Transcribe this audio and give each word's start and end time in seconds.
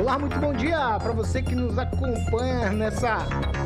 Olá, 0.00 0.18
muito 0.18 0.38
bom 0.38 0.54
dia 0.54 0.98
para 0.98 1.12
você 1.12 1.42
que 1.42 1.54
nos 1.54 1.76
acompanha 1.78 2.70
nessa 2.70 3.18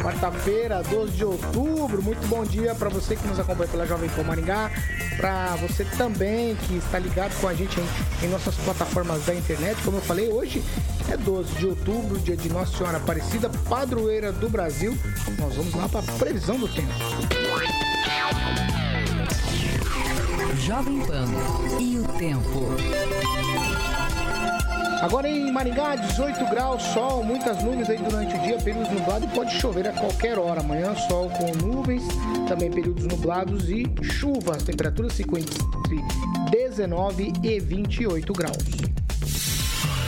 quarta-feira, 0.02 0.83
12 0.83 1.12
de 1.12 1.25
outubro. 1.25 2.02
Muito 2.02 2.27
bom 2.27 2.42
dia 2.42 2.75
para 2.75 2.88
você 2.88 3.15
que 3.15 3.25
nos 3.29 3.38
acompanha 3.38 3.70
pela 3.70 3.87
Jovem 3.87 4.11
Pan 4.11 4.25
Maringá, 4.25 4.69
para 5.16 5.55
você 5.55 5.84
também 5.97 6.56
que 6.56 6.78
está 6.78 6.98
ligado 6.98 7.41
com 7.41 7.47
a 7.47 7.55
gente 7.55 7.78
em, 7.78 8.27
em, 8.27 8.28
nossas 8.28 8.56
plataformas 8.56 9.25
da 9.25 9.33
internet. 9.33 9.80
Como 9.84 9.98
eu 9.98 10.02
falei, 10.02 10.28
hoje 10.28 10.61
é 11.09 11.16
12 11.16 11.55
de 11.55 11.66
outubro, 11.66 12.19
dia 12.19 12.37
de 12.37 12.48
Nossa 12.48 12.78
Senhora 12.78 12.97
Aparecida, 12.97 13.48
padroeira 13.69 14.33
do 14.33 14.48
Brasil. 14.48 14.98
Nós 15.39 15.55
vamos 15.55 15.73
lá 15.73 15.89
para 15.89 16.01
a 16.01 16.19
previsão 16.19 16.59
do 16.59 16.66
tempo. 16.66 16.95
Jovem 20.59 20.98
Pan 21.06 21.28
e 21.78 21.98
o 22.01 22.05
tempo. 22.19 22.75
Agora 25.04 25.28
em 25.28 25.52
Maringá, 25.52 25.96
18 25.96 26.47
graus, 26.47 26.83
sol, 26.83 27.22
muitas 27.22 27.62
nuvens 27.62 27.91
aí 27.91 27.98
durante 27.98 28.34
o 28.34 28.38
dia, 28.41 28.56
períodos 28.56 28.91
nublados 28.91 29.28
e 29.28 29.34
pode 29.34 29.55
chover 29.55 29.86
a 29.86 29.92
qualquer 29.92 30.38
hora. 30.38 30.61
Amanhã, 30.61 30.94
sol 30.96 31.28
com 31.28 31.55
nuvens, 31.62 32.02
também 32.48 32.70
períodos 32.70 33.05
nublados 33.05 33.69
e 33.69 33.84
chuva. 34.02 34.56
As 34.56 34.62
temperaturas 34.62 35.12
ficam 35.12 35.36
entre 35.36 35.58
19 36.50 37.34
e 37.42 37.61
28 37.61 38.33
graus. 38.33 38.56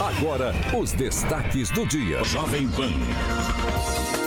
Agora, 0.00 0.54
os 0.74 0.92
destaques 0.92 1.68
do 1.70 1.84
dia. 1.84 2.24
Jovem 2.24 2.66
Pan. 2.68 4.25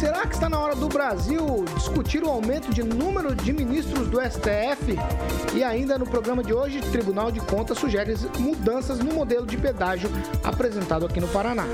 Será 0.00 0.26
que 0.26 0.32
está 0.32 0.48
na 0.48 0.58
hora 0.58 0.74
do 0.74 0.88
Brasil 0.88 1.62
discutir 1.74 2.24
o 2.24 2.28
aumento 2.30 2.72
de 2.72 2.82
número 2.82 3.34
de 3.34 3.52
ministros 3.52 4.08
do 4.08 4.18
STF? 4.18 4.96
E 5.54 5.62
ainda 5.62 5.98
no 5.98 6.06
programa 6.06 6.42
de 6.42 6.54
hoje, 6.54 6.80
Tribunal 6.80 7.30
de 7.30 7.38
Contas 7.40 7.76
sugere 7.76 8.14
mudanças 8.38 8.98
no 8.98 9.12
modelo 9.12 9.44
de 9.44 9.58
pedágio 9.58 10.08
apresentado 10.42 11.04
aqui 11.04 11.20
no 11.20 11.28
Paraná. 11.28 11.66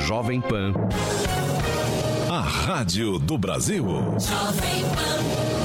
Jovem 0.00 0.42
Pan. 0.42 0.74
A 2.30 2.40
Rádio 2.40 3.18
do 3.18 3.38
Brasil. 3.38 3.86
Jovem 4.18 4.84
Pan. 4.94 5.56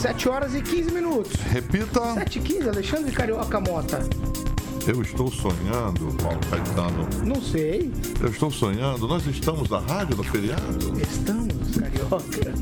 7 0.00 0.28
horas 0.28 0.54
e 0.54 0.62
15 0.62 0.92
minutos. 0.92 1.32
Repita. 1.50 2.14
7 2.14 2.38
e 2.38 2.42
15, 2.42 2.68
Alexandre 2.68 3.10
Carioca 3.10 3.58
Mota. 3.58 4.31
Eu 4.84 5.00
estou 5.00 5.30
sonhando, 5.30 6.12
Paulo 6.20 6.40
Caetano. 6.50 7.08
Não 7.24 7.40
sei. 7.40 7.92
Eu 8.20 8.28
estou 8.28 8.50
sonhando. 8.50 9.06
Nós 9.06 9.24
estamos 9.26 9.68
na 9.70 9.78
rádio 9.78 10.16
no 10.16 10.24
feriado? 10.24 11.00
Estamos, 11.00 11.76
carioca. 11.76 12.52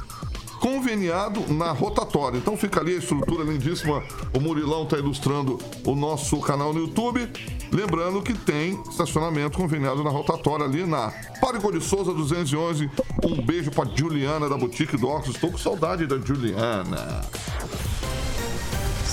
conveniado 0.59 1.41
na 1.53 1.71
rotatória. 1.71 2.37
Então 2.37 2.57
fica 2.57 2.79
ali 2.79 2.95
a 2.95 2.97
estrutura 2.97 3.43
lindíssima. 3.43 4.03
O 4.33 4.39
Murilão 4.39 4.83
está 4.83 4.97
ilustrando 4.97 5.57
o 5.85 5.95
nosso 5.95 6.39
canal 6.41 6.73
no 6.73 6.81
YouTube. 6.81 7.27
Lembrando 7.71 8.21
que 8.21 8.33
tem 8.33 8.81
estacionamento 8.89 9.57
conveniado 9.57 10.03
na 10.03 10.09
rotatória 10.09 10.65
ali 10.65 10.85
na 10.85 11.11
Párico 11.41 11.71
de 11.71 11.81
Souza 11.81 12.13
211. 12.13 12.89
Um 13.23 13.41
beijo 13.41 13.71
para 13.71 13.89
Juliana 13.95 14.47
da 14.49 14.57
Boutique 14.57 14.97
do 14.97 15.07
Óculos. 15.07 15.35
Estou 15.35 15.51
com 15.51 15.57
saudade 15.57 16.05
da 16.05 16.17
Juliana. 16.17 17.21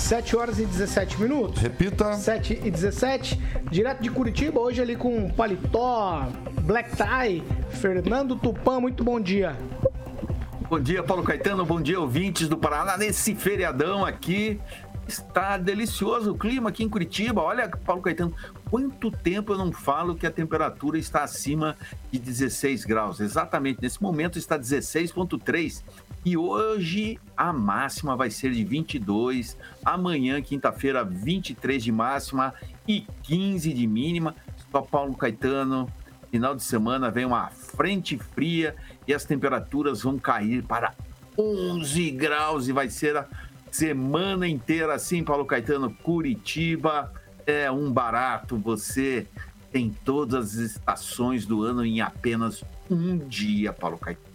7 0.04 0.36
horas 0.36 0.58
e 0.58 0.66
17 0.66 1.18
minutos. 1.18 1.62
Repita. 1.62 2.12
7 2.12 2.60
e 2.62 2.70
17, 2.70 3.40
direto 3.70 4.02
de 4.02 4.10
Curitiba, 4.10 4.60
hoje 4.60 4.82
ali 4.82 4.96
com 4.96 5.30
paletó, 5.30 6.28
black 6.60 6.90
tie, 6.94 7.42
Fernando 7.70 8.36
Tupan, 8.36 8.80
muito 8.80 9.02
bom 9.02 9.18
dia. 9.18 9.56
Bom 10.74 10.80
dia, 10.80 11.04
Paulo 11.04 11.22
Caetano. 11.22 11.64
Bom 11.64 11.80
dia, 11.80 12.00
ouvintes 12.00 12.48
do 12.48 12.58
Paraná. 12.58 12.96
Nesse 12.96 13.32
feriadão 13.36 14.04
aqui, 14.04 14.60
está 15.06 15.56
delicioso 15.56 16.32
o 16.32 16.36
clima 16.36 16.70
aqui 16.70 16.82
em 16.82 16.88
Curitiba. 16.88 17.40
Olha, 17.40 17.68
Paulo 17.68 18.02
Caetano, 18.02 18.34
quanto 18.68 19.08
tempo 19.08 19.52
eu 19.52 19.56
não 19.56 19.70
falo 19.70 20.16
que 20.16 20.26
a 20.26 20.32
temperatura 20.32 20.98
está 20.98 21.22
acima 21.22 21.76
de 22.10 22.18
16 22.18 22.84
graus? 22.84 23.20
Exatamente, 23.20 23.80
nesse 23.80 24.02
momento 24.02 24.36
está 24.36 24.58
16,3. 24.58 25.84
E 26.24 26.36
hoje 26.36 27.20
a 27.36 27.52
máxima 27.52 28.16
vai 28.16 28.28
ser 28.28 28.50
de 28.50 28.64
22. 28.64 29.56
Amanhã, 29.84 30.42
quinta-feira, 30.42 31.04
23 31.04 31.84
de 31.84 31.92
máxima 31.92 32.52
e 32.88 33.06
15 33.22 33.72
de 33.72 33.86
mínima. 33.86 34.34
Só 34.72 34.82
Paulo 34.82 35.14
Caetano, 35.14 35.88
final 36.34 36.56
de 36.56 36.64
semana 36.64 37.12
vem 37.12 37.24
uma 37.24 37.46
frente 37.50 38.18
fria 38.18 38.74
e 39.06 39.14
as 39.14 39.24
temperaturas 39.24 40.02
vão 40.02 40.18
cair 40.18 40.64
para 40.64 40.92
11 41.38 42.10
graus 42.10 42.66
e 42.66 42.72
vai 42.72 42.90
ser 42.90 43.16
a 43.16 43.28
semana 43.70 44.48
inteira 44.48 44.94
assim, 44.94 45.22
Paulo 45.22 45.44
Caetano, 45.44 45.94
Curitiba 46.02 47.12
é 47.46 47.70
um 47.70 47.88
barato, 47.92 48.56
você 48.56 49.28
tem 49.70 49.94
todas 50.04 50.58
as 50.58 50.72
estações 50.72 51.46
do 51.46 51.62
ano 51.62 51.86
em 51.86 52.00
apenas 52.00 52.64
um 52.90 53.16
dia, 53.16 53.72
Paulo 53.72 53.96
Caetano. 53.96 54.34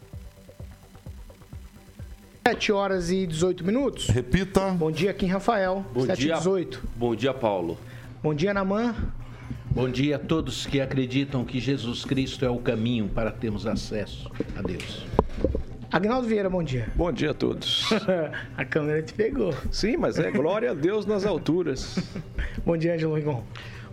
7 2.47 2.71
horas 2.71 3.11
e 3.11 3.27
18 3.27 3.65
minutos. 3.65 4.07
Repita. 4.07 4.69
Bom 4.69 4.89
dia, 4.89 5.13
Kim 5.13 5.27
Rafael. 5.27 5.85
Bom 5.93 6.05
7 6.05 6.17
dia. 6.17 6.35
e 6.35 6.37
18. 6.37 6.81
Bom 6.95 7.13
dia, 7.13 7.33
Paulo. 7.33 7.77
Bom 8.23 8.33
dia, 8.33 8.53
Naman. 8.53 8.95
Bom 9.71 9.89
dia 9.89 10.15
a 10.17 10.19
todos 10.19 10.65
que 10.65 10.81
acreditam 10.81 11.45
que 11.45 11.59
Jesus 11.59 12.03
Cristo 12.03 12.43
é 12.45 12.49
o 12.49 12.57
caminho 12.57 13.07
para 13.07 13.31
termos 13.31 13.65
acesso 13.65 14.29
a 14.57 14.61
Deus. 14.61 15.05
Agnaldo 15.91 16.27
Vieira, 16.27 16.49
bom 16.49 16.61
dia. 16.63 16.89
Bom 16.95 17.11
dia 17.11 17.31
a 17.31 17.33
todos. 17.33 17.89
a 18.57 18.65
câmera 18.65 19.01
te 19.01 19.13
pegou. 19.13 19.53
Sim, 19.71 19.97
mas 19.97 20.19
é 20.19 20.29
glória 20.31 20.71
a 20.71 20.73
Deus 20.73 21.05
nas 21.05 21.25
alturas. 21.25 21.97
Bom 22.65 22.77
dia, 22.77 22.93
Ângelo 22.93 23.15
Rigon. 23.15 23.43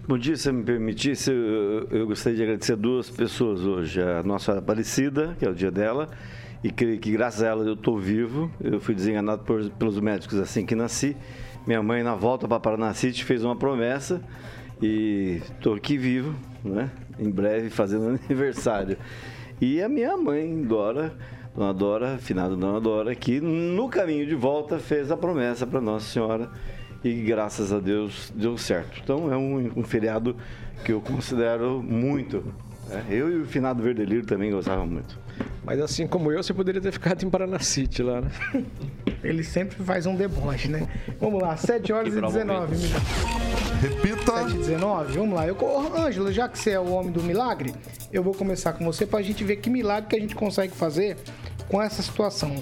Bom 0.06 0.18
dia, 0.18 0.36
se 0.36 0.52
me 0.52 0.62
permitisse, 0.62 1.30
eu, 1.30 1.86
eu 1.90 2.06
gostaria 2.06 2.36
de 2.36 2.42
agradecer 2.42 2.76
duas 2.76 3.08
pessoas 3.08 3.60
hoje. 3.60 4.00
A 4.02 4.22
nossa 4.22 4.58
Aparecida, 4.58 5.34
que 5.38 5.44
é 5.46 5.48
o 5.48 5.54
dia 5.54 5.70
dela, 5.70 6.08
e 6.62 6.70
que, 6.70 6.98
que 6.98 7.10
graças 7.12 7.42
a 7.42 7.46
ela 7.48 7.64
eu 7.64 7.72
estou 7.74 7.98
vivo. 7.98 8.50
Eu 8.60 8.78
fui 8.78 8.94
desenganado 8.94 9.42
por- 9.44 9.70
pelos 9.70 9.98
médicos 9.98 10.38
assim 10.38 10.66
que 10.66 10.74
nasci. 10.74 11.16
Minha 11.66 11.82
mãe, 11.82 12.02
na 12.02 12.14
volta 12.14 12.46
para 12.46 12.60
Paranacite, 12.60 13.24
fez 13.24 13.42
uma 13.42 13.56
promessa 13.56 14.20
e 14.80 15.40
estou 15.50 15.74
aqui 15.74 15.96
vivo, 15.96 16.34
né? 16.64 16.90
Em 17.18 17.30
breve, 17.30 17.70
fazendo 17.70 18.18
aniversário. 18.24 18.96
E 19.60 19.80
a 19.82 19.88
minha 19.88 20.16
mãe, 20.16 20.62
Dora, 20.62 21.14
Dona 21.54 21.72
Dora, 21.72 22.18
finada 22.18 22.54
Dona 22.54 22.80
Dora, 22.80 23.14
que 23.14 23.40
no 23.40 23.88
caminho 23.88 24.26
de 24.26 24.34
volta 24.34 24.78
fez 24.78 25.10
a 25.10 25.16
promessa 25.16 25.66
para 25.66 25.80
Nossa 25.80 26.06
Senhora 26.06 26.50
e 27.02 27.14
graças 27.22 27.72
a 27.72 27.78
Deus 27.78 28.32
deu 28.36 28.58
certo. 28.58 29.00
Então 29.02 29.32
é 29.32 29.36
um, 29.36 29.72
um 29.76 29.82
feriado 29.82 30.36
que 30.84 30.92
eu 30.92 31.00
considero 31.00 31.82
muito. 31.82 32.44
né? 32.88 33.02
Eu 33.08 33.30
e 33.30 33.40
o 33.40 33.46
finado 33.46 33.82
Verdeliro 33.82 34.26
também 34.26 34.50
gostavam 34.50 34.86
muito. 34.86 35.18
Mas 35.64 35.80
assim 35.80 36.06
como 36.06 36.30
eu, 36.30 36.42
você 36.42 36.52
poderia 36.52 36.80
ter 36.80 36.92
ficado 36.92 37.24
em 37.24 37.30
Paranacite 37.30 38.02
lá, 38.02 38.20
né? 38.20 38.30
Ele 39.24 39.42
sempre 39.42 39.82
faz 39.82 40.04
um 40.06 40.14
deboche, 40.14 40.68
né? 40.68 40.86
Vamos 41.18 41.40
lá, 41.42 41.56
7 41.56 41.92
horas 41.92 42.14
e 42.14 42.20
19 42.20 42.76
minutos. 42.76 43.45
Repita. 43.88 44.26
7 44.26 44.50
e 44.50 44.58
19, 44.58 45.16
vamos 45.16 45.34
lá. 45.34 45.46
Eu, 45.46 45.56
Ô, 45.56 45.96
Ângelo, 45.96 46.32
já 46.32 46.48
que 46.48 46.58
você 46.58 46.70
é 46.70 46.80
o 46.80 46.90
homem 46.90 47.12
do 47.12 47.22
milagre, 47.22 47.72
eu 48.12 48.22
vou 48.22 48.34
começar 48.34 48.72
com 48.72 48.84
você 48.84 49.06
pra 49.06 49.22
gente 49.22 49.44
ver 49.44 49.56
que 49.56 49.70
milagre 49.70 50.10
que 50.10 50.16
a 50.16 50.20
gente 50.20 50.34
consegue 50.34 50.74
fazer 50.74 51.16
com 51.68 51.80
essa 51.80 52.02
situação. 52.02 52.56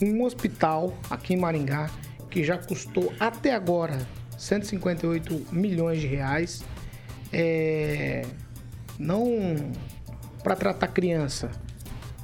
Um 0.00 0.22
hospital 0.24 0.94
aqui 1.10 1.34
em 1.34 1.36
Maringá 1.36 1.90
que 2.30 2.44
já 2.44 2.56
custou 2.56 3.12
até 3.18 3.52
agora 3.52 3.98
158 4.38 5.48
milhões 5.50 6.00
de 6.00 6.06
reais. 6.06 6.62
É, 7.32 8.24
não 8.98 9.56
para 10.42 10.54
tratar 10.54 10.86
criança, 10.88 11.50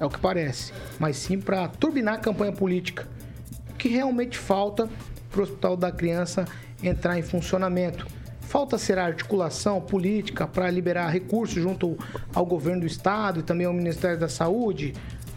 é 0.00 0.04
o 0.04 0.08
que 0.08 0.19
parece, 0.19 0.72
mas 0.98 1.16
sim 1.16 1.40
para 1.40 1.69
turbinar 1.69 2.14
a 2.14 2.19
campanha 2.19 2.52
política. 2.52 3.08
O 3.70 3.75
que 3.75 3.88
realmente 3.88 4.38
falta 4.38 4.88
para 5.31 5.40
o 5.40 5.43
Hospital 5.43 5.76
da 5.76 5.90
Criança 5.90 6.46
entrar 6.82 7.19
em 7.19 7.22
funcionamento? 7.22 8.16
Falta 8.46 8.78
ser 8.78 8.96
articulação 8.96 9.81
política 9.81 10.46
para 10.46 10.70
liberar 10.70 11.08
recursos 11.08 11.60
junto 11.60 11.98
ao 12.32 12.46
governo 12.46 12.82
do 12.82 12.87
estado 12.87 13.40
e 13.40 13.43
também 13.43 13.66
ao 13.66 13.72
Ministério 13.72 14.19
da 14.19 14.28
Saúde? 14.28 14.94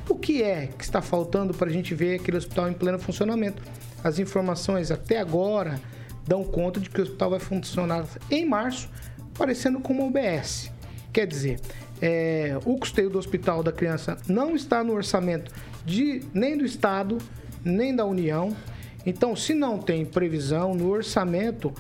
O 0.08 0.16
que 0.16 0.44
é 0.44 0.68
que 0.68 0.84
está 0.84 1.02
faltando 1.02 1.52
para 1.52 1.70
a 1.70 1.72
gente 1.72 1.96
ver 1.96 2.20
aquele 2.20 2.38
hospital 2.38 2.70
em 2.70 2.74
pleno 2.74 3.00
funcionamento? 3.00 3.64
As 4.04 4.20
informações 4.20 4.92
até 4.92 5.20
agora 5.20 5.82
dão 6.28 6.44
conta 6.44 6.80
de 6.80 6.88
que 6.88 7.00
o 7.00 7.04
hospital 7.04 7.32
vai 7.32 7.40
funcionar 7.40 8.06
em 8.30 8.46
março, 8.46 8.88
parecendo 9.36 9.80
com 9.80 9.92
uma 9.92 10.04
UBS. 10.04 10.72
Quer 11.12 11.26
dizer, 11.26 11.60
é, 12.00 12.60
o 12.64 12.78
custeio 12.78 13.10
do 13.10 13.18
hospital 13.18 13.64
da 13.64 13.72
criança 13.72 14.18
não 14.28 14.56
está 14.56 14.84
no 14.84 14.94
orçamento 14.94 15.52
de, 15.84 16.22
nem 16.32 16.56
do 16.56 16.64
Estado, 16.64 17.18
nem 17.66 17.96
da 17.96 18.06
União. 18.06 18.56
Então, 19.04 19.36
se 19.36 19.56
não 19.56 19.80
tem 19.80 20.06
previsão 20.06 20.76
no 20.76 20.90
orçamento, 20.90 21.74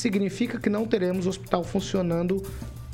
significa 0.00 0.58
que 0.58 0.70
não 0.70 0.86
teremos 0.86 1.26
hospital 1.26 1.62
funcionando 1.62 2.42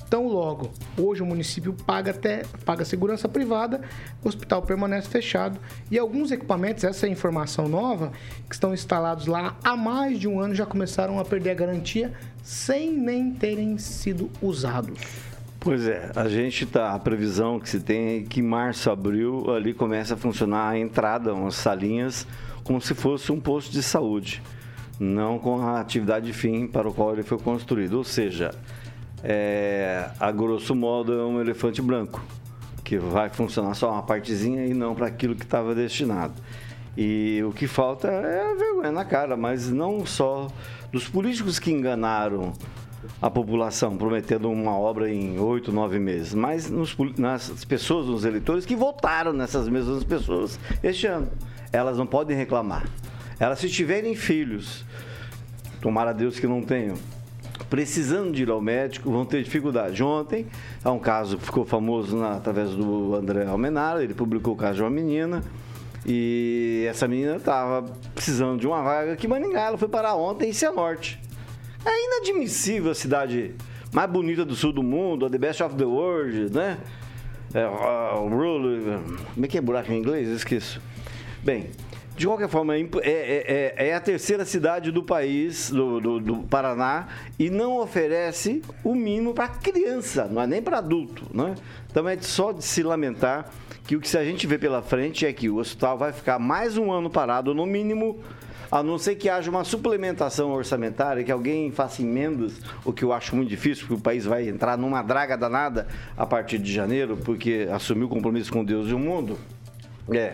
tão 0.08 0.29
logo. 0.29 0.70
Hoje 0.97 1.23
o 1.23 1.26
município 1.26 1.73
paga 1.73 2.11
até 2.11 2.44
paga 2.64 2.85
segurança 2.85 3.29
privada, 3.29 3.81
o 4.23 4.29
hospital 4.29 4.62
permanece 4.62 5.08
fechado 5.08 5.58
e 5.91 5.99
alguns 5.99 6.31
equipamentos, 6.31 6.85
essa 6.85 7.06
é 7.06 7.11
informação 7.11 7.69
nova, 7.69 8.12
que 8.49 8.55
estão 8.55 8.73
instalados 8.73 9.26
lá 9.26 9.56
há 9.64 9.76
mais 9.76 10.19
de 10.19 10.29
um 10.29 10.41
ano 10.41 10.55
já 10.55 10.67
começaram 10.67 11.19
a 11.19 11.25
perder 11.25 11.50
a 11.50 11.55
garantia 11.55 12.12
sem 12.43 12.93
nem 12.93 13.32
terem 13.32 13.79
sido 13.79 14.31
usados. 14.41 15.00
Pois 15.58 15.88
é, 15.88 16.12
a 16.14 16.29
gente 16.29 16.64
tá, 16.64 16.93
a 16.93 16.99
previsão 16.99 17.58
que 17.58 17.69
se 17.69 17.81
tem 17.81 18.19
é 18.19 18.23
que 18.23 18.41
março, 18.41 18.88
abril, 18.88 19.53
ali 19.53 19.75
começa 19.75 20.14
a 20.14 20.17
funcionar 20.17 20.69
a 20.69 20.79
entrada, 20.79 21.35
umas 21.35 21.56
salinhas, 21.56 22.25
como 22.62 22.81
se 22.81 22.94
fosse 22.94 23.32
um 23.32 23.41
posto 23.41 23.73
de 23.73 23.82
saúde, 23.82 24.41
não 24.98 25.38
com 25.38 25.60
a 25.60 25.81
atividade 25.81 26.32
fim 26.32 26.66
para 26.66 26.88
o 26.88 26.93
qual 26.94 27.12
ele 27.12 27.22
foi 27.22 27.38
construído. 27.38 27.94
Ou 27.94 28.04
seja, 28.04 28.52
é, 29.22 30.10
a 30.19 30.31
grosso 30.31 30.75
modo 30.75 31.12
é 31.12 31.25
um 31.25 31.40
elefante 31.40 31.81
branco, 31.82 32.22
que 32.84 32.98
vai 32.98 33.28
funcionar 33.28 33.75
só 33.75 33.90
uma 33.93 34.02
partezinha 34.02 34.66
e 34.66 34.75
não 34.75 34.94
para 34.94 35.06
aquilo 35.06 35.34
que 35.34 35.44
estava 35.44 35.75
destinado. 35.75 36.34
E 36.96 37.43
o 37.46 37.52
que 37.52 37.66
falta 37.66 38.08
é 38.08 38.54
vergonha 38.54 38.90
na 38.90 39.04
cara, 39.04 39.37
mas 39.37 39.70
não 39.70 40.06
só 40.06 40.48
dos 40.90 41.08
políticos 41.08 41.58
que 41.58 41.70
enganaram 41.70 42.52
a 43.20 43.31
população, 43.31 43.96
prometendo 43.96 44.50
uma 44.50 44.76
obra 44.76 45.10
em 45.10 45.38
oito, 45.38 45.72
nove 45.72 45.98
meses, 45.98 46.34
mas 46.34 46.70
nos 46.70 46.96
nas 47.19 47.64
pessoas, 47.64 48.06
nos 48.06 48.25
eleitores 48.25 48.64
que 48.64 48.75
votaram 48.75 49.32
nessas 49.32 49.69
mesmas 49.69 50.04
pessoas 50.04 50.58
este 50.82 51.06
ano. 51.06 51.28
Elas 51.72 51.98
não 51.98 52.06
podem 52.06 52.37
reclamar. 52.37 52.87
Elas, 53.38 53.58
se 53.58 53.68
tiverem 53.68 54.14
filhos, 54.14 54.84
tomara 55.80 56.12
Deus 56.12 56.38
que 56.38 56.46
não 56.46 56.62
tenham, 56.62 56.96
precisando 57.68 58.32
de 58.32 58.42
ir 58.42 58.50
ao 58.50 58.60
médico, 58.60 59.10
vão 59.10 59.24
ter 59.24 59.42
dificuldade. 59.42 60.02
Ontem, 60.02 60.46
há 60.82 60.90
um 60.90 60.98
caso 60.98 61.36
que 61.36 61.44
ficou 61.44 61.64
famoso 61.64 62.16
na- 62.16 62.36
através 62.36 62.70
do 62.70 63.14
André 63.14 63.44
Almenara, 63.46 64.02
ele 64.02 64.14
publicou 64.14 64.54
o 64.54 64.56
caso 64.56 64.76
de 64.76 64.82
uma 64.82 64.90
menina, 64.90 65.42
e 66.06 66.86
essa 66.88 67.06
menina 67.08 67.36
estava 67.36 67.82
precisando 68.14 68.60
de 68.60 68.66
uma 68.66 68.82
vaga 68.82 69.12
aqui 69.12 69.26
em 69.26 69.30
Maningá, 69.30 69.62
ela 69.62 69.76
foi 69.78 69.88
parar 69.88 70.14
ontem 70.14 70.50
em 70.50 70.52
Cianorte. 70.52 71.20
É 71.84 72.06
inadmissível 72.06 72.90
a 72.90 72.94
cidade 72.94 73.54
mais 73.92 74.10
bonita 74.10 74.44
do 74.44 74.54
sul 74.54 74.72
do 74.72 74.82
mundo, 74.82 75.26
a 75.26 75.30
the 75.30 75.38
best 75.38 75.62
of 75.62 75.74
the 75.76 75.84
world, 75.84 76.52
né? 76.54 76.78
É, 77.54 77.66
uh, 77.66 78.28
rule, 78.28 78.98
como 79.34 79.46
é 79.46 79.48
que 79.48 79.56
é 79.56 79.60
buraco 79.60 79.90
em 79.93 79.98
inglês? 79.98 80.28
Eu 80.28 80.36
esqueço. 80.36 80.81
Bem, 81.43 81.70
de 82.17 82.27
qualquer 82.27 82.49
forma, 82.49 82.75
é 82.77 82.81
é, 82.81 82.85
é- 83.05 83.75
é- 83.77 83.89
é 83.89 83.94
a 83.94 84.01
terceira 84.01 84.44
cidade 84.44 84.91
do 84.91 85.03
país, 85.03 85.70
do, 85.70 86.01
do- 86.01 86.20
do 86.20 86.37
Paraná, 86.44 87.08
e 87.39 87.51
não 87.51 87.79
oferece 87.79 88.63
o 88.82 88.94
mínimo 88.94 89.35
para 89.35 89.49
criança, 89.49 90.25
não 90.31 90.41
é 90.41 90.46
nem 90.46 90.63
para 90.63 90.79
adulto, 90.79 91.27
né? 91.32 91.55
Então 91.91 92.08
é 92.08 92.17
só 92.20 92.53
de 92.53 92.65
se 92.65 92.82
lamentar 92.82 93.51
que 93.87 93.94
o 93.96 94.01
que 94.01 94.17
a 94.17 94.25
gente 94.25 94.46
vê 94.46 94.58
pela 94.58 94.82
frente 94.82 95.25
é 95.27 95.32
que 95.32 95.49
o 95.49 95.56
hospital 95.58 95.96
vai 95.99 96.13
ficar 96.13 96.39
mais 96.39 96.77
um 96.79 96.91
ano 96.91 97.08
parado, 97.11 97.55
no 97.55 97.67
mínimo, 97.67 98.19
a 98.73 98.82
não 98.82 98.99
ser 98.99 99.15
que 99.15 99.29
haja 99.29 99.49
uma 99.49 99.63
suplementação 99.63 100.51
orçamentária, 100.51 101.23
que 101.23 101.31
alguém 101.31 101.70
faça 101.70 102.03
emendas, 102.03 102.55
o 102.85 102.93
que 102.93 103.05
eu 103.05 103.13
acho 103.13 103.37
muito 103.37 103.49
difícil, 103.49 103.87
porque 103.87 104.01
o 104.01 104.03
país 104.03 104.25
vai 104.25 104.49
entrar 104.49 104.77
numa 104.77 105.03
draga 105.03 105.37
danada 105.37 105.87
a 106.17 106.27
partir 106.27 106.58
de 106.58 106.73
janeiro, 106.73 107.17
porque 107.25 107.69
assumiu 107.73 108.06
o 108.06 108.11
compromisso 108.11 108.51
com 108.53 108.65
Deus 108.65 108.89
e 108.89 108.94
o 108.94 108.99
mundo. 108.99 109.39
É. 110.13 110.32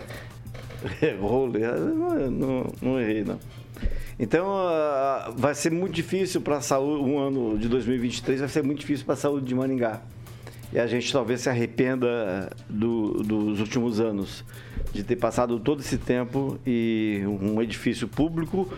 Errou, 1.03 1.51
não, 2.31 2.67
não, 2.81 3.01
errei, 3.01 3.25
não. 3.25 3.39
Então, 4.19 4.47
ah, 4.51 5.33
vai 5.37 5.55
ser 5.55 5.71
muito 5.73 5.95
difícil 5.95 6.41
para 6.41 6.59
a 6.59 6.61
saúde, 6.61 7.03
um 7.03 7.19
ano 7.19 7.59
de 7.59 7.69
2023 7.69 8.41
vai 8.41 8.49
ser 8.49 8.63
muito 8.63 8.81
difícil 8.81 9.05
para 9.05 9.15
a 9.15 9.17
saúde 9.17 9.47
de 9.47 9.55
Maringá. 9.55 10.01
E 10.73 10.79
a 10.79 10.87
gente 10.87 11.13
talvez 11.13 11.41
se 11.43 11.51
arrependa 11.51 12.51
do- 12.69 13.23
dos 13.23 13.61
últimos 13.61 14.01
anos 14.01 14.45
de 14.93 15.03
ter 15.03 15.17
passado 15.17 15.59
todo 15.59 15.81
esse 15.81 15.99
tempo 15.99 16.59
e 16.67 17.23
um 17.27 17.61
edifício 17.61 18.07
público 18.09 18.69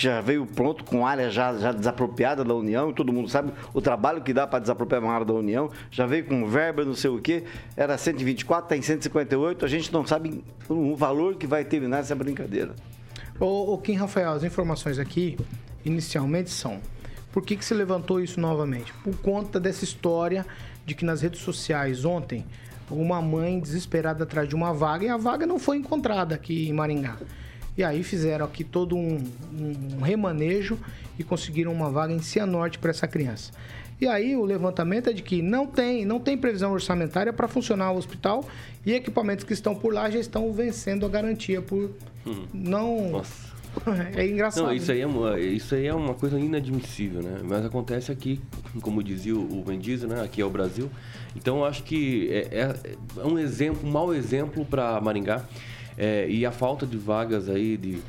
que 0.00 0.04
já 0.06 0.22
veio 0.22 0.46
pronto 0.46 0.82
com 0.82 1.06
área 1.06 1.28
já, 1.28 1.54
já 1.58 1.72
desapropriada 1.72 2.42
da 2.42 2.54
União, 2.54 2.90
todo 2.90 3.12
mundo 3.12 3.28
sabe 3.28 3.52
o 3.74 3.82
trabalho 3.82 4.22
que 4.22 4.32
dá 4.32 4.46
para 4.46 4.58
desapropriar 4.58 5.04
uma 5.04 5.12
área 5.12 5.26
da 5.26 5.34
União, 5.34 5.70
já 5.90 6.06
veio 6.06 6.24
com 6.24 6.46
verba, 6.46 6.86
não 6.86 6.94
sei 6.94 7.10
o 7.10 7.20
quê, 7.20 7.44
era 7.76 7.98
124, 7.98 8.64
está 8.64 8.76
em 8.78 8.80
158, 8.80 9.62
a 9.62 9.68
gente 9.68 9.92
não 9.92 10.06
sabe 10.06 10.42
o 10.70 10.96
valor 10.96 11.34
que 11.34 11.46
vai 11.46 11.66
terminar 11.66 11.98
essa 11.98 12.14
brincadeira. 12.14 12.74
Ô 13.38 13.76
Kim 13.76 13.92
Rafael, 13.92 14.30
as 14.30 14.42
informações 14.42 14.98
aqui, 14.98 15.36
inicialmente 15.84 16.48
são. 16.48 16.80
Por 17.30 17.42
que, 17.44 17.54
que 17.54 17.64
se 17.64 17.74
levantou 17.74 18.22
isso 18.22 18.40
novamente? 18.40 18.94
Por 19.04 19.14
conta 19.18 19.60
dessa 19.60 19.84
história 19.84 20.46
de 20.86 20.94
que 20.94 21.04
nas 21.04 21.20
redes 21.20 21.40
sociais 21.40 22.06
ontem, 22.06 22.46
uma 22.90 23.20
mãe 23.20 23.60
desesperada 23.60 24.24
atrás 24.24 24.48
de 24.48 24.54
uma 24.54 24.72
vaga 24.72 25.04
e 25.04 25.08
a 25.10 25.18
vaga 25.18 25.46
não 25.46 25.58
foi 25.58 25.76
encontrada 25.76 26.34
aqui 26.34 26.70
em 26.70 26.72
Maringá. 26.72 27.18
E 27.76 27.84
aí 27.84 28.02
fizeram 28.02 28.44
aqui 28.44 28.64
todo 28.64 28.96
um, 28.96 29.22
um 29.98 30.00
remanejo 30.02 30.78
e 31.18 31.24
conseguiram 31.24 31.72
uma 31.72 31.90
vaga 31.90 32.12
em 32.12 32.20
Cianorte 32.20 32.78
para 32.78 32.90
essa 32.90 33.06
criança. 33.06 33.52
E 34.00 34.06
aí 34.06 34.34
o 34.34 34.44
levantamento 34.44 35.10
é 35.10 35.12
de 35.12 35.22
que 35.22 35.42
não 35.42 35.66
tem, 35.66 36.04
não 36.06 36.18
tem 36.18 36.36
previsão 36.36 36.72
orçamentária 36.72 37.32
para 37.32 37.46
funcionar 37.46 37.92
o 37.92 37.96
hospital 37.98 38.44
e 38.84 38.92
equipamentos 38.92 39.44
que 39.44 39.52
estão 39.52 39.74
por 39.74 39.92
lá 39.92 40.10
já 40.10 40.18
estão 40.18 40.50
vencendo 40.52 41.04
a 41.04 41.08
garantia 41.08 41.60
por 41.60 41.90
não. 42.52 43.10
Nossa. 43.10 43.50
É 44.16 44.26
engraçado. 44.26 44.66
Não, 44.66 44.72
isso 44.74 44.90
aí 44.90 45.00
é, 45.00 45.06
uma, 45.06 45.38
isso 45.38 45.74
aí 45.76 45.86
é 45.86 45.94
uma 45.94 46.12
coisa 46.14 46.40
inadmissível, 46.40 47.22
né? 47.22 47.38
Mas 47.44 47.64
acontece 47.64 48.10
aqui, 48.10 48.40
como 48.82 49.00
dizia 49.00 49.36
o 49.36 49.62
Vin 49.64 49.78
Diesel, 49.78 50.08
né? 50.08 50.20
Aqui 50.22 50.40
é 50.40 50.44
o 50.44 50.50
Brasil. 50.50 50.90
Então, 51.36 51.64
acho 51.64 51.84
que 51.84 52.28
é, 52.32 52.48
é- 52.52 52.76
é 53.20 53.24
um 53.24 53.38
exemplo, 53.38 53.88
um 53.88 53.92
mau 53.92 54.12
exemplo 54.12 54.64
para 54.64 55.00
Maringá. 55.00 55.44
É, 56.02 56.26
e 56.30 56.46
a 56.46 56.50
falta 56.50 56.86
de 56.86 56.96
vagas 56.96 57.46
aí 57.50 57.76
de, 57.76 58.00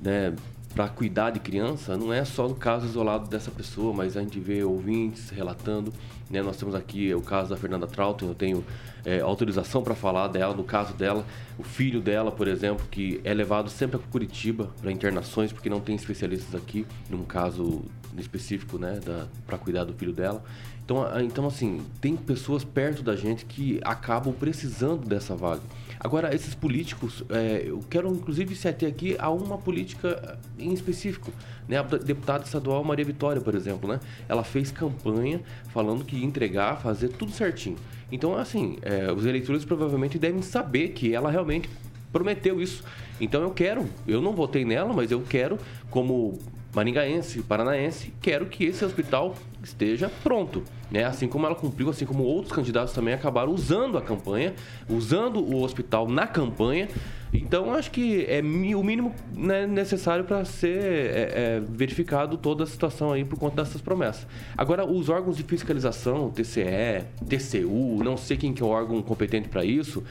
né, 0.00 0.32
para 0.76 0.88
cuidar 0.88 1.30
de 1.30 1.40
criança 1.40 1.96
não 1.96 2.12
é 2.12 2.24
só 2.24 2.46
no 2.46 2.54
caso 2.54 2.86
isolado 2.86 3.28
dessa 3.28 3.50
pessoa, 3.50 3.92
mas 3.92 4.16
a 4.16 4.20
gente 4.20 4.38
vê 4.38 4.62
ouvintes 4.62 5.28
relatando. 5.30 5.92
Né? 6.30 6.40
Nós 6.40 6.56
temos 6.56 6.72
aqui 6.72 7.12
o 7.12 7.20
caso 7.20 7.50
da 7.50 7.56
Fernanda 7.56 7.88
Trauton, 7.88 8.28
eu 8.28 8.34
tenho 8.36 8.64
é, 9.04 9.18
autorização 9.18 9.82
para 9.82 9.96
falar 9.96 10.28
dela, 10.28 10.54
no 10.54 10.62
caso 10.62 10.94
dela, 10.94 11.26
o 11.58 11.64
filho 11.64 12.00
dela, 12.00 12.30
por 12.30 12.46
exemplo, 12.46 12.86
que 12.88 13.20
é 13.24 13.34
levado 13.34 13.68
sempre 13.68 13.96
a 13.96 13.98
Curitiba 13.98 14.70
para 14.80 14.92
internações, 14.92 15.52
porque 15.52 15.68
não 15.68 15.80
tem 15.80 15.96
especialistas 15.96 16.54
aqui, 16.54 16.86
num 17.10 17.24
caso 17.24 17.82
específico, 18.16 18.78
né, 18.78 19.00
para 19.44 19.58
cuidar 19.58 19.82
do 19.82 19.92
filho 19.94 20.12
dela. 20.12 20.44
Então, 20.84 21.04
então, 21.20 21.46
assim, 21.46 21.82
tem 22.00 22.16
pessoas 22.16 22.62
perto 22.62 23.02
da 23.02 23.16
gente 23.16 23.44
que 23.44 23.80
acabam 23.84 24.32
precisando 24.32 25.08
dessa 25.08 25.34
vaga. 25.34 25.62
Agora, 26.04 26.34
esses 26.34 26.52
políticos, 26.52 27.22
é, 27.30 27.62
eu 27.64 27.78
quero 27.88 28.08
inclusive 28.08 28.56
se 28.56 28.66
ater 28.66 28.88
aqui 28.88 29.14
a 29.20 29.30
uma 29.30 29.56
política 29.56 30.36
em 30.58 30.72
específico. 30.72 31.30
Né? 31.68 31.78
A 31.78 31.82
deputada 31.82 32.42
estadual 32.42 32.82
Maria 32.82 33.04
Vitória, 33.04 33.40
por 33.40 33.54
exemplo, 33.54 33.88
né? 33.88 34.00
ela 34.28 34.42
fez 34.42 34.72
campanha 34.72 35.40
falando 35.68 36.04
que 36.04 36.16
ia 36.16 36.24
entregar, 36.24 36.80
fazer 36.80 37.10
tudo 37.10 37.30
certinho. 37.30 37.76
Então, 38.10 38.36
assim, 38.36 38.78
é, 38.82 39.12
os 39.12 39.24
eleitores 39.24 39.64
provavelmente 39.64 40.18
devem 40.18 40.42
saber 40.42 40.88
que 40.88 41.14
ela 41.14 41.30
realmente 41.30 41.70
prometeu 42.12 42.60
isso. 42.60 42.82
Então 43.20 43.40
eu 43.40 43.50
quero, 43.52 43.88
eu 44.04 44.20
não 44.20 44.32
votei 44.32 44.64
nela, 44.64 44.92
mas 44.92 45.12
eu 45.12 45.22
quero, 45.22 45.56
como 45.88 46.36
maringaense, 46.74 47.42
paranaense, 47.42 48.12
quero 48.20 48.46
que 48.46 48.64
esse 48.64 48.84
hospital 48.84 49.36
esteja 49.62 50.10
pronto. 50.22 50.62
Né? 50.90 51.04
Assim 51.04 51.26
como 51.26 51.46
ela 51.46 51.54
cumpriu, 51.54 51.88
assim 51.88 52.04
como 52.04 52.22
outros 52.22 52.52
candidatos 52.54 52.92
também 52.92 53.14
acabaram 53.14 53.52
usando 53.52 53.96
a 53.96 54.02
campanha, 54.02 54.54
usando 54.88 55.40
o 55.40 55.62
hospital 55.62 56.08
na 56.08 56.26
campanha. 56.26 56.88
Então 57.32 57.72
acho 57.72 57.90
que 57.90 58.26
é 58.28 58.40
o 58.40 58.84
mínimo 58.84 59.14
né, 59.34 59.66
necessário 59.66 60.24
para 60.24 60.44
ser 60.44 60.76
é, 60.76 61.32
é, 61.34 61.62
verificado 61.66 62.36
toda 62.36 62.64
a 62.64 62.66
situação 62.66 63.10
aí 63.10 63.24
por 63.24 63.38
conta 63.38 63.62
dessas 63.62 63.80
promessas. 63.80 64.26
Agora, 64.56 64.84
os 64.84 65.08
órgãos 65.08 65.36
de 65.38 65.42
fiscalização, 65.42 66.30
TCE, 66.30 67.04
TCU, 67.26 68.04
não 68.04 68.18
sei 68.18 68.36
quem 68.36 68.52
que 68.52 68.62
é 68.62 68.66
o 68.66 68.68
órgão 68.68 69.00
competente 69.00 69.48
para 69.48 69.64
isso, 69.64 70.04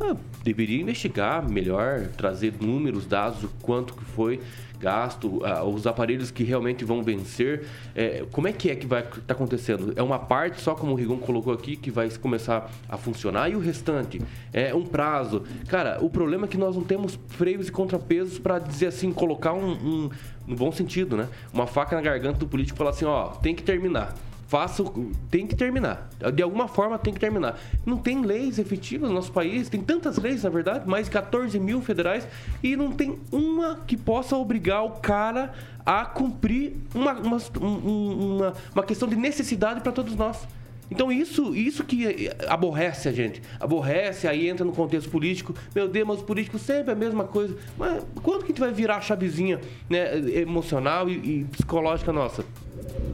ah, 0.00 0.16
deveria 0.42 0.80
investigar 0.80 1.48
melhor, 1.48 2.08
trazer 2.16 2.54
números, 2.60 3.06
dados, 3.06 3.44
o 3.44 3.48
quanto 3.62 3.94
que 3.94 4.04
foi 4.04 4.40
gasto, 4.78 5.40
ah, 5.44 5.64
os 5.64 5.86
aparelhos 5.86 6.30
que 6.30 6.44
realmente 6.44 6.84
vão 6.84 7.02
vencer. 7.02 7.66
É, 7.94 8.24
como 8.30 8.48
é 8.48 8.52
que 8.52 8.70
é 8.70 8.76
que 8.76 8.86
vai 8.86 9.02
estar 9.02 9.34
acontecendo? 9.34 9.92
É 9.96 10.02
uma 10.02 10.18
parte, 10.18 10.60
só 10.60 10.74
como 10.74 10.92
o 10.92 10.94
Rigon 10.94 11.18
colocou 11.18 11.52
aqui, 11.52 11.76
que 11.76 11.90
vai 11.90 12.10
começar 12.10 12.70
a 12.88 12.96
funcionar 12.96 13.48
e 13.50 13.56
o 13.56 13.58
restante? 13.58 14.20
É 14.52 14.74
um 14.74 14.84
prazo. 14.84 15.44
Cara, 15.68 15.98
o 16.02 16.10
problema 16.10 16.46
é 16.46 16.48
que 16.48 16.58
nós 16.58 16.76
não 16.76 16.82
temos 16.82 17.18
freios 17.28 17.68
e 17.68 17.72
contrapesos 17.72 18.38
para 18.38 18.58
dizer 18.58 18.86
assim, 18.86 19.12
colocar 19.12 19.52
um, 19.52 19.72
um, 19.72 20.10
no 20.46 20.56
bom 20.56 20.70
sentido, 20.70 21.16
né? 21.16 21.28
Uma 21.52 21.66
faca 21.66 21.96
na 21.96 22.02
garganta 22.02 22.38
do 22.38 22.46
político 22.46 22.76
e 22.76 22.78
falar 22.78 22.90
assim, 22.90 23.04
ó, 23.04 23.28
tem 23.28 23.54
que 23.54 23.62
terminar. 23.62 24.14
Faça, 24.46 24.84
tem 25.30 25.46
que 25.46 25.56
terminar. 25.56 26.08
De 26.34 26.42
alguma 26.42 26.68
forma 26.68 26.98
tem 26.98 27.12
que 27.14 27.20
terminar. 27.20 27.58
Não 27.84 27.96
tem 27.96 28.22
leis 28.22 28.58
efetivas 28.58 29.08
no 29.08 29.14
nosso 29.14 29.32
país, 29.32 29.68
tem 29.68 29.80
tantas 29.80 30.18
leis, 30.18 30.42
na 30.44 30.50
verdade, 30.50 30.88
mais 30.88 31.06
de 31.06 31.10
14 31.12 31.58
mil 31.58 31.80
federais, 31.80 32.26
e 32.62 32.76
não 32.76 32.92
tem 32.92 33.18
uma 33.32 33.76
que 33.86 33.96
possa 33.96 34.36
obrigar 34.36 34.84
o 34.84 34.90
cara 34.90 35.52
a 35.84 36.04
cumprir 36.04 36.74
uma, 36.94 37.12
uma, 37.12 37.38
um- 37.60 38.36
uma, 38.36 38.54
uma 38.74 38.82
questão 38.84 39.08
de 39.08 39.16
necessidade 39.16 39.80
para 39.80 39.92
todos 39.92 40.14
nós. 40.16 40.46
Então 40.90 41.10
isso, 41.10 41.54
isso 41.54 41.84
que 41.84 42.30
aborrece 42.46 43.08
a 43.08 43.12
gente. 43.12 43.42
Aborrece, 43.58 44.28
aí 44.28 44.48
entra 44.48 44.64
no 44.64 44.72
contexto 44.72 45.10
político. 45.10 45.54
Meu 45.74 45.88
Deus, 45.88 46.06
mas 46.06 46.18
os 46.18 46.24
políticos 46.24 46.62
sempre 46.62 46.90
é 46.90 46.92
a 46.92 46.98
mesma 46.98 47.24
coisa. 47.24 47.56
Mas 47.78 48.02
quando 48.22 48.40
que 48.40 48.44
a 48.44 48.48
gente 48.48 48.60
vai 48.60 48.72
virar 48.72 48.96
a 48.96 49.00
chavezinha 49.00 49.60
né, 49.88 50.18
emocional 50.40 51.08
e, 51.08 51.40
e 51.40 51.44
psicológica 51.44 52.12
nossa? 52.12 52.44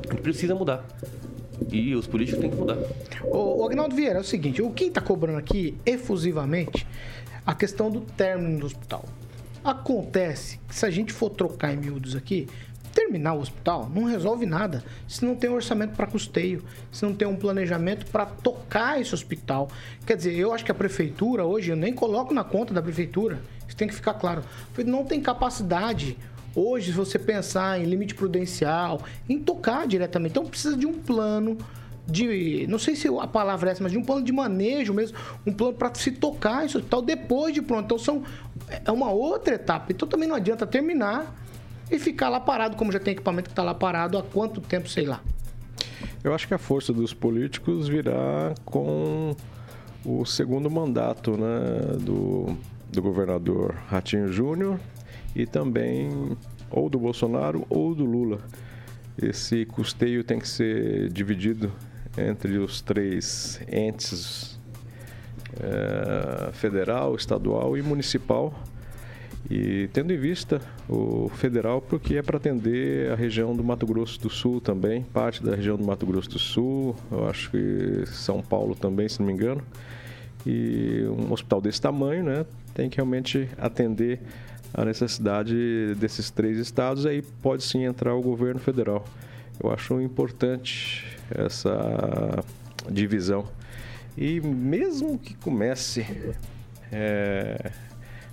A 0.08 0.12
gente 0.12 0.22
precisa 0.22 0.54
mudar. 0.54 0.84
E 1.70 1.94
os 1.94 2.06
políticos 2.06 2.40
têm 2.40 2.50
que 2.50 2.56
mudar. 2.56 2.78
O, 3.24 3.64
Agnaldo 3.64 3.94
Vieira, 3.94 4.18
é 4.18 4.20
o 4.20 4.24
seguinte, 4.24 4.60
o 4.62 4.70
que 4.70 4.84
está 4.84 5.00
cobrando 5.00 5.38
aqui 5.38 5.76
efusivamente 5.86 6.86
a 7.46 7.54
questão 7.54 7.90
do 7.90 8.00
término 8.00 8.58
do 8.58 8.66
hospital. 8.66 9.04
Acontece 9.62 10.58
que 10.66 10.74
se 10.74 10.86
a 10.86 10.90
gente 10.90 11.12
for 11.12 11.30
trocar 11.30 11.72
em 11.74 11.76
miúdos 11.76 12.16
aqui, 12.16 12.48
terminar 12.92 13.34
o 13.34 13.40
hospital 13.40 13.90
não 13.94 14.04
resolve 14.04 14.46
nada 14.46 14.84
se 15.06 15.24
não 15.24 15.34
tem 15.34 15.50
orçamento 15.50 15.94
para 15.96 16.06
custeio, 16.06 16.64
se 16.90 17.04
não 17.04 17.14
tem 17.14 17.26
um 17.26 17.36
planejamento 17.36 18.06
para 18.06 18.26
tocar 18.26 19.00
esse 19.00 19.14
hospital. 19.14 19.68
Quer 20.06 20.16
dizer, 20.16 20.34
eu 20.34 20.52
acho 20.52 20.64
que 20.64 20.70
a 20.70 20.74
prefeitura 20.74 21.44
hoje, 21.44 21.70
eu 21.70 21.76
nem 21.76 21.92
coloco 21.92 22.34
na 22.34 22.44
conta 22.44 22.74
da 22.74 22.82
prefeitura, 22.82 23.40
isso 23.66 23.76
tem 23.76 23.88
que 23.88 23.94
ficar 23.94 24.14
claro, 24.14 24.42
não 24.84 25.04
tem 25.04 25.20
capacidade 25.20 26.16
Hoje, 26.54 26.86
se 26.86 26.96
você 26.96 27.16
pensar 27.16 27.80
em 27.80 27.84
limite 27.84 28.12
prudencial, 28.12 29.02
em 29.28 29.38
tocar 29.38 29.86
diretamente, 29.86 30.32
então 30.32 30.44
precisa 30.44 30.76
de 30.76 30.84
um 30.84 30.94
plano 30.94 31.56
de, 32.06 32.66
não 32.68 32.78
sei 32.78 32.96
se 32.96 33.06
a 33.06 33.26
palavra 33.26 33.70
é 33.70 33.72
essa, 33.72 33.82
mas 33.82 33.92
de 33.92 33.98
um 33.98 34.02
plano 34.02 34.24
de 34.24 34.32
manejo 34.32 34.92
mesmo, 34.92 35.16
um 35.46 35.52
plano 35.52 35.74
para 35.74 35.94
se 35.94 36.10
tocar 36.10 36.66
esse 36.66 36.76
hospital 36.76 37.02
depois 37.02 37.54
de 37.54 37.62
pronto. 37.62 37.84
Então 37.84 37.98
são 37.98 38.24
é 38.84 38.90
uma 38.90 39.10
outra 39.10 39.54
etapa. 39.54 39.92
Então 39.92 40.08
também 40.08 40.28
não 40.28 40.34
adianta 40.34 40.66
terminar 40.66 41.34
e 41.90 41.98
ficar 41.98 42.28
lá 42.28 42.40
parado, 42.40 42.76
como 42.76 42.92
já 42.92 43.00
tem 43.00 43.12
equipamento 43.12 43.48
que 43.48 43.52
está 43.52 43.62
lá 43.62 43.74
parado 43.74 44.16
há 44.16 44.22
quanto 44.22 44.60
tempo, 44.60 44.88
sei 44.88 45.06
lá. 45.06 45.20
Eu 46.22 46.34
acho 46.34 46.46
que 46.46 46.54
a 46.54 46.58
força 46.58 46.92
dos 46.92 47.14
políticos 47.14 47.88
virá 47.88 48.54
com 48.64 49.34
o 50.04 50.24
segundo 50.24 50.70
mandato 50.70 51.36
né, 51.36 51.96
do, 51.98 52.56
do 52.90 53.02
governador 53.02 53.74
Ratinho 53.88 54.28
Júnior 54.28 54.78
e 55.34 55.46
também 55.46 56.36
ou 56.70 56.88
do 56.88 56.98
Bolsonaro 56.98 57.66
ou 57.68 57.94
do 57.94 58.04
Lula. 58.04 58.38
Esse 59.20 59.64
custeio 59.64 60.22
tem 60.22 60.38
que 60.38 60.48
ser 60.48 61.10
dividido 61.10 61.72
entre 62.16 62.58
os 62.58 62.80
três 62.80 63.60
entes 63.70 64.58
eh, 65.60 66.50
federal, 66.52 67.14
estadual 67.14 67.76
e 67.76 67.82
municipal. 67.82 68.54
E 69.48 69.88
tendo 69.92 70.12
em 70.12 70.18
vista 70.18 70.60
o 70.88 71.28
federal, 71.34 71.80
porque 71.80 72.16
é 72.16 72.22
para 72.22 72.36
atender 72.36 73.10
a 73.10 73.14
região 73.14 73.54
do 73.54 73.64
Mato 73.64 73.86
Grosso 73.86 74.20
do 74.20 74.28
Sul 74.28 74.60
também, 74.60 75.02
parte 75.02 75.42
da 75.42 75.54
região 75.54 75.76
do 75.76 75.84
Mato 75.84 76.04
Grosso 76.04 76.30
do 76.30 76.38
Sul, 76.38 76.94
eu 77.10 77.28
acho 77.28 77.50
que 77.50 78.04
São 78.06 78.42
Paulo 78.42 78.74
também, 78.74 79.08
se 79.08 79.18
não 79.20 79.26
me 79.26 79.32
engano. 79.32 79.62
E 80.46 81.04
um 81.18 81.32
hospital 81.32 81.60
desse 81.60 81.80
tamanho, 81.80 82.24
né, 82.24 82.44
tem 82.74 82.88
que 82.88 82.96
realmente 82.96 83.48
atender 83.58 84.20
a 84.72 84.84
necessidade 84.84 85.94
desses 85.96 86.30
três 86.30 86.58
estados, 86.58 87.04
aí 87.06 87.22
pode 87.42 87.64
sim 87.64 87.84
entrar 87.84 88.14
o 88.14 88.22
governo 88.22 88.60
federal. 88.60 89.04
Eu 89.62 89.72
acho 89.72 90.00
importante 90.00 91.04
essa 91.30 92.42
divisão. 92.90 93.44
E 94.16 94.40
mesmo 94.40 95.18
que 95.18 95.34
comece 95.34 96.06
é, 96.92 97.70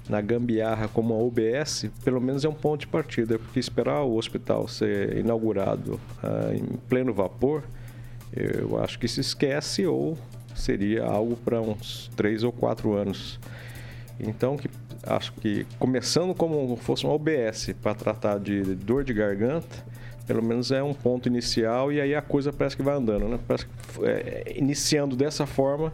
na 0.09 0.21
gambiarra 0.21 0.87
como 0.87 1.13
a 1.13 1.17
UBS, 1.17 1.89
pelo 2.03 2.21
menos 2.21 2.45
é 2.45 2.49
um 2.49 2.53
ponto 2.53 2.81
de 2.81 2.87
partida, 2.87 3.37
porque 3.37 3.59
esperar 3.59 4.03
o 4.03 4.15
hospital 4.15 4.67
ser 4.67 5.17
inaugurado 5.17 5.99
ah, 6.23 6.53
em 6.53 6.77
pleno 6.87 7.13
vapor, 7.13 7.63
eu 8.35 8.81
acho 8.81 8.99
que 8.99 9.07
se 9.07 9.21
esquece 9.21 9.85
ou 9.85 10.17
seria 10.55 11.05
algo 11.05 11.35
para 11.35 11.61
uns 11.61 12.09
três 12.15 12.43
ou 12.43 12.51
quatro 12.51 12.93
anos. 12.93 13.39
Então, 14.19 14.57
que, 14.57 14.69
acho 15.03 15.31
que 15.33 15.65
começando 15.77 16.33
como 16.33 16.75
fosse 16.77 17.05
uma 17.05 17.13
OBS 17.13 17.73
para 17.81 17.93
tratar 17.93 18.39
de 18.39 18.61
dor 18.75 19.03
de 19.03 19.13
garganta, 19.13 19.85
pelo 20.25 20.43
menos 20.43 20.71
é 20.71 20.83
um 20.83 20.93
ponto 20.93 21.27
inicial 21.27 21.91
e 21.91 22.01
aí 22.01 22.13
a 22.13 22.21
coisa 22.21 22.51
parece 22.51 22.75
que 22.75 22.83
vai 22.83 22.95
andando, 22.95 23.27
né? 23.29 23.39
Parece 23.47 23.65
que, 23.65 24.05
é, 24.05 24.53
iniciando 24.57 25.15
dessa 25.15 25.45
forma, 25.45 25.93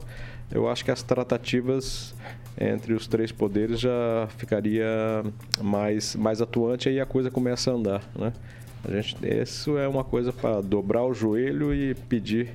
eu 0.53 0.69
acho 0.69 0.85
que 0.85 0.91
as 0.91 1.01
tratativas 1.01 2.13
entre 2.59 2.93
os 2.93 3.07
três 3.07 3.31
poderes 3.31 3.79
já 3.79 4.27
ficaria 4.37 4.85
mais, 5.59 6.15
mais 6.15 6.41
atuante 6.41 6.89
e 6.89 6.99
a 6.99 7.05
coisa 7.05 7.31
começa 7.31 7.71
a 7.71 7.73
andar, 7.73 8.03
né? 8.15 8.31
A 8.85 8.91
gente, 8.91 9.17
isso 9.25 9.77
é 9.77 9.87
uma 9.87 10.03
coisa 10.03 10.31
para 10.31 10.61
dobrar 10.61 11.03
o 11.03 11.13
joelho 11.13 11.73
e 11.73 11.95
pedir 11.95 12.51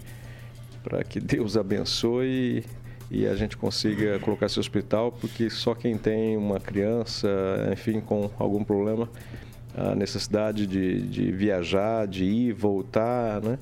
para 0.84 1.02
que 1.02 1.18
Deus 1.18 1.56
abençoe 1.56 2.64
e 3.10 3.26
a 3.26 3.34
gente 3.34 3.56
consiga 3.56 4.18
colocar 4.20 4.46
esse 4.46 4.60
hospital, 4.60 5.10
porque 5.10 5.48
só 5.50 5.74
quem 5.74 5.96
tem 5.96 6.36
uma 6.36 6.60
criança, 6.60 7.28
enfim, 7.72 8.00
com 8.00 8.30
algum 8.38 8.62
problema, 8.62 9.08
a 9.74 9.94
necessidade 9.94 10.66
de, 10.66 11.00
de 11.00 11.32
viajar, 11.32 12.06
de 12.06 12.24
ir, 12.24 12.52
voltar, 12.52 13.40
né? 13.40 13.58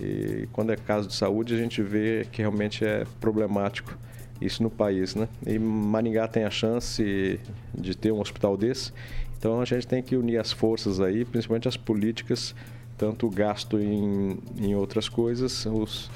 E 0.00 0.48
quando 0.52 0.72
é 0.72 0.76
caso 0.76 1.08
de 1.08 1.14
saúde, 1.14 1.54
a 1.54 1.58
gente 1.58 1.82
vê 1.82 2.26
que 2.30 2.42
realmente 2.42 2.84
é 2.84 3.04
problemático 3.20 3.96
isso 4.40 4.62
no 4.62 4.70
país, 4.70 5.14
né? 5.14 5.28
E 5.46 5.58
Maringá 5.58 6.26
tem 6.26 6.44
a 6.44 6.50
chance 6.50 7.40
de 7.72 7.96
ter 7.96 8.12
um 8.12 8.20
hospital 8.20 8.56
desse, 8.56 8.92
então 9.38 9.60
a 9.60 9.64
gente 9.64 9.86
tem 9.86 10.02
que 10.02 10.16
unir 10.16 10.38
as 10.38 10.52
forças 10.52 11.00
aí, 11.00 11.24
principalmente 11.24 11.68
as 11.68 11.76
políticas, 11.76 12.54
tanto 12.96 13.26
o 13.26 13.30
gasto 13.30 13.78
em, 13.78 14.38
em 14.58 14.74
outras 14.74 15.08
coisas, 15.08 15.66
os, 15.66 16.10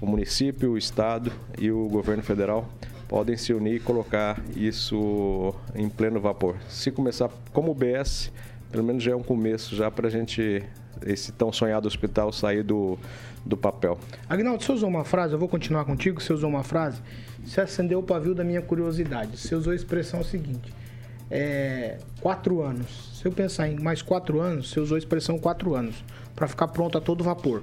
o 0.00 0.06
município, 0.06 0.72
o 0.72 0.78
estado 0.78 1.32
e 1.58 1.70
o 1.70 1.88
governo 1.88 2.22
federal 2.22 2.68
podem 3.06 3.36
se 3.36 3.52
unir 3.52 3.74
e 3.74 3.80
colocar 3.80 4.42
isso 4.56 5.54
em 5.74 5.88
pleno 5.88 6.20
vapor. 6.20 6.56
Se 6.68 6.90
começar 6.90 7.28
como 7.52 7.72
o 7.72 7.74
BS, 7.74 8.32
pelo 8.70 8.84
menos 8.84 9.02
já 9.02 9.12
é 9.12 9.16
um 9.16 9.22
começo 9.22 9.74
já 9.74 9.90
para 9.90 10.06
a 10.06 10.10
gente 10.10 10.62
esse 11.04 11.32
tão 11.32 11.52
sonhado 11.52 11.86
hospital 11.88 12.32
sair 12.32 12.62
do, 12.62 12.98
do 13.44 13.56
papel. 13.56 13.98
Agnaldo, 14.28 14.62
você 14.62 14.72
usou 14.72 14.88
uma 14.88 15.04
frase, 15.04 15.32
eu 15.32 15.38
vou 15.38 15.48
continuar 15.48 15.84
contigo, 15.84 16.20
você 16.20 16.32
usou 16.32 16.50
uma 16.50 16.62
frase, 16.62 17.00
você 17.44 17.60
acendeu 17.60 17.98
o 17.98 18.02
pavio 18.02 18.34
da 18.34 18.44
minha 18.44 18.62
curiosidade. 18.62 19.36
Você 19.38 19.54
usou 19.54 19.72
a 19.72 19.76
expressão 19.76 20.22
seguinte, 20.22 20.72
é, 21.30 21.98
quatro 22.20 22.62
anos. 22.62 23.10
Se 23.14 23.26
eu 23.26 23.32
pensar 23.32 23.68
em 23.68 23.78
mais 23.78 24.02
quatro 24.02 24.40
anos, 24.40 24.70
você 24.70 24.80
usou 24.80 24.96
a 24.96 24.98
expressão 24.98 25.38
quatro 25.38 25.74
anos, 25.74 26.04
para 26.34 26.48
ficar 26.48 26.68
pronto 26.68 26.98
a 26.98 27.00
todo 27.00 27.22
vapor. 27.22 27.62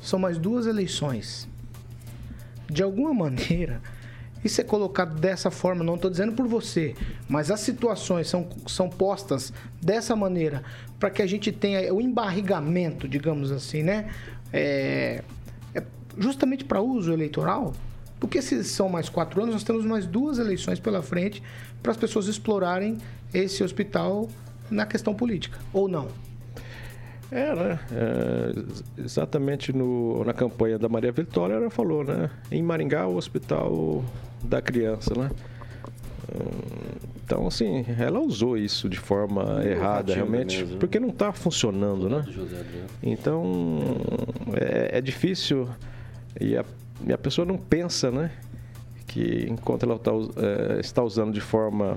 São 0.00 0.18
mais 0.18 0.38
duas 0.38 0.66
eleições. 0.66 1.48
De 2.68 2.82
alguma 2.82 3.12
maneira, 3.14 3.80
isso 4.44 4.60
é 4.60 4.64
colocado 4.64 5.18
dessa 5.18 5.50
forma, 5.50 5.84
não 5.84 5.94
estou 5.94 6.10
dizendo 6.10 6.32
por 6.32 6.46
você, 6.46 6.94
mas 7.28 7.50
as 7.50 7.60
situações 7.60 8.28
são, 8.28 8.48
são 8.66 8.88
postas 8.88 9.52
dessa 9.80 10.16
maneira 10.16 10.62
para 10.98 11.10
que 11.10 11.22
a 11.22 11.26
gente 11.26 11.50
tenha 11.52 11.92
o 11.92 12.00
embarrigamento, 12.00 13.08
digamos 13.08 13.50
assim, 13.50 13.82
né? 13.82 14.10
É, 14.52 15.22
é 15.74 15.82
justamente 16.18 16.64
para 16.64 16.80
uso 16.80 17.12
eleitoral. 17.12 17.72
Porque 18.20 18.40
se 18.40 18.62
são 18.62 18.88
mais 18.88 19.08
quatro 19.08 19.42
anos, 19.42 19.52
nós 19.52 19.64
temos 19.64 19.84
mais 19.84 20.06
duas 20.06 20.38
eleições 20.38 20.78
pela 20.78 21.02
frente 21.02 21.42
para 21.82 21.90
as 21.90 21.98
pessoas 21.98 22.28
explorarem 22.28 22.98
esse 23.34 23.64
hospital 23.64 24.28
na 24.70 24.86
questão 24.86 25.12
política, 25.12 25.58
ou 25.72 25.88
não? 25.88 26.06
É, 27.32 27.54
né? 27.54 27.80
É, 27.90 29.02
exatamente 29.02 29.72
no, 29.72 30.22
na 30.22 30.32
campanha 30.32 30.78
da 30.78 30.88
Maria 30.88 31.10
Vitória, 31.10 31.54
ela 31.54 31.70
falou, 31.70 32.04
né? 32.04 32.30
Em 32.50 32.62
Maringá, 32.62 33.06
o 33.06 33.16
hospital 33.16 34.04
da 34.42 34.60
criança, 34.60 35.14
né? 35.16 35.30
Então, 37.24 37.46
assim, 37.46 37.84
ela 37.98 38.20
usou 38.20 38.58
isso 38.58 38.88
de 38.88 38.98
forma 38.98 39.64
errada, 39.64 40.14
realmente, 40.14 40.58
mesmo. 40.58 40.78
porque 40.78 41.00
não 41.00 41.08
está 41.08 41.32
funcionando, 41.32 42.08
né? 42.08 42.24
Então, 43.02 43.80
é, 44.54 44.98
é, 44.98 45.00
difícil 45.00 45.68
e 46.40 46.56
a, 46.56 46.64
e 47.06 47.12
a, 47.12 47.18
pessoa 47.18 47.46
não 47.46 47.56
pensa, 47.56 48.10
né? 48.10 48.30
Que 49.06 49.46
enquanto 49.48 49.84
ela 49.84 49.98
tá, 49.98 50.10
é, 50.12 50.80
está 50.80 51.02
usando 51.02 51.32
de 51.32 51.40
forma 51.40 51.96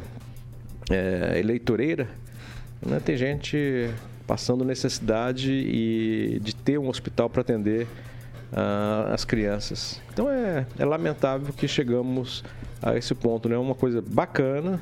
é, 0.89 1.37
eleitoreira, 1.37 2.07
né, 2.85 2.99
tem 3.03 3.17
gente 3.17 3.89
passando 4.25 4.63
necessidade 4.63 5.51
e 5.51 6.39
de 6.41 6.55
ter 6.55 6.77
um 6.77 6.87
hospital 6.87 7.29
para 7.29 7.41
atender 7.41 7.87
uh, 8.51 9.13
as 9.13 9.25
crianças. 9.25 10.01
Então 10.13 10.29
é, 10.29 10.65
é, 10.77 10.85
lamentável 10.85 11.53
que 11.53 11.67
chegamos 11.67 12.43
a 12.81 12.95
esse 12.97 13.13
ponto, 13.13 13.49
né? 13.49 13.57
Uma 13.57 13.75
coisa 13.75 14.01
bacana 14.01 14.81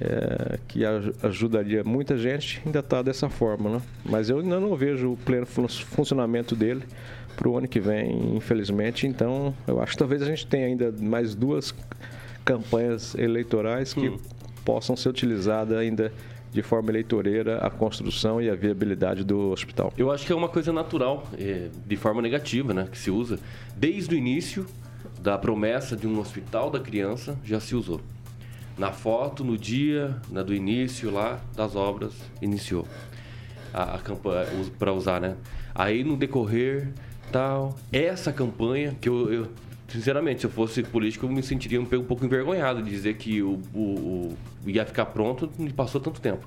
é, 0.00 0.58
que 0.68 0.82
ajudaria 1.22 1.84
muita 1.84 2.16
gente 2.16 2.62
ainda 2.64 2.80
está 2.80 3.02
dessa 3.02 3.28
forma, 3.28 3.70
né? 3.70 3.82
Mas 4.04 4.30
eu 4.30 4.38
ainda 4.38 4.58
não 4.58 4.74
vejo 4.76 5.12
o 5.12 5.16
pleno 5.16 5.46
funcionamento 5.46 6.54
dele 6.56 6.84
para 7.36 7.48
o 7.48 7.56
ano 7.56 7.68
que 7.68 7.80
vem, 7.80 8.36
infelizmente. 8.36 9.06
Então 9.06 9.54
eu 9.66 9.80
acho 9.80 9.92
que 9.92 9.98
talvez 9.98 10.22
a 10.22 10.26
gente 10.26 10.46
tenha 10.46 10.66
ainda 10.66 10.92
mais 11.00 11.34
duas 11.34 11.74
campanhas 12.44 13.14
eleitorais 13.14 13.94
que 13.94 14.08
hum. 14.08 14.18
possam 14.64 14.96
ser 14.96 15.08
utilizadas 15.08 15.78
ainda 15.78 16.12
de 16.52 16.62
forma 16.62 16.90
eleitoreira 16.90 17.58
a 17.58 17.70
construção 17.70 18.40
e 18.40 18.50
a 18.50 18.54
viabilidade 18.54 19.24
do 19.24 19.50
hospital. 19.50 19.92
Eu 19.96 20.12
acho 20.12 20.26
que 20.26 20.32
é 20.32 20.36
uma 20.36 20.48
coisa 20.48 20.72
natural, 20.72 21.26
é, 21.38 21.68
de 21.86 21.96
forma 21.96 22.20
negativa, 22.20 22.74
né, 22.74 22.88
que 22.90 22.98
se 22.98 23.10
usa. 23.10 23.38
Desde 23.74 24.14
o 24.14 24.18
início 24.18 24.66
da 25.20 25.38
promessa 25.38 25.96
de 25.96 26.06
um 26.06 26.18
hospital 26.20 26.70
da 26.70 26.78
criança, 26.78 27.38
já 27.42 27.58
se 27.58 27.74
usou. 27.74 28.00
Na 28.76 28.92
foto, 28.92 29.44
no 29.44 29.56
dia 29.56 30.16
né, 30.30 30.42
do 30.42 30.54
início 30.54 31.10
lá 31.10 31.40
das 31.56 31.74
obras, 31.74 32.14
iniciou 32.40 32.86
a, 33.72 33.94
a 33.94 33.98
campanha 33.98 34.46
para 34.78 34.92
usar, 34.92 35.20
né? 35.20 35.36
Aí 35.74 36.04
no 36.04 36.16
decorrer 36.16 36.88
tal, 37.30 37.74
essa 37.90 38.32
campanha 38.32 38.94
que 39.00 39.08
eu, 39.08 39.32
eu 39.32 39.48
sinceramente, 39.92 40.40
se 40.40 40.46
eu 40.46 40.50
fosse 40.50 40.82
político, 40.82 41.26
eu 41.26 41.30
me 41.30 41.42
sentiria 41.42 41.80
um, 41.80 41.84
pouco 41.84 42.24
envergonhado 42.24 42.82
de 42.82 42.90
dizer 42.90 43.14
que 43.14 43.42
o, 43.42 43.60
o, 43.74 44.36
o 44.64 44.70
ia 44.70 44.84
ficar 44.84 45.06
pronto 45.06 45.50
e 45.58 45.72
passou 45.72 46.00
tanto 46.00 46.20
tempo. 46.20 46.46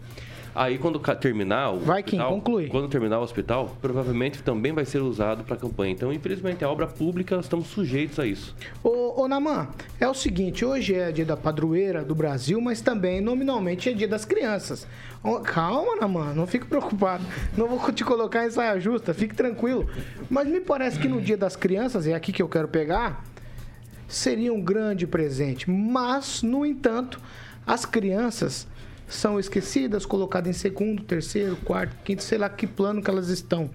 Aí 0.55 0.77
quando 0.77 0.99
terminar 1.17 1.71
o 1.71 1.79
vai, 1.79 1.99
hospital, 1.99 2.29
Kim, 2.29 2.35
conclui. 2.35 2.67
quando 2.69 2.87
terminar 2.87 3.19
o 3.19 3.23
hospital, 3.23 3.75
provavelmente 3.81 4.41
também 4.41 4.71
vai 4.71 4.85
ser 4.85 4.99
usado 4.99 5.43
para 5.43 5.57
campanha. 5.57 5.91
Então, 5.91 6.13
infelizmente, 6.13 6.63
a 6.63 6.69
obra 6.69 6.87
pública 6.87 7.35
estamos 7.35 7.67
sujeitos 7.67 8.17
a 8.19 8.25
isso. 8.25 8.55
Ô, 8.81 9.21
ô 9.21 9.27
Naman, 9.27 9.67
é 9.99 10.07
o 10.07 10.13
seguinte, 10.13 10.63
hoje 10.63 10.95
é 10.95 11.11
dia 11.11 11.25
da 11.25 11.35
padroeira 11.35 12.05
do 12.05 12.15
Brasil, 12.15 12.61
mas 12.61 12.79
também 12.79 13.19
nominalmente 13.19 13.89
é 13.89 13.93
dia 13.93 14.07
das 14.07 14.23
crianças. 14.23 14.87
Calma, 15.43 15.97
Naman, 15.97 16.33
não 16.33 16.47
fique 16.47 16.65
preocupado. 16.65 17.25
Não 17.57 17.67
vou 17.67 17.91
te 17.91 18.05
colocar 18.05 18.45
em 18.45 18.49
saia 18.49 18.79
justa, 18.79 19.13
fique 19.13 19.35
tranquilo. 19.35 19.89
Mas 20.29 20.47
me 20.47 20.61
parece 20.61 20.97
que 20.97 21.09
no 21.09 21.19
dia 21.19 21.35
das 21.35 21.57
crianças, 21.57 22.07
é 22.07 22.13
aqui 22.13 22.31
que 22.31 22.41
eu 22.41 22.47
quero 22.47 22.69
pegar, 22.69 23.25
seria 24.07 24.53
um 24.53 24.61
grande 24.61 25.05
presente. 25.07 25.69
Mas, 25.69 26.41
no 26.41 26.65
entanto, 26.65 27.19
as 27.65 27.85
crianças 27.85 28.67
são 29.07 29.39
esquecidas, 29.39 30.05
colocadas 30.05 30.49
em 30.49 30.59
segundo, 30.59 31.03
terceiro, 31.03 31.55
quarto, 31.57 31.95
quinto, 32.03 32.23
sei 32.23 32.37
lá 32.37 32.49
que 32.49 32.65
plano 32.65 33.01
que 33.01 33.09
elas 33.09 33.29
estão. 33.29 33.69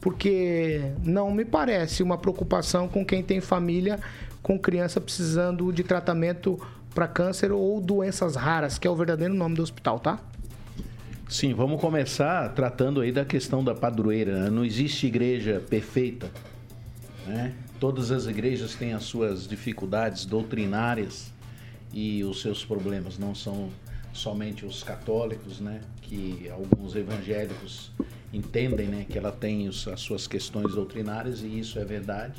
Porque 0.00 0.80
não 1.04 1.30
me 1.30 1.44
parece 1.44 2.02
uma 2.02 2.18
preocupação 2.18 2.88
com 2.88 3.04
quem 3.04 3.22
tem 3.22 3.40
família 3.40 4.00
com 4.42 4.58
criança 4.58 5.00
precisando 5.00 5.72
de 5.72 5.84
tratamento 5.84 6.60
para 6.94 7.06
câncer 7.06 7.52
ou 7.52 7.80
doenças 7.80 8.34
raras, 8.34 8.78
que 8.78 8.86
é 8.86 8.90
o 8.90 8.96
verdadeiro 8.96 9.32
nome 9.32 9.54
do 9.54 9.62
hospital, 9.62 9.98
tá? 9.98 10.18
Sim, 11.28 11.54
vamos 11.54 11.80
começar 11.80 12.50
tratando 12.50 13.00
aí 13.00 13.10
da 13.10 13.24
questão 13.24 13.64
da 13.64 13.74
padroeira. 13.74 14.50
Não 14.50 14.64
existe 14.64 15.06
igreja 15.06 15.62
perfeita, 15.70 16.30
né? 17.26 17.54
Todas 17.82 18.12
as 18.12 18.28
igrejas 18.28 18.76
têm 18.76 18.92
as 18.92 19.02
suas 19.02 19.48
dificuldades 19.48 20.24
doutrinárias 20.24 21.32
e 21.92 22.22
os 22.22 22.40
seus 22.40 22.64
problemas. 22.64 23.18
Não 23.18 23.34
são 23.34 23.70
somente 24.12 24.64
os 24.64 24.84
católicos, 24.84 25.58
né? 25.58 25.80
Que 26.00 26.48
alguns 26.48 26.94
evangélicos 26.94 27.90
entendem, 28.32 28.86
né? 28.86 29.04
Que 29.10 29.18
ela 29.18 29.32
tem 29.32 29.66
as 29.66 29.84
suas 29.96 30.28
questões 30.28 30.76
doutrinárias 30.76 31.40
e 31.40 31.58
isso 31.58 31.76
é 31.76 31.84
verdade. 31.84 32.34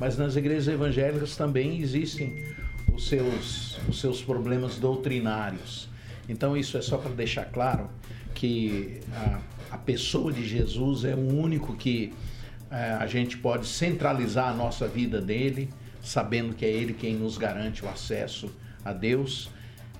Mas 0.00 0.18
nas 0.18 0.34
igrejas 0.34 0.66
evangélicas 0.66 1.36
também 1.36 1.80
existem 1.80 2.44
os 2.92 3.06
seus, 3.06 3.78
os 3.88 4.00
seus 4.00 4.20
problemas 4.20 4.78
doutrinários. 4.80 5.88
Então 6.28 6.56
isso 6.56 6.76
é 6.76 6.82
só 6.82 6.98
para 6.98 7.12
deixar 7.12 7.44
claro 7.44 7.88
que 8.34 8.98
a, 9.12 9.40
a 9.70 9.78
pessoa 9.78 10.32
de 10.32 10.44
Jesus 10.44 11.04
é 11.04 11.14
o 11.14 11.40
único 11.40 11.76
que 11.76 12.12
é, 12.70 12.92
a 12.92 13.06
gente 13.06 13.38
pode 13.38 13.66
centralizar 13.66 14.48
a 14.48 14.54
nossa 14.54 14.86
vida 14.86 15.20
nele, 15.20 15.70
sabendo 16.02 16.54
que 16.54 16.64
é 16.64 16.68
ele 16.68 16.92
quem 16.92 17.14
nos 17.14 17.38
garante 17.38 17.84
o 17.84 17.88
acesso 17.88 18.50
a 18.84 18.92
Deus 18.92 19.50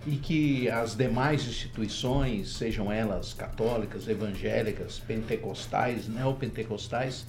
e 0.06 0.16
que 0.16 0.70
as 0.70 0.94
demais 0.94 1.46
instituições, 1.46 2.50
sejam 2.56 2.90
elas 2.90 3.34
católicas, 3.34 4.08
evangélicas, 4.08 4.98
pentecostais, 4.98 6.08
neopentecostais, 6.08 7.26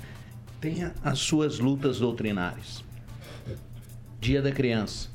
tenham 0.61 0.91
as 1.03 1.19
suas 1.19 1.59
lutas 1.59 1.99
doutrinárias. 1.99 2.83
Dia 4.19 4.41
da 4.41 4.51
Criança. 4.51 5.09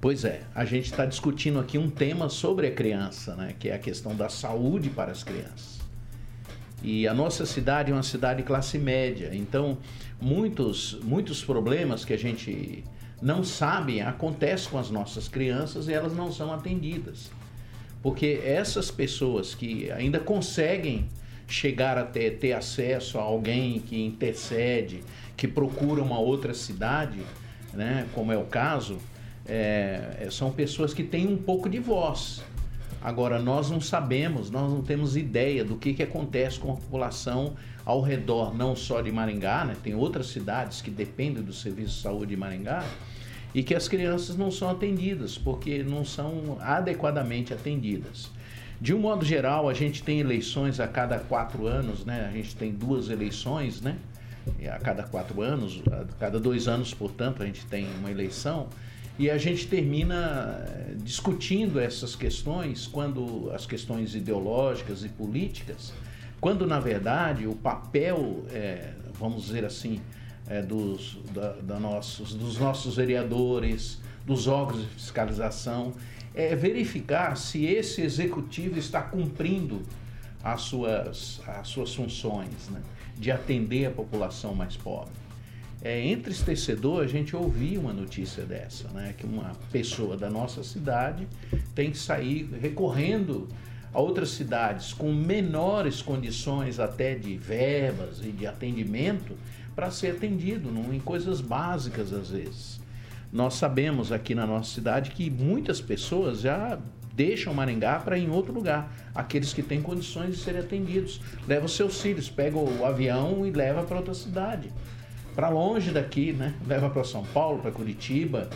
Pois 0.00 0.24
é, 0.24 0.42
a 0.54 0.64
gente 0.64 0.86
está 0.86 1.06
discutindo 1.06 1.60
aqui 1.60 1.78
um 1.78 1.88
tema 1.88 2.28
sobre 2.28 2.66
a 2.66 2.72
criança, 2.72 3.36
né, 3.36 3.54
que 3.56 3.68
é 3.68 3.74
a 3.74 3.78
questão 3.78 4.16
da 4.16 4.28
saúde 4.28 4.90
para 4.90 5.12
as 5.12 5.22
crianças. 5.22 5.71
E 6.82 7.06
a 7.06 7.14
nossa 7.14 7.46
cidade 7.46 7.92
é 7.92 7.94
uma 7.94 8.02
cidade 8.02 8.42
classe 8.42 8.76
média, 8.76 9.30
então 9.32 9.78
muitos, 10.20 10.98
muitos 11.02 11.44
problemas 11.44 12.04
que 12.04 12.12
a 12.12 12.18
gente 12.18 12.82
não 13.20 13.44
sabe 13.44 14.00
acontecem 14.00 14.68
com 14.68 14.78
as 14.78 14.90
nossas 14.90 15.28
crianças 15.28 15.86
e 15.86 15.92
elas 15.92 16.14
não 16.14 16.32
são 16.32 16.52
atendidas. 16.52 17.30
Porque 18.02 18.40
essas 18.44 18.90
pessoas 18.90 19.54
que 19.54 19.90
ainda 19.92 20.18
conseguem 20.18 21.08
chegar 21.46 21.96
até 21.96 22.30
ter 22.30 22.52
acesso 22.52 23.18
a 23.18 23.22
alguém 23.22 23.78
que 23.78 24.02
intercede, 24.02 25.04
que 25.36 25.46
procura 25.46 26.02
uma 26.02 26.18
outra 26.18 26.52
cidade, 26.52 27.20
né, 27.72 28.06
como 28.12 28.32
é 28.32 28.36
o 28.36 28.44
caso, 28.44 28.98
é, 29.46 30.26
são 30.30 30.50
pessoas 30.50 30.92
que 30.92 31.04
têm 31.04 31.28
um 31.28 31.36
pouco 31.36 31.68
de 31.68 31.78
voz. 31.78 32.42
Agora, 33.04 33.40
nós 33.40 33.68
não 33.68 33.80
sabemos, 33.80 34.50
nós 34.50 34.70
não 34.70 34.80
temos 34.80 35.16
ideia 35.16 35.64
do 35.64 35.76
que, 35.76 35.92
que 35.92 36.02
acontece 36.02 36.60
com 36.60 36.72
a 36.72 36.76
população 36.76 37.54
ao 37.84 38.00
redor, 38.00 38.54
não 38.54 38.76
só 38.76 39.00
de 39.00 39.10
Maringá, 39.10 39.64
né? 39.64 39.76
tem 39.82 39.94
outras 39.94 40.28
cidades 40.28 40.80
que 40.80 40.90
dependem 40.90 41.42
do 41.42 41.52
serviço 41.52 41.96
de 41.96 42.02
saúde 42.02 42.30
de 42.30 42.36
Maringá, 42.36 42.84
e 43.52 43.62
que 43.62 43.74
as 43.74 43.88
crianças 43.88 44.36
não 44.36 44.50
são 44.50 44.70
atendidas, 44.70 45.36
porque 45.36 45.82
não 45.82 46.04
são 46.04 46.56
adequadamente 46.60 47.52
atendidas. 47.52 48.30
De 48.80 48.94
um 48.94 48.98
modo 48.98 49.24
geral, 49.24 49.68
a 49.68 49.74
gente 49.74 50.02
tem 50.02 50.20
eleições 50.20 50.80
a 50.80 50.88
cada 50.88 51.18
quatro 51.18 51.66
anos, 51.66 52.04
né? 52.04 52.26
A 52.28 52.32
gente 52.32 52.56
tem 52.56 52.72
duas 52.72 53.10
eleições, 53.10 53.80
né? 53.80 53.96
A 54.68 54.78
cada 54.78 55.04
quatro 55.04 55.40
anos, 55.40 55.82
a 55.86 56.04
cada 56.18 56.40
dois 56.40 56.66
anos, 56.66 56.92
portanto, 56.92 57.42
a 57.42 57.46
gente 57.46 57.64
tem 57.66 57.86
uma 58.00 58.10
eleição. 58.10 58.68
E 59.18 59.30
a 59.30 59.36
gente 59.36 59.66
termina 59.68 60.64
eh, 60.66 60.94
discutindo 60.96 61.78
essas 61.78 62.16
questões, 62.16 62.86
quando 62.86 63.50
as 63.54 63.66
questões 63.66 64.14
ideológicas 64.14 65.04
e 65.04 65.08
políticas, 65.08 65.92
quando 66.40 66.66
na 66.66 66.80
verdade 66.80 67.46
o 67.46 67.54
papel, 67.54 68.44
é, 68.50 68.94
vamos 69.18 69.44
dizer 69.44 69.64
assim, 69.64 70.00
é, 70.48 70.60
dos, 70.60 71.18
da, 71.32 71.52
da 71.52 71.78
nossos, 71.78 72.34
dos 72.34 72.58
nossos 72.58 72.96
vereadores, 72.96 74.00
dos 74.26 74.48
órgãos 74.48 74.82
de 74.82 74.88
fiscalização, 74.88 75.92
é 76.34 76.56
verificar 76.56 77.36
se 77.36 77.64
esse 77.64 78.00
executivo 78.00 78.78
está 78.78 79.02
cumprindo 79.02 79.82
as 80.42 80.62
suas, 80.62 81.40
as 81.46 81.68
suas 81.68 81.94
funções 81.94 82.68
né, 82.70 82.80
de 83.16 83.30
atender 83.30 83.86
a 83.86 83.90
população 83.90 84.54
mais 84.54 84.76
pobre. 84.76 85.21
É 85.84 86.06
entristecedor 86.06 87.02
a 87.02 87.06
gente 87.08 87.34
ouvir 87.34 87.76
uma 87.76 87.92
notícia 87.92 88.44
dessa, 88.44 88.88
né, 88.88 89.14
que 89.18 89.26
uma 89.26 89.52
pessoa 89.72 90.16
da 90.16 90.30
nossa 90.30 90.62
cidade 90.62 91.26
tem 91.74 91.90
que 91.90 91.98
sair 91.98 92.48
recorrendo 92.60 93.48
a 93.92 94.00
outras 94.00 94.30
cidades 94.30 94.92
com 94.92 95.12
menores 95.12 96.00
condições 96.00 96.78
até 96.78 97.16
de 97.16 97.36
verbas 97.36 98.20
e 98.24 98.30
de 98.30 98.46
atendimento 98.46 99.36
para 99.74 99.90
ser 99.90 100.12
atendido 100.12 100.70
em 100.92 101.00
coisas 101.00 101.40
básicas 101.40 102.12
às 102.12 102.30
vezes. 102.30 102.80
Nós 103.32 103.54
sabemos 103.54 104.12
aqui 104.12 104.34
na 104.34 104.46
nossa 104.46 104.72
cidade 104.72 105.10
que 105.10 105.28
muitas 105.30 105.80
pessoas 105.80 106.42
já 106.42 106.78
deixam 107.14 107.52
Maringá 107.52 107.98
para 107.98 108.16
ir 108.16 108.24
em 108.24 108.30
outro 108.30 108.52
lugar. 108.52 108.92
Aqueles 109.14 109.52
que 109.52 109.62
têm 109.62 109.82
condições 109.82 110.36
de 110.36 110.42
serem 110.42 110.60
atendidos. 110.60 111.20
Leva 111.46 111.66
os 111.66 111.74
seus 111.74 112.00
filhos, 112.00 112.28
pega 112.28 112.56
o 112.56 112.84
avião 112.84 113.46
e 113.46 113.50
leva 113.50 113.82
para 113.82 113.96
outra 113.96 114.14
cidade. 114.14 114.70
Para 115.34 115.48
longe 115.48 115.90
daqui, 115.90 116.32
né? 116.32 116.54
Leva 116.66 116.90
para 116.90 117.04
São 117.04 117.24
Paulo, 117.24 117.60
para 117.60 117.70
Curitiba, 117.70 118.50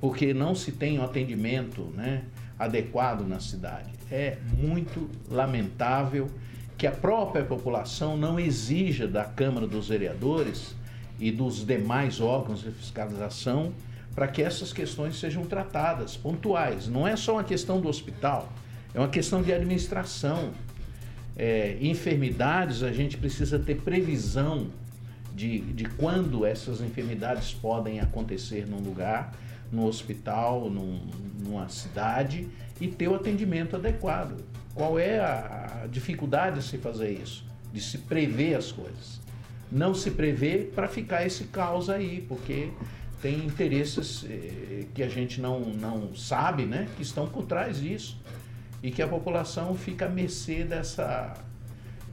porque 0.00 0.32
não 0.32 0.54
se 0.54 0.72
tem 0.72 0.98
um 0.98 1.04
atendimento 1.04 1.82
né, 1.94 2.22
adequado 2.58 3.26
na 3.26 3.38
cidade. 3.38 3.90
É 4.10 4.38
muito 4.58 5.08
lamentável 5.30 6.28
que 6.76 6.86
a 6.86 6.90
própria 6.90 7.44
população 7.44 8.16
não 8.16 8.40
exija 8.40 9.06
da 9.06 9.24
Câmara 9.24 9.66
dos 9.66 9.88
Vereadores 9.88 10.74
e 11.20 11.30
dos 11.30 11.64
demais 11.64 12.20
órgãos 12.20 12.62
de 12.62 12.70
fiscalização 12.72 13.72
para 14.14 14.26
que 14.26 14.42
essas 14.42 14.72
questões 14.72 15.18
sejam 15.18 15.44
tratadas, 15.44 16.16
pontuais. 16.16 16.88
Não 16.88 17.06
é 17.06 17.16
só 17.16 17.34
uma 17.34 17.44
questão 17.44 17.80
do 17.80 17.88
hospital, 17.88 18.52
é 18.94 18.98
uma 18.98 19.08
questão 19.08 19.42
de 19.42 19.52
administração. 19.52 20.50
É, 21.36 21.78
enfermidades, 21.80 22.82
a 22.82 22.92
gente 22.92 23.16
precisa 23.16 23.58
ter 23.58 23.76
previsão 23.76 24.66
de, 25.34 25.60
de 25.60 25.84
quando 25.84 26.44
essas 26.44 26.80
enfermidades 26.80 27.52
podem 27.52 28.00
acontecer 28.00 28.66
num 28.66 28.80
lugar, 28.80 29.32
no 29.70 29.86
hospital, 29.86 30.68
num, 30.68 31.00
numa 31.42 31.68
cidade, 31.68 32.48
e 32.80 32.88
ter 32.88 33.08
o 33.08 33.14
atendimento 33.14 33.76
adequado. 33.76 34.44
Qual 34.74 34.98
é 34.98 35.18
a, 35.18 35.86
dificuldade 35.90 36.58
de 36.58 36.64
se 36.64 36.78
fazer 36.78 37.10
isso? 37.10 37.44
De 37.72 37.80
se 37.80 37.98
prever 37.98 38.54
as 38.54 38.70
coisas. 38.70 39.20
Não 39.70 39.94
se 39.94 40.10
prevê 40.10 40.70
para 40.74 40.86
ficar 40.86 41.26
esse 41.26 41.44
caos 41.44 41.88
aí, 41.88 42.24
porque 42.28 42.70
tem 43.22 43.46
interesses 43.46 44.24
eh, 44.28 44.84
que 44.92 45.02
a 45.02 45.08
gente 45.08 45.40
não, 45.40 45.60
não 45.60 46.14
sabe, 46.14 46.66
né? 46.66 46.88
Que 46.96 47.02
estão 47.02 47.26
por 47.26 47.44
trás 47.44 47.80
disso. 47.80 48.20
E 48.82 48.90
que 48.90 49.00
a 49.00 49.08
população 49.08 49.74
fica 49.74 50.06
à 50.06 50.08
mercê 50.08 50.64
dessa, 50.64 51.32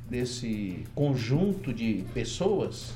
desse 0.10 0.86
conjunto 0.95 1.73
de 1.73 2.05
pessoas 2.13 2.93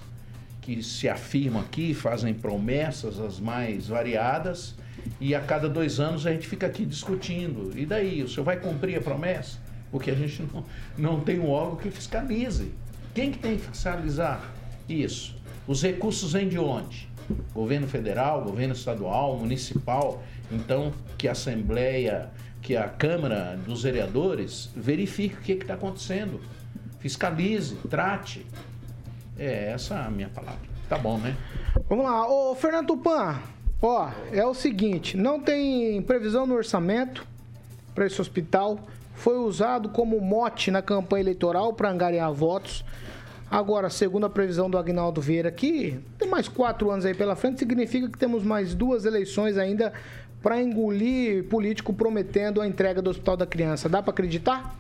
que 0.63 0.82
se 0.82 1.08
afirmam 1.08 1.62
aqui, 1.62 1.93
fazem 1.93 2.34
promessas 2.34 3.19
as 3.19 3.39
mais 3.39 3.88
variadas, 3.88 4.73
e 5.19 5.36
a 5.36 5.41
cada 5.41 5.69
dois 5.69 5.99
anos 5.99 6.26
a 6.26 6.32
gente 6.32 6.47
fica 6.47 6.65
aqui 6.65 6.86
discutindo. 6.86 7.78
E 7.78 7.86
daí? 7.86 8.23
O 8.23 8.30
senhor 8.30 8.45
vai 8.45 8.58
cumprir 8.58 8.97
a 8.97 9.02
promessa? 9.02 9.60
Porque 9.91 10.10
a 10.10 10.15
gente 10.15 10.41
não, 10.41 10.65
não 10.97 11.19
tem 11.19 11.39
um 11.39 11.49
órgão 11.49 11.76
que 11.76 11.91
fiscalize. 11.91 12.71
Quem 13.13 13.30
que 13.30 13.38
tem 13.38 13.58
que 13.58 13.67
fiscalizar 13.67 14.41
isso? 14.88 15.36
Os 15.67 15.84
recursos 15.84 16.32
vêm 16.32 16.47
de 16.47 16.58
onde? 16.58 17.13
governo 17.54 17.88
federal, 17.88 18.43
governo 18.43 18.73
estadual, 18.73 19.38
municipal, 19.38 20.23
então 20.52 20.93
que 21.17 21.28
a 21.28 21.32
Assembleia, 21.32 22.30
que 22.62 22.76
a 22.76 22.88
Câmara 22.88 23.58
dos 23.65 23.84
Vereadores 23.84 24.69
verifique 24.76 25.36
o 25.36 25.41
que 25.41 25.52
está 25.54 25.73
acontecendo, 25.76 26.41
fiscalize, 26.99 27.76
trate. 27.89 28.45
É 29.38 29.72
essa 29.72 30.00
a 30.00 30.10
minha 30.10 30.30
palavra. 30.30 30.60
Tá 30.88 30.98
bom, 30.98 31.17
né? 31.17 31.36
Vamos 31.89 32.06
lá, 32.06 32.28
ô 32.30 32.56
Fernando 32.56 32.88
Tupan, 32.88 33.39
ó, 33.82 34.10
é 34.32 34.46
o 34.46 34.54
seguinte, 34.54 35.17
não 35.17 35.39
tem 35.39 36.02
previsão 36.02 36.46
no 36.46 36.56
orçamento 36.56 37.26
para 37.96 38.06
esse 38.06 38.19
hospital, 38.22 38.80
foi 39.15 39.38
usado 39.38 39.89
como 39.89 40.19
mote 40.19 40.69
na 40.72 40.82
campanha 40.82 41.22
eleitoral 41.22 41.74
para 41.74 41.89
angariar 41.89 42.32
votos. 42.32 42.84
Agora, 43.50 43.89
segundo 43.89 44.26
a 44.26 44.30
previsão 44.30 44.69
do 44.69 44.78
Agnaldo 44.78 45.22
Vieira 45.22 45.50
aqui, 45.50 46.00
tem 46.17 46.28
mais 46.28 46.48
quatro 46.48 46.89
anos 46.89 47.06
aí 47.06 47.13
pela 47.13 47.36
frente, 47.36 47.60
significa 47.60 48.10
que 48.10 48.17
temos 48.17 48.43
mais 48.43 48.74
duas 48.74 49.06
eleições 49.06 49.58
ainda 49.58 49.93
para 50.41 50.62
engolir 50.62 51.43
político 51.46 51.93
prometendo 51.93 52.62
a 52.62 52.67
entrega 52.67 53.02
do 53.02 53.10
Hospital 53.10 53.38
da 53.38 53.46
Criança. 53.46 53.88
Dá 53.88 54.02
para 54.02 54.12
acreditar? 54.12 54.76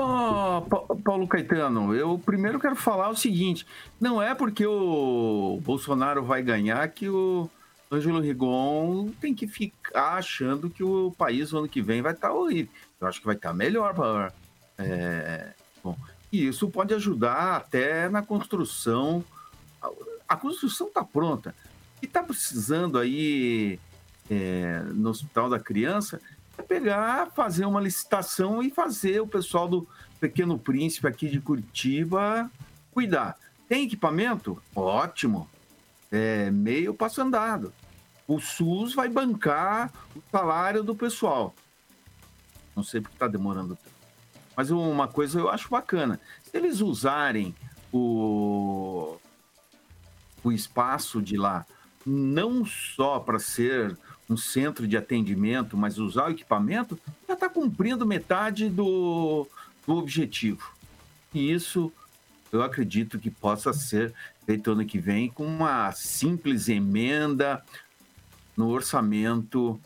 Oh, 0.00 0.62
Paulo 1.02 1.26
Caetano, 1.26 1.92
eu 1.92 2.16
primeiro 2.18 2.60
quero 2.60 2.76
falar 2.76 3.08
o 3.08 3.16
seguinte: 3.16 3.66
não 4.00 4.22
é 4.22 4.32
porque 4.32 4.64
o 4.64 5.60
Bolsonaro 5.64 6.22
vai 6.22 6.40
ganhar 6.40 6.86
que 6.88 7.08
o 7.08 7.50
Ângelo 7.90 8.20
Rigon 8.20 9.08
tem 9.20 9.34
que 9.34 9.48
ficar 9.48 10.14
achando 10.14 10.70
que 10.70 10.84
o 10.84 11.12
país 11.18 11.50
no 11.50 11.60
ano 11.60 11.68
que 11.68 11.82
vem 11.82 12.00
vai 12.00 12.12
estar 12.12 12.32
horrível. 12.32 12.72
Eu 13.00 13.08
acho 13.08 13.18
que 13.18 13.26
vai 13.26 13.34
estar 13.34 13.52
melhor. 13.52 14.32
É, 14.78 15.52
bom, 15.82 15.96
e 16.30 16.46
isso 16.46 16.68
pode 16.70 16.94
ajudar 16.94 17.56
até 17.56 18.08
na 18.08 18.22
construção. 18.22 19.24
A 20.28 20.36
construção 20.36 20.86
está 20.86 21.02
pronta. 21.02 21.54
E 22.00 22.06
está 22.06 22.22
precisando 22.22 22.98
aí 22.98 23.80
é, 24.30 24.80
no 24.94 25.10
Hospital 25.10 25.50
da 25.50 25.58
Criança 25.58 26.20
é 26.58 26.62
pegar, 26.62 27.30
fazer 27.30 27.64
uma 27.64 27.80
licitação 27.80 28.62
e 28.62 28.70
fazer 28.70 29.20
o 29.20 29.26
pessoal 29.26 29.68
do 29.68 29.88
Pequeno 30.20 30.58
Príncipe 30.58 31.06
aqui 31.06 31.28
de 31.28 31.40
Curitiba 31.40 32.50
cuidar. 32.92 33.38
Tem 33.68 33.84
equipamento? 33.84 34.60
Ótimo. 34.74 35.48
É 36.10 36.50
meio 36.50 36.92
passo 36.92 37.22
andado. 37.22 37.72
O 38.26 38.40
SUS 38.40 38.94
vai 38.94 39.08
bancar 39.08 39.92
o 40.16 40.22
salário 40.32 40.82
do 40.82 40.94
pessoal. 40.94 41.54
Não 42.74 42.82
sei 42.82 43.00
porque 43.00 43.14
está 43.14 43.28
demorando 43.28 43.76
tanto. 43.76 43.96
Mas 44.56 44.70
uma 44.70 45.06
coisa 45.06 45.38
eu 45.38 45.48
acho 45.48 45.68
bacana. 45.70 46.20
Se 46.42 46.56
eles 46.56 46.80
usarem 46.80 47.54
o, 47.92 49.16
o 50.42 50.50
espaço 50.50 51.22
de 51.22 51.36
lá 51.36 51.64
não 52.04 52.64
só 52.64 53.20
para 53.20 53.38
ser 53.38 53.96
um 54.28 54.36
centro 54.36 54.86
de 54.86 54.96
atendimento, 54.96 55.76
mas 55.76 55.98
usar 55.98 56.28
o 56.28 56.30
equipamento, 56.30 56.98
já 57.26 57.34
está 57.34 57.48
cumprindo 57.48 58.06
metade 58.06 58.68
do, 58.68 59.46
do 59.86 59.96
objetivo. 59.96 60.70
E 61.34 61.50
isso 61.52 61.92
eu 62.52 62.62
acredito 62.62 63.18
que 63.18 63.30
possa 63.30 63.72
ser 63.72 64.12
feito 64.44 64.70
ano 64.70 64.84
que 64.84 64.98
vem 64.98 65.28
com 65.28 65.46
uma 65.46 65.92
simples 65.92 66.68
emenda 66.68 67.62
no 68.56 68.68
orçamento. 68.68 69.80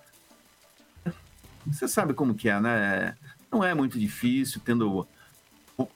Você 1.67 1.87
sabe 1.87 2.15
como 2.15 2.35
que 2.35 2.49
é, 2.49 2.61
né? 2.61 3.17
Não 3.51 3.63
é 3.63 3.75
muito 3.75 3.99
difícil, 3.99 4.61
tendo 4.65 5.07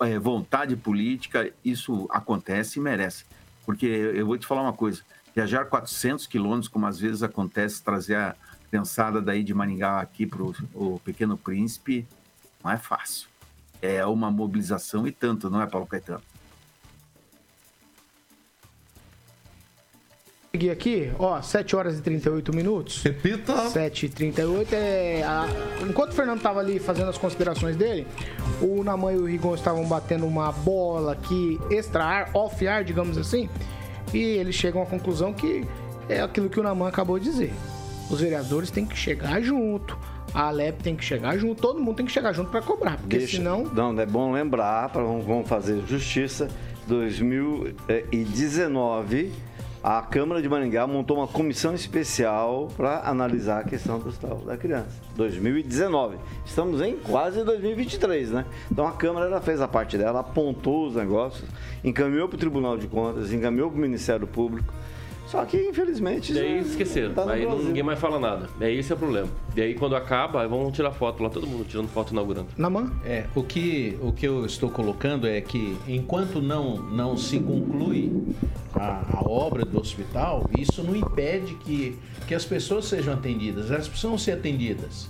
é, 0.00 0.18
vontade 0.18 0.76
política, 0.76 1.52
isso 1.64 2.06
acontece 2.10 2.78
e 2.78 2.82
merece. 2.82 3.24
Porque 3.64 3.86
eu 3.86 4.26
vou 4.26 4.38
te 4.38 4.46
falar 4.46 4.62
uma 4.62 4.72
coisa: 4.72 5.02
viajar 5.36 5.66
400 5.66 6.26
quilômetros, 6.26 6.66
como 6.66 6.86
às 6.86 6.98
vezes 6.98 7.22
acontece, 7.22 7.82
trazer 7.82 8.14
a 8.16 8.34
criançada 8.70 9.20
daí 9.20 9.44
de 9.44 9.52
Maringá 9.52 10.00
aqui 10.00 10.26
para 10.26 10.42
o 10.42 10.98
Pequeno 11.04 11.36
Príncipe, 11.36 12.06
não 12.64 12.70
é 12.70 12.78
fácil. 12.78 13.28
É 13.82 14.04
uma 14.06 14.30
mobilização 14.30 15.06
e 15.06 15.12
tanto, 15.12 15.50
não 15.50 15.60
é, 15.60 15.66
Paulo 15.66 15.86
Caetano? 15.86 16.22
Peguei 20.50 20.70
aqui, 20.70 21.12
ó, 21.18 21.42
7 21.42 21.76
horas 21.76 21.98
e 21.98 22.02
38 22.02 22.54
minutos. 22.56 23.02
Repita. 23.02 23.68
7 23.68 24.06
e 24.06 24.08
38 24.08 24.72
é. 24.74 25.22
a- 25.22 25.46
Enquanto 25.86 26.12
o 26.12 26.14
Fernando 26.14 26.40
tava 26.40 26.60
ali 26.60 26.78
fazendo 26.78 27.10
as 27.10 27.18
considerações 27.18 27.76
dele, 27.76 28.06
o 28.62 28.82
Naman 28.82 29.12
e 29.12 29.16
o 29.18 29.26
Rigon 29.26 29.54
estavam 29.54 29.86
batendo 29.86 30.26
uma 30.26 30.50
bola 30.50 31.12
aqui 31.12 31.60
extra-ar, 31.70 32.30
off-ar, 32.32 32.84
digamos 32.84 33.18
assim, 33.18 33.50
e 34.14 34.18
eles 34.18 34.54
chegam 34.54 34.82
à 34.82 34.86
conclusão 34.86 35.32
que 35.32 35.64
é 36.08 36.20
aquilo 36.20 36.48
que 36.48 36.60
o 36.60 36.62
Naman 36.62 36.88
acabou 36.88 37.18
de 37.18 37.24
dizer. 37.26 37.52
Os 38.10 38.20
vereadores 38.20 38.70
têm 38.70 38.86
que 38.86 38.96
chegar 38.96 39.40
junto, 39.42 39.98
a 40.32 40.42
Alep 40.48 40.80
tem 40.82 40.94
que 40.94 41.04
chegar 41.04 41.36
junto, 41.38 41.60
todo 41.60 41.80
mundo 41.80 41.96
tem 41.96 42.06
que 42.06 42.12
chegar 42.12 42.32
junto 42.32 42.50
para 42.50 42.62
cobrar, 42.62 42.98
porque 42.98 43.18
Deixa- 43.18 43.38
senão. 43.38 43.64
Não, 43.64 43.98
é 44.00 44.06
bom 44.06 44.32
lembrar, 44.32 44.88
pra, 44.90 45.02
vamos 45.02 45.24
vamos 45.24 45.48
fazer 45.48 45.82
justiça. 45.86 46.48
2019, 46.86 49.32
a 49.88 50.02
Câmara 50.02 50.42
de 50.42 50.48
Maringá 50.48 50.84
montou 50.84 51.18
uma 51.18 51.28
comissão 51.28 51.72
especial 51.72 52.66
para 52.76 53.08
analisar 53.08 53.60
a 53.60 53.62
questão 53.62 54.00
do 54.00 54.08
hospital 54.08 54.38
da 54.38 54.56
criança. 54.56 55.00
2019. 55.14 56.16
Estamos 56.44 56.80
em 56.80 56.96
quase 56.96 57.44
2023, 57.44 58.32
né? 58.32 58.46
Então 58.68 58.84
a 58.84 58.90
Câmara 58.90 59.26
ela 59.26 59.40
fez 59.40 59.60
a 59.60 59.68
parte 59.68 59.96
dela, 59.96 60.18
apontou 60.18 60.88
os 60.88 60.96
negócios, 60.96 61.48
encaminhou 61.84 62.26
para 62.26 62.34
o 62.34 62.38
Tribunal 62.38 62.76
de 62.76 62.88
Contas, 62.88 63.32
encaminhou 63.32 63.70
para 63.70 63.78
o 63.78 63.80
Ministério 63.80 64.26
Público. 64.26 64.74
Só 65.26 65.44
que, 65.44 65.56
infelizmente. 65.56 66.32
Daí 66.32 66.62
já 66.62 66.68
esqueceram. 66.68 67.12
tá 67.12 67.30
aí 67.30 67.44
Brasil. 67.44 67.64
ninguém 67.64 67.82
mais 67.82 67.98
fala 67.98 68.18
nada. 68.18 68.48
É 68.60 68.72
esse 68.72 68.92
é 68.92 68.94
o 68.94 68.98
problema. 68.98 69.28
E 69.56 69.60
aí 69.60 69.74
quando 69.74 69.96
acaba, 69.96 70.42
aí 70.42 70.48
vão 70.48 70.70
tirar 70.70 70.92
foto 70.92 71.22
lá, 71.22 71.28
todo 71.28 71.46
mundo 71.46 71.64
tirando 71.64 71.88
foto 71.88 72.12
inaugurando. 72.12 72.48
Naman? 72.56 72.92
É, 73.04 73.26
o 73.34 73.42
que, 73.42 73.98
o 74.00 74.12
que 74.12 74.26
eu 74.26 74.46
estou 74.46 74.70
colocando 74.70 75.26
é 75.26 75.40
que 75.40 75.76
enquanto 75.88 76.40
não, 76.40 76.76
não 76.76 77.16
se 77.16 77.40
conclui 77.40 78.12
a, 78.74 79.18
a 79.18 79.28
obra 79.28 79.64
do 79.64 79.80
hospital, 79.80 80.48
isso 80.56 80.82
não 80.82 80.94
impede 80.94 81.54
que, 81.54 81.98
que 82.26 82.34
as 82.34 82.44
pessoas 82.44 82.84
sejam 82.84 83.14
atendidas. 83.14 83.70
Elas 83.70 83.88
precisam 83.88 84.16
ser 84.16 84.32
atendidas. 84.32 85.08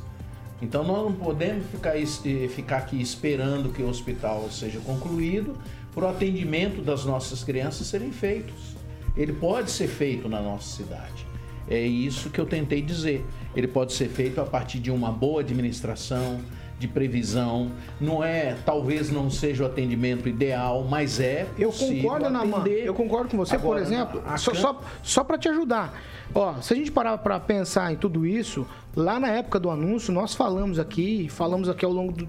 Então 0.62 0.82
nós 0.82 1.02
não 1.04 1.12
podemos 1.12 1.66
ficar, 1.66 1.98
eh, 1.98 2.48
ficar 2.48 2.78
aqui 2.78 3.00
esperando 3.00 3.70
que 3.70 3.82
o 3.82 3.88
hospital 3.88 4.48
seja 4.50 4.80
concluído 4.80 5.54
para 5.94 6.06
o 6.06 6.08
atendimento 6.08 6.80
das 6.80 7.04
nossas 7.04 7.44
crianças 7.44 7.86
serem 7.86 8.10
feitos. 8.10 8.75
Ele 9.16 9.32
pode 9.32 9.70
ser 9.70 9.86
feito 9.88 10.28
na 10.28 10.40
nossa 10.40 10.76
cidade. 10.76 11.26
É 11.68 11.80
isso 11.80 12.30
que 12.30 12.40
eu 12.40 12.46
tentei 12.46 12.80
dizer. 12.82 13.24
Ele 13.54 13.66
pode 13.66 13.92
ser 13.92 14.08
feito 14.08 14.40
a 14.40 14.44
partir 14.44 14.78
de 14.78 14.90
uma 14.90 15.10
boa 15.10 15.40
administração, 15.40 16.40
de 16.78 16.86
previsão. 16.86 17.72
Não 18.00 18.22
é, 18.22 18.54
talvez 18.66 19.10
não 19.10 19.30
seja 19.30 19.64
o 19.64 19.66
atendimento 19.66 20.28
ideal, 20.28 20.84
mas 20.88 21.18
é 21.18 21.46
Eu 21.58 21.72
concordo, 21.72 22.26
atender. 22.26 22.84
Eu 22.84 22.94
concordo 22.94 23.30
com 23.30 23.36
você, 23.38 23.56
por 23.58 23.64
Agora, 23.64 23.80
exemplo, 23.80 24.22
a 24.26 24.36
só, 24.36 24.54
só, 24.54 24.80
só 25.02 25.24
para 25.24 25.38
te 25.38 25.48
ajudar. 25.48 25.98
Ó, 26.34 26.60
se 26.60 26.74
a 26.74 26.76
gente 26.76 26.92
parar 26.92 27.16
para 27.18 27.40
pensar 27.40 27.92
em 27.92 27.96
tudo 27.96 28.26
isso, 28.26 28.66
lá 28.94 29.18
na 29.18 29.28
época 29.28 29.58
do 29.58 29.70
anúncio, 29.70 30.12
nós 30.12 30.34
falamos 30.34 30.78
aqui, 30.78 31.28
falamos 31.30 31.68
aqui 31.68 31.84
ao 31.84 31.92
longo 31.92 32.12
do- 32.12 32.28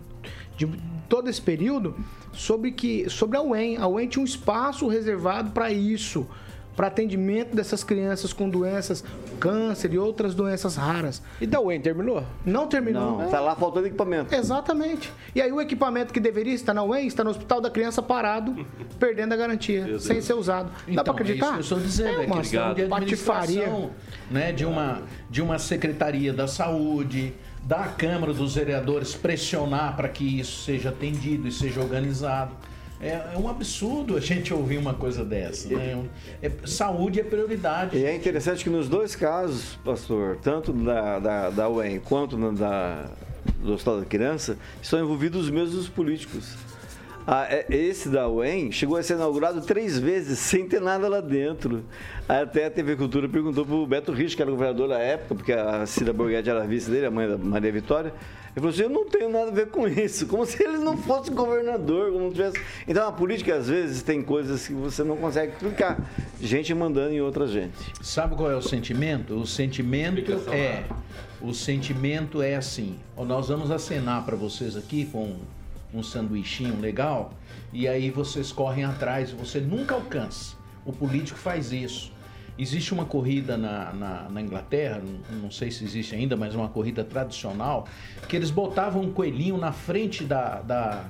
de 0.56 0.66
todo 1.10 1.30
esse 1.30 1.42
período, 1.42 1.96
sobre 2.32 2.72
que 2.72 3.10
sobre 3.10 3.38
a 3.38 3.42
UEM. 3.42 3.78
A 3.78 3.88
UEM 3.88 4.08
tinha 4.08 4.22
um 4.22 4.26
espaço 4.26 4.88
reservado 4.88 5.52
para 5.52 5.72
isso, 5.72 6.26
para 6.78 6.88
atendimento 6.88 7.56
dessas 7.56 7.84
crianças 7.84 8.32
com 8.32 8.48
doenças, 8.48 9.04
câncer 9.40 9.94
e 9.94 9.98
outras 9.98 10.36
doenças 10.36 10.76
raras. 10.76 11.24
E 11.42 11.48
da 11.48 11.60
UEM 11.60 11.82
terminou? 11.82 12.24
Não 12.46 12.68
terminou. 12.68 13.18
Não, 13.18 13.30
tá 13.30 13.40
lá 13.40 13.56
faltando 13.56 13.88
equipamento. 13.88 14.34
Exatamente. 14.34 15.12
E 15.34 15.42
aí 15.42 15.52
o 15.52 15.60
equipamento 15.60 16.14
que 16.14 16.20
deveria 16.20 16.54
estar 16.54 16.76
na 16.76 16.84
UEM 16.84 17.08
está 17.08 17.24
no 17.24 17.32
Hospital 17.32 17.60
da 17.60 17.72
Criança 17.72 18.04
parado, 18.04 18.64
perdendo 19.00 19.34
a 19.34 19.36
garantia, 19.36 19.98
sem 19.98 20.22
ser 20.22 20.36
usado. 20.36 20.70
Dá 20.70 20.74
pra 20.84 20.92
Então, 21.02 21.14
acreditar? 21.16 21.58
É 21.58 21.60
isso 21.62 21.70
que 21.70 21.74
eu 21.74 21.78
estou 21.78 21.80
dizendo, 21.80 22.22
é, 22.22 22.26
uma 22.28 22.38
questão 22.38 22.74
de 22.76 22.86
patifaria. 22.86 23.64
administração, 23.64 23.90
né, 24.30 24.52
de 24.52 24.64
uma 24.64 25.02
de 25.32 25.42
uma 25.42 25.58
secretaria 25.58 26.32
da 26.32 26.48
saúde, 26.48 27.34
da 27.64 27.86
Câmara 27.88 28.34
dos 28.34 28.54
Vereadores 28.54 29.16
pressionar 29.16 29.96
para 29.96 30.08
que 30.08 30.40
isso 30.40 30.64
seja 30.64 30.90
atendido 30.90 31.48
e 31.48 31.52
seja 31.52 31.82
organizado. 31.82 32.52
É, 33.00 33.34
é 33.34 33.38
um 33.38 33.48
absurdo 33.48 34.18
a 34.18 34.20
gente 34.20 34.54
ouvir 34.54 34.78
uma 34.78 34.94
coisa 34.94 35.24
dessa. 35.24 35.70
Né? 35.70 36.04
É- 36.42 36.52
saúde 36.66 37.20
é 37.20 37.24
prioridade. 37.24 37.98
E 37.98 38.04
é 38.04 38.16
interessante 38.16 38.64
que 38.64 38.70
nos 38.70 38.90
dois 38.90 39.16
casos, 39.16 39.78
pastor, 39.84 40.38
tanto 40.42 40.74
da, 40.74 41.20
da, 41.20 41.50
da 41.50 41.70
UEM 41.70 42.00
quanto 42.00 42.36
da, 42.54 43.06
do 43.62 43.74
Hospital 43.74 44.00
da 44.00 44.06
Criança, 44.06 44.58
estão 44.82 45.00
envolvidos 45.00 45.46
os 45.46 45.50
mesmos 45.52 45.88
políticos. 45.88 46.56
Ah, 47.30 47.46
esse 47.70 48.08
da 48.08 48.28
UEM 48.30 48.72
chegou 48.72 48.96
a 48.96 49.04
ser 49.04 49.16
inaugurado 49.16 49.62
três 49.62 50.00
vezes 50.00 50.40
sem 50.40 50.66
ter 50.66 50.80
nada 50.80 51.10
lá 51.10 51.20
dentro. 51.20 51.84
Até 52.28 52.66
a 52.66 52.72
TV 52.72 52.96
Cultura 52.96 53.28
perguntou 53.28 53.66
para 53.66 53.76
o 53.76 53.86
Beto 53.86 54.14
Rich, 54.14 54.36
que 54.36 54.42
era 54.42 54.50
governador 54.50 54.88
da 54.88 54.98
época, 54.98 55.36
porque 55.36 55.52
a 55.52 55.86
Cida 55.86 56.14
Borghetti 56.14 56.50
era 56.50 56.66
vice 56.66 56.90
dele, 56.90 57.06
a 57.06 57.12
mãe 57.12 57.28
da 57.28 57.38
Maria 57.38 57.72
Vitória. 57.72 58.14
Ele 58.58 58.62
falou 58.62 58.70
assim: 58.72 58.82
Eu 58.82 58.90
não 58.90 59.06
tenho 59.06 59.30
nada 59.30 59.52
a 59.52 59.54
ver 59.54 59.68
com 59.68 59.88
isso, 59.88 60.26
como 60.26 60.44
se 60.44 60.64
ele 60.64 60.80
não 60.80 60.98
fosse 60.98 61.30
governador. 61.30 62.12
Como 62.12 62.24
não 62.26 62.32
tivesse... 62.32 62.60
Então 62.88 63.08
a 63.08 63.12
política, 63.12 63.56
às 63.56 63.70
vezes, 63.70 64.02
tem 64.02 64.24
coisas 64.24 64.66
que 64.66 64.74
você 64.74 65.04
não 65.04 65.16
consegue 65.16 65.54
explicar. 65.54 66.00
Gente 66.42 66.74
mandando 66.74 67.14
em 67.14 67.22
outra 67.22 67.46
gente. 67.46 67.78
Sabe 68.02 68.36
qual 68.36 68.50
é 68.50 68.56
o 68.56 68.62
sentimento? 68.62 69.36
O 69.36 69.46
sentimento 69.46 70.32
é. 70.52 70.72
rara. 70.72 70.88
O 71.40 71.54
sentimento 71.54 72.42
é 72.42 72.56
assim. 72.56 72.98
Nós 73.16 73.48
vamos 73.50 73.70
acenar 73.70 74.26
para 74.26 74.36
vocês 74.36 74.76
aqui 74.76 75.06
com 75.06 75.36
um 75.94 76.02
sanduichinho 76.02 76.82
legal 76.82 77.32
e 77.72 77.88
aí 77.88 78.10
vocês 78.10 78.52
correm 78.52 78.84
atrás, 78.84 79.30
você 79.32 79.60
nunca 79.60 79.94
alcança. 79.94 80.56
O 80.84 80.92
político 80.92 81.38
faz 81.38 81.72
isso. 81.72 82.12
Existe 82.60 82.94
uma 82.94 83.06
corrida 83.06 83.56
na, 83.56 83.94
na, 83.94 84.30
na 84.30 84.42
Inglaterra, 84.42 85.02
não, 85.30 85.52
sei 85.52 85.70
se 85.70 85.84
existe 85.84 86.16
ainda, 86.16 86.36
mas 86.36 86.56
uma 86.56 86.68
corrida 86.68 87.04
tradicional, 87.04 87.88
que 88.28 88.36
eles 88.36 88.50
botavam 88.50 89.04
um 89.04 89.12
coelhinho 89.12 89.58
na 89.58 89.72
frente 89.72 90.24
da, 90.24 90.62
da, 90.62 91.06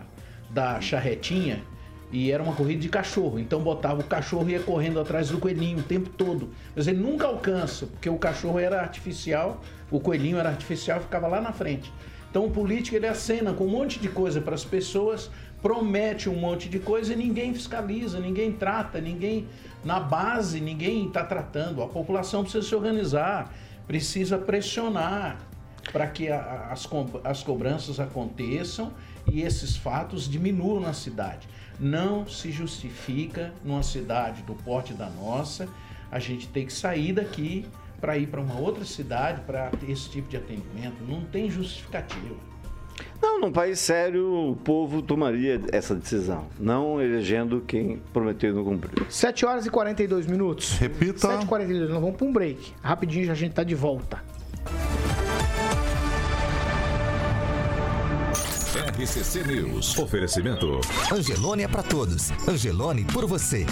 da 0.50 0.82
charretinha 0.82 1.64
e 2.12 2.32
era 2.32 2.42
uma 2.42 2.54
corrida 2.54 2.82
de 2.82 2.90
cachorro. 2.90 3.40
Então 3.40 3.62
botava 3.62 4.02
o 4.02 4.04
cachorro 4.04 4.50
e 4.50 4.54
ia 4.54 4.60
correndo 4.60 5.00
atrás 5.00 5.30
do 5.30 5.38
coelhinho 5.38 5.80
o 5.80 5.84
tempo 5.84 6.10
todo. 6.10 6.50
Mas 6.76 6.88
ele 6.88 7.00
nunca 7.00 7.28
alcança, 7.28 7.86
porque 7.88 8.10
o 8.10 8.18
cachorro 8.18 8.60
era 8.60 8.82
artificial, 8.82 9.62
o 9.90 10.00
coelhinho 10.00 10.38
era 10.38 10.50
artificial, 10.50 11.00
ficava 11.00 11.28
lá 11.28 11.42
na 11.42 11.52
frente. 11.52 11.92
Então 12.30 12.46
o 12.46 12.52
político 12.52 12.96
ele 12.96 13.08
acena 13.08 13.54
com 13.54 13.66
um 13.66 13.70
monte 13.70 14.00
de 14.00 14.10
coisa 14.10 14.42
para 14.42 14.54
as 14.54 14.64
pessoas, 14.64 15.32
promete 15.62 16.30
um 16.30 16.36
monte 16.36 16.70
de 16.70 16.78
coisa 16.78 17.14
e 17.14 17.16
ninguém 17.16 17.54
fiscaliza, 17.54 18.20
ninguém 18.20 18.52
trata, 18.52 19.02
ninguém 19.02 19.48
na 19.88 20.02
base 20.02 20.60
ninguém 20.60 21.08
está 21.08 21.23
tratando. 21.23 21.82
A 21.82 21.88
população 21.88 22.43
precisa 22.43 22.67
se 22.67 22.76
organizar, 22.76 23.54
precisa 23.88 24.38
pressionar 24.38 25.38
para 25.93 26.06
que 26.08 26.28
a- 26.30 26.67
as, 26.69 26.86
as 27.23 27.41
cobranças 27.41 27.97
aconteçam 27.97 28.91
e 29.32 29.41
esses 29.41 29.78
fatos 29.78 30.30
diminuam 30.30 30.82
na 30.82 30.91
cidade. 30.91 31.47
Não 31.80 32.28
se 32.28 32.52
justifica 32.52 33.54
numa 33.63 33.82
cidade 33.82 34.41
do 34.43 34.54
porte 34.56 34.93
da 34.93 35.10
nossa 35.10 35.69
a 36.12 36.19
gente 36.19 36.50
ter 36.50 36.65
que 36.65 36.73
sair 36.73 37.13
daqui 37.13 37.65
para 38.02 38.17
ir 38.17 38.28
para 38.28 38.41
uma 38.41 38.60
outra 38.60 38.84
cidade 38.84 39.39
para 39.41 39.71
esse 39.88 40.10
tipo 40.10 40.28
de 40.28 40.36
atendimento. 40.36 41.02
Não 41.08 41.21
tem 41.23 41.50
justificativa. 41.50 42.36
Não, 43.22 43.40
num 43.40 43.52
país 43.52 43.80
sério, 43.80 44.52
o 44.52 44.56
povo 44.56 45.02
tomaria 45.02 45.62
essa 45.72 45.96
decisão, 45.96 46.46
não 46.60 47.02
elegendo 47.02 47.64
quem 47.66 48.02
prometeu 48.14 48.52
e 48.52 48.54
não 48.54 48.64
cumpriu. 48.64 49.06
7 49.10 49.46
horas 49.46 49.66
e 49.66 49.70
42 49.70 50.28
minutos. 50.28 50.78
Repita. 50.78 51.28
7 51.28 51.44
e 51.44 51.48
42 51.48 51.90
nós 51.90 52.02
vamos 52.02 52.16
para 52.16 52.28
um 52.28 52.34
break. 52.34 52.74
Rapidinho 52.82 53.26
já 53.26 53.34
a 53.34 53.36
gente 53.36 53.54
tá 53.54 53.64
de 53.64 53.76
volta. 53.76 54.22
RCC 58.98 59.44
News. 59.44 59.98
Oferecimento. 59.98 60.82
Angelone 61.12 61.64
é 61.64 61.68
pra 61.68 61.84
todos. 61.84 62.32
Angelone 62.48 63.04
por 63.06 63.26
você. 63.26 63.66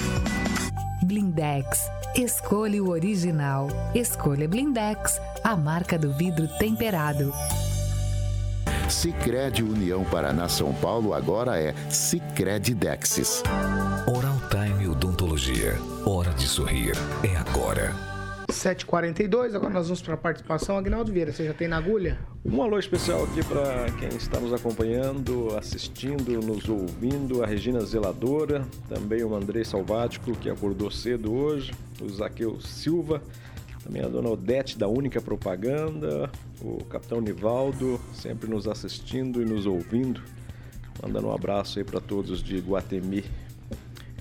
Blindex. 1.04 1.90
Escolha 2.16 2.84
o 2.84 2.90
original. 2.90 3.68
Escolha 3.94 4.48
Blindex, 4.48 5.20
a 5.44 5.56
marca 5.56 5.98
do 5.98 6.14
vidro 6.14 6.48
temperado. 6.60 7.34
Sicredi 8.90 9.64
União 9.64 10.04
Paraná 10.04 10.48
São 10.48 10.74
Paulo 10.74 11.14
agora 11.14 11.60
é 11.60 11.74
Sicredi 11.90 12.74
Dexis. 12.76 13.42
Oral 14.08 14.40
Time 14.50 14.88
Odontologia. 14.88 15.74
Hora 16.06 16.32
de 16.32 16.48
sorrir. 16.48 16.94
É 17.24 17.36
agora. 17.36 17.94
7h42, 18.48 19.56
agora 19.56 19.74
nós 19.74 19.88
vamos 19.88 20.02
para 20.02 20.14
a 20.14 20.18
participação. 20.18 20.78
Agnaldo 20.78 21.12
Vieira, 21.12 21.32
você 21.32 21.46
já 21.46 21.54
tem 21.54 21.68
na 21.68 21.78
agulha? 21.78 22.20
Um 22.44 22.62
alô 22.62 22.78
especial 22.78 23.24
aqui 23.24 23.44
para 23.44 23.86
quem 24.00 24.10
está 24.10 24.40
nos 24.40 24.54
acompanhando, 24.54 25.56
assistindo, 25.58 26.40
nos 26.40 26.70
ouvindo, 26.70 27.44
a 27.44 27.48
Regina 27.48 27.82
Zeladora, 27.82 28.64
também 28.88 29.24
o 29.24 29.36
Andrei 29.36 29.66
Salvático, 29.66 30.32
que 30.34 30.50
acordou 30.50 30.92
cedo 30.92 31.34
hoje, 31.34 31.74
o 32.00 32.08
Zaqueu 32.08 32.62
Silva, 32.62 33.22
também 33.86 34.02
a 34.02 34.08
dona 34.08 34.30
Odete 34.30 34.80
da 34.80 34.88
Única 34.88 35.22
Propaganda, 35.22 36.30
o 36.60 36.84
Capitão 36.86 37.22
Nivaldo, 37.22 38.02
sempre 38.14 38.50
nos 38.50 38.68
assistindo 38.68 39.42
e 39.42 39.46
nos 39.46 39.68
ouvindo. 39.68 40.22
Mandando 41.02 41.28
um 41.28 41.32
abraço 41.32 41.78
aí 41.78 41.86
para 41.86 42.02
todos 42.02 42.42
de 42.42 42.58
Guatemi. 42.58 43.24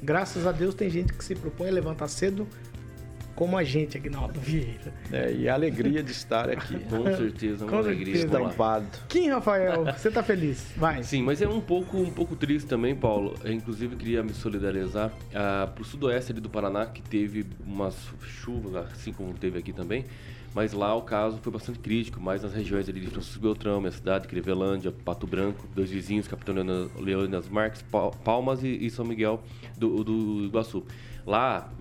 Graças 0.02 0.46
a 0.46 0.52
Deus 0.52 0.74
tem 0.74 0.90
gente 0.90 1.14
que 1.14 1.24
se 1.24 1.34
propõe 1.34 1.70
a 1.70 1.72
levantar 1.72 2.08
cedo 2.08 2.46
como 3.34 3.56
a 3.56 3.64
gente, 3.64 3.96
Agnaldo 3.96 4.38
Vieira. 4.40 4.92
É, 5.12 5.32
e 5.32 5.48
a 5.48 5.54
alegria 5.54 6.02
de 6.02 6.12
estar 6.12 6.48
aqui. 6.48 6.78
Com 6.84 7.04
certeza, 7.16 7.64
uma 7.64 7.70
Com 7.70 7.78
alegria. 7.78 8.16
certeza. 8.16 8.42
Estampado. 8.42 8.86
Kim 9.08 9.28
Rafael, 9.28 9.84
você 9.86 10.10
tá 10.10 10.22
feliz? 10.22 10.66
Vai. 10.76 11.02
Sim, 11.02 11.22
mas 11.22 11.40
é 11.42 11.48
um 11.48 11.60
pouco, 11.60 11.96
um 11.98 12.10
pouco 12.10 12.36
triste 12.36 12.66
também, 12.68 12.94
Paulo. 12.94 13.34
Eu, 13.44 13.52
inclusive, 13.52 13.96
queria 13.96 14.22
me 14.22 14.32
solidarizar 14.32 15.12
ah, 15.34 15.68
pro 15.74 15.84
sudoeste 15.84 16.32
ali 16.32 16.40
do 16.40 16.48
Paraná, 16.50 16.86
que 16.86 17.02
teve 17.02 17.44
umas 17.66 17.96
chuvas, 18.22 18.74
assim 18.92 19.12
como 19.12 19.32
teve 19.34 19.58
aqui 19.58 19.72
também. 19.72 20.04
Mas 20.54 20.72
lá 20.72 20.94
o 20.94 21.02
caso 21.02 21.38
foi 21.42 21.52
bastante 21.52 21.80
crítico, 21.80 22.20
mais 22.20 22.44
nas 22.44 22.54
regiões 22.54 22.88
ali 22.88 23.00
de 23.00 23.08
Francisco 23.08 23.40
Beltrão, 23.40 23.80
minha 23.80 23.90
cidade, 23.90 24.28
Crevelândia, 24.28 24.92
Pato 24.92 25.26
Branco, 25.26 25.66
dois 25.74 25.90
vizinhos, 25.90 26.28
Capitão 26.28 26.54
Leônidas- 26.96 27.48
Marques, 27.48 27.82
Pa- 27.82 28.12
Palmas 28.12 28.62
e, 28.62 28.68
e 28.68 28.88
São 28.88 29.04
Miguel 29.04 29.42
do, 29.76 30.04
do 30.04 30.44
Iguaçu. 30.44 30.84
Lá, 31.26 31.72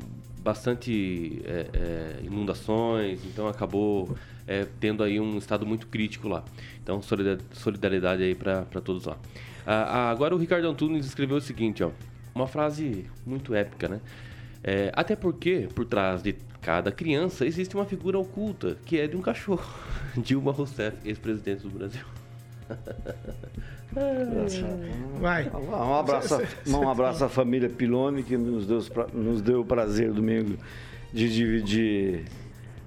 bastante 0.44 1.42
é, 1.46 1.68
é, 1.74 2.20
inundações, 2.26 3.24
então 3.26 3.48
acabou 3.48 4.16
é, 4.46 4.68
tendo 4.80 5.02
aí 5.04 5.20
um 5.20 5.38
estado 5.38 5.66
muito 5.66 5.88
crítico 5.88 6.28
lá. 6.28 6.44
Então, 6.84 7.02
solida- 7.02 7.40
solidariedade 7.54 8.22
aí 8.24 8.36
para 8.36 8.66
todos 8.84 9.06
lá. 9.06 9.18
Ah, 9.66 9.84
ah, 9.84 10.12
agora 10.12 10.36
o 10.36 10.38
Ricardo 10.38 10.68
Antunes 10.68 11.06
escreveu 11.06 11.38
o 11.38 11.42
seguinte, 11.42 11.84
ó, 11.84 11.92
uma 12.36 12.48
frase 12.48 13.06
muito 13.26 13.54
épica, 13.56 13.88
né? 13.88 14.02
É, 14.62 14.92
até 14.94 15.16
porque, 15.16 15.70
por 15.74 15.86
trás 15.86 16.22
de 16.22 16.36
cada 16.62 16.92
criança, 16.92 17.46
existe 17.46 17.76
uma 17.76 17.86
figura 17.86 18.18
oculta, 18.20 18.78
que 18.86 19.00
é 19.00 19.08
de 19.08 19.16
um 19.16 19.22
cachorro. 19.22 19.64
Dilma 20.18 20.52
Rousseff, 20.52 20.98
ex-presidente 21.06 21.64
do 21.64 21.70
Brasil. 21.70 22.06
Vai. 25.20 25.50
Um 25.54 25.94
abraço, 25.96 26.36
a- 26.36 26.42
um 26.70 26.90
abraço 26.90 27.24
à 27.26 27.30
família 27.30 27.70
Pilone, 27.70 28.24
que 28.24 28.36
nos 28.38 28.66
deu, 28.66 28.80
nos 29.14 29.42
deu 29.42 29.62
o 29.62 29.66
prazer 29.66 30.12
domingo 30.12 30.58
de 31.14 31.32
dividir 31.34 32.24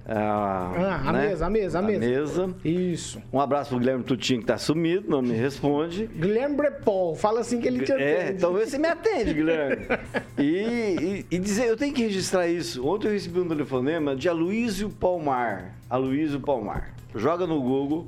a, 0.08 0.14
Ah, 0.14 1.08
a 1.08 1.12
né? 1.12 1.28
mesa, 1.28 1.46
a 1.46 1.50
mesa, 1.50 1.78
a 1.78 1.82
mesa. 1.82 2.54
Isso. 2.64 3.20
Um 3.32 3.40
abraço 3.40 3.70
pro 3.70 3.78
Guilherme 3.78 4.04
Tutinho, 4.04 4.40
que 4.40 4.46
tá 4.46 4.56
sumido, 4.58 5.08
não 5.08 5.20
me 5.22 5.32
responde. 5.32 6.06
Guilherme 6.06 6.56
Brepol, 6.56 7.14
fala 7.16 7.40
assim 7.40 7.60
que 7.60 7.66
ele 7.66 7.84
te 7.84 7.92
É, 7.92 8.20
atende. 8.22 8.32
então 8.36 8.52
você 8.52 8.78
me 8.78 8.88
atende, 8.88 9.34
Guilherme. 9.34 9.86
E, 10.38 10.44
e- 10.44 11.26
e 11.30 11.38
dizer, 11.38 11.66
eu 11.66 11.76
tenho 11.78 11.94
que 11.94 12.02
registrar 12.02 12.46
isso. 12.46 12.86
Ontem 12.86 13.08
eu 13.08 13.12
recebi 13.12 13.40
um 13.40 13.48
telefonema 13.48 14.14
de 14.14 14.28
Aloysio 14.28 14.90
Palmar. 14.90 15.74
Aloysio 15.88 16.40
Palmar. 16.40 16.90
Joga 17.14 17.46
no 17.46 17.60
Google. 17.62 18.06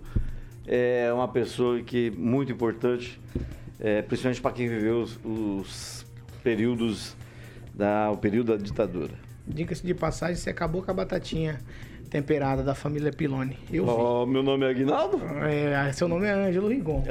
É 0.70 1.10
uma 1.14 1.26
pessoa 1.26 1.80
que 1.82 2.10
muito 2.10 2.52
importante, 2.52 3.18
é, 3.80 4.02
principalmente 4.02 4.42
para 4.42 4.52
quem 4.52 4.68
viveu 4.68 5.00
os, 5.00 5.18
os 5.24 6.06
períodos 6.42 7.16
da, 7.74 8.10
o 8.10 8.18
período 8.18 8.54
da 8.54 8.62
ditadura. 8.62 9.14
Diga-se 9.46 9.86
de 9.86 9.94
passagem, 9.94 10.36
você 10.36 10.50
acabou 10.50 10.82
com 10.82 10.90
a 10.90 10.94
batatinha 10.94 11.58
temperada 12.08 12.62
da 12.62 12.74
família 12.74 13.12
Pilone. 13.12 13.56
Eu 13.72 13.84
vi. 13.84 13.90
Ó, 13.90 14.26
meu 14.26 14.42
nome 14.42 14.66
é 14.66 14.70
Aguinaldo? 14.70 15.20
É, 15.46 15.92
seu 15.92 16.08
nome 16.08 16.26
é 16.26 16.32
Ângelo 16.32 16.68
Rigon. 16.68 17.02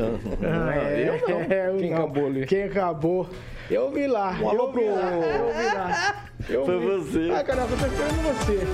Ah, 0.44 0.76
é, 0.76 1.10
eu 1.10 1.30
não. 1.30 1.42
eu 1.74 1.78
Quem 1.78 1.90
não. 1.92 1.98
acabou 1.98 2.26
ali? 2.28 2.46
Quem 2.46 2.64
acabou? 2.64 3.30
Eu 3.70 3.92
vi 3.92 4.08
lá. 4.08 4.32
Um 4.42 4.50
alô 4.50 4.64
eu 4.64 4.68
vi 4.72 4.80
pro- 4.80 4.96
lá, 4.96 5.12
Eu 5.12 5.48
vi 5.54 5.76
lá. 5.76 6.26
Eu 6.50 6.66
Foi 6.66 6.80
vi. 6.80 6.86
você. 6.86 7.32
Ah, 7.36 7.44
caramba, 7.44 7.70
eu 7.74 7.78
tô 7.78 7.86
esperando 7.86 8.22
você. 8.24 8.68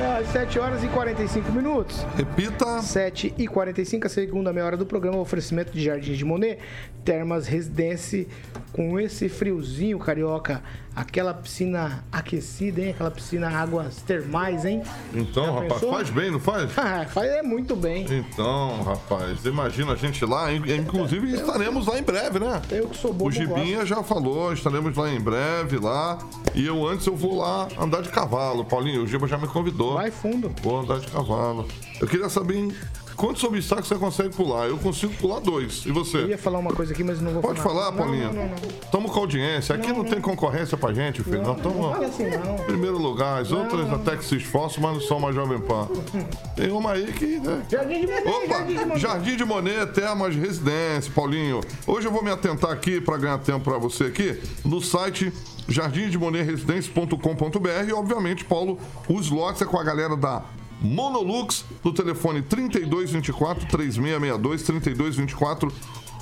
É, 0.00 0.18
às 0.20 0.28
7 0.28 0.58
horas 0.58 0.82
e 0.82 0.88
45 0.88 1.52
minutos. 1.52 2.02
Repita. 2.16 2.80
7 2.80 3.34
e 3.36 3.46
45 3.46 4.06
a 4.06 4.10
segunda 4.10 4.50
meia 4.52 4.64
hora 4.64 4.76
do 4.76 4.86
programa, 4.86 5.18
oferecimento 5.18 5.70
de 5.70 5.84
Jardim 5.84 6.14
de 6.14 6.24
Monet, 6.24 6.58
Termas 7.04 7.46
Residência, 7.46 8.26
com 8.72 8.98
esse 8.98 9.28
friozinho 9.28 9.98
carioca, 9.98 10.62
aquela 10.94 11.32
piscina 11.34 12.04
aquecida, 12.12 12.80
hein? 12.82 12.90
Aquela 12.90 13.10
piscina 13.10 13.48
águas 13.48 13.96
termais, 14.02 14.64
hein? 14.64 14.82
Então, 15.14 15.44
Já 15.46 15.52
rapaz, 15.52 15.72
pensou? 15.74 15.92
faz 15.92 16.10
bem, 16.10 16.30
não 16.30 16.40
faz? 16.40 16.70
Ah, 16.78 17.06
Faz 17.08 17.30
é 17.30 17.42
muito 17.42 17.74
bem. 17.76 18.06
Então, 18.10 18.82
rapaz, 18.82 19.44
imagina 19.44 19.92
a 19.92 19.96
gente 19.96 20.24
lá, 20.24 20.52
in- 20.52 20.76
inclusive 20.76 21.32
estaremos 21.32 21.86
lá 21.86 21.98
em 21.98 22.02
breve, 22.02 22.38
né? 22.38 22.60
Eu 22.70 22.88
que 22.88 22.96
sou 22.96 23.12
bobo, 23.12 23.28
O 23.30 23.32
Gibinha 23.32 23.84
já 23.86 24.02
falou, 24.02 24.52
estaremos 24.52 24.96
lá 24.96 25.10
em 25.10 25.20
breve 25.20 25.78
lá. 25.78 26.18
E 26.54 26.66
eu 26.66 26.86
antes 26.86 27.06
eu 27.06 27.16
vou 27.16 27.38
lá 27.38 27.66
andar 27.78 28.02
de 28.02 28.08
cavalo, 28.10 28.64
Paulinho. 28.64 29.02
O 29.02 29.06
Giba 29.06 29.26
já 29.26 29.38
me 29.38 29.46
convidou. 29.46 29.94
Vai 29.94 30.10
fundo. 30.10 30.52
Vou 30.62 30.80
andar 30.80 30.98
de 31.00 31.06
cavalo. 31.06 31.66
Eu 32.00 32.06
queria 32.06 32.28
saber 32.28 32.56
em 32.56 32.74
quantos 33.22 33.44
obstáculos 33.44 33.86
você 33.88 33.94
consegue 33.94 34.34
pular. 34.34 34.66
Eu 34.66 34.76
consigo 34.78 35.14
pular 35.14 35.38
dois. 35.38 35.84
E 35.86 35.90
Eu 35.90 35.94
você? 35.94 36.24
ia 36.24 36.36
falar 36.36 36.58
uma 36.58 36.72
coisa 36.72 36.92
aqui, 36.92 37.04
mas 37.04 37.20
não 37.20 37.34
vou 37.34 37.40
Pode 37.40 37.60
falar, 37.60 37.92
Não, 37.92 37.98
Paulinho. 37.98 38.32
Não, 38.32 38.32
não, 38.32 38.48
não. 38.48 38.56
Tamo 38.90 39.08
com 39.08 39.20
audiência. 39.20 39.76
Aqui 39.76 39.92
não, 39.92 40.02
tem 40.02 40.20
concorrência 40.20 40.76
pra 40.76 40.92
gente, 40.92 41.22
filho. 41.22 41.40
Nós 41.40 41.56
Não 41.62 41.72
fala 41.72 42.04
estamos 42.04 42.34
assim, 42.36 42.44
não. 42.48 42.56
em 42.56 42.64
primeiro 42.66 42.98
lugar. 42.98 43.40
As 43.40 43.52
outras 43.52 43.88
até 43.92 44.16
que 44.16 44.24
se 44.24 44.34
esforçam, 44.38 44.82
mas 44.82 44.94
não 44.94 45.00
são 45.00 45.20
mais 45.20 45.36
Jovem 45.36 45.60
Pan. 45.60 45.86
Tem 46.56 46.68
uma 46.72 46.94
aí 46.94 47.12
que. 47.12 47.38
né? 47.38 47.62
Jardim 47.70 48.00
de 48.00 48.06
Monet, 48.08 48.26
Opa, 48.28 48.46
Jardim 48.48 48.74
de 48.74 48.80
Monet. 48.84 48.98
Jardim 49.00 49.36
de 49.36 49.44
Monet, 49.44 49.86
Termas 49.92 50.34
Residência, 50.34 51.12
Paulinho. 51.14 51.60
Hoje 51.86 52.08
eu 52.08 52.12
vou 52.12 52.24
me 52.24 52.30
atentar 52.32 52.72
aqui 52.72 53.00
para 53.00 53.16
ganhar 53.18 53.38
tempo 53.38 53.60
para 53.60 53.78
você 53.78 54.06
aqui 54.06 54.36
no 54.64 54.80
site 54.80 55.32
jardimdemonetresidencia.com.br 55.68 57.88
e 57.88 57.92
obviamente, 57.92 58.44
Paulo, 58.44 58.80
os 59.08 59.30
lotes 59.30 59.62
é 59.62 59.64
com 59.64 59.78
a 59.78 59.84
galera 59.84 60.16
da 60.16 60.42
Monolux 60.82 61.64
no 61.84 61.92
telefone 61.92 62.42
3224 62.42 63.66
3662 63.66 64.62
3224 64.62 65.72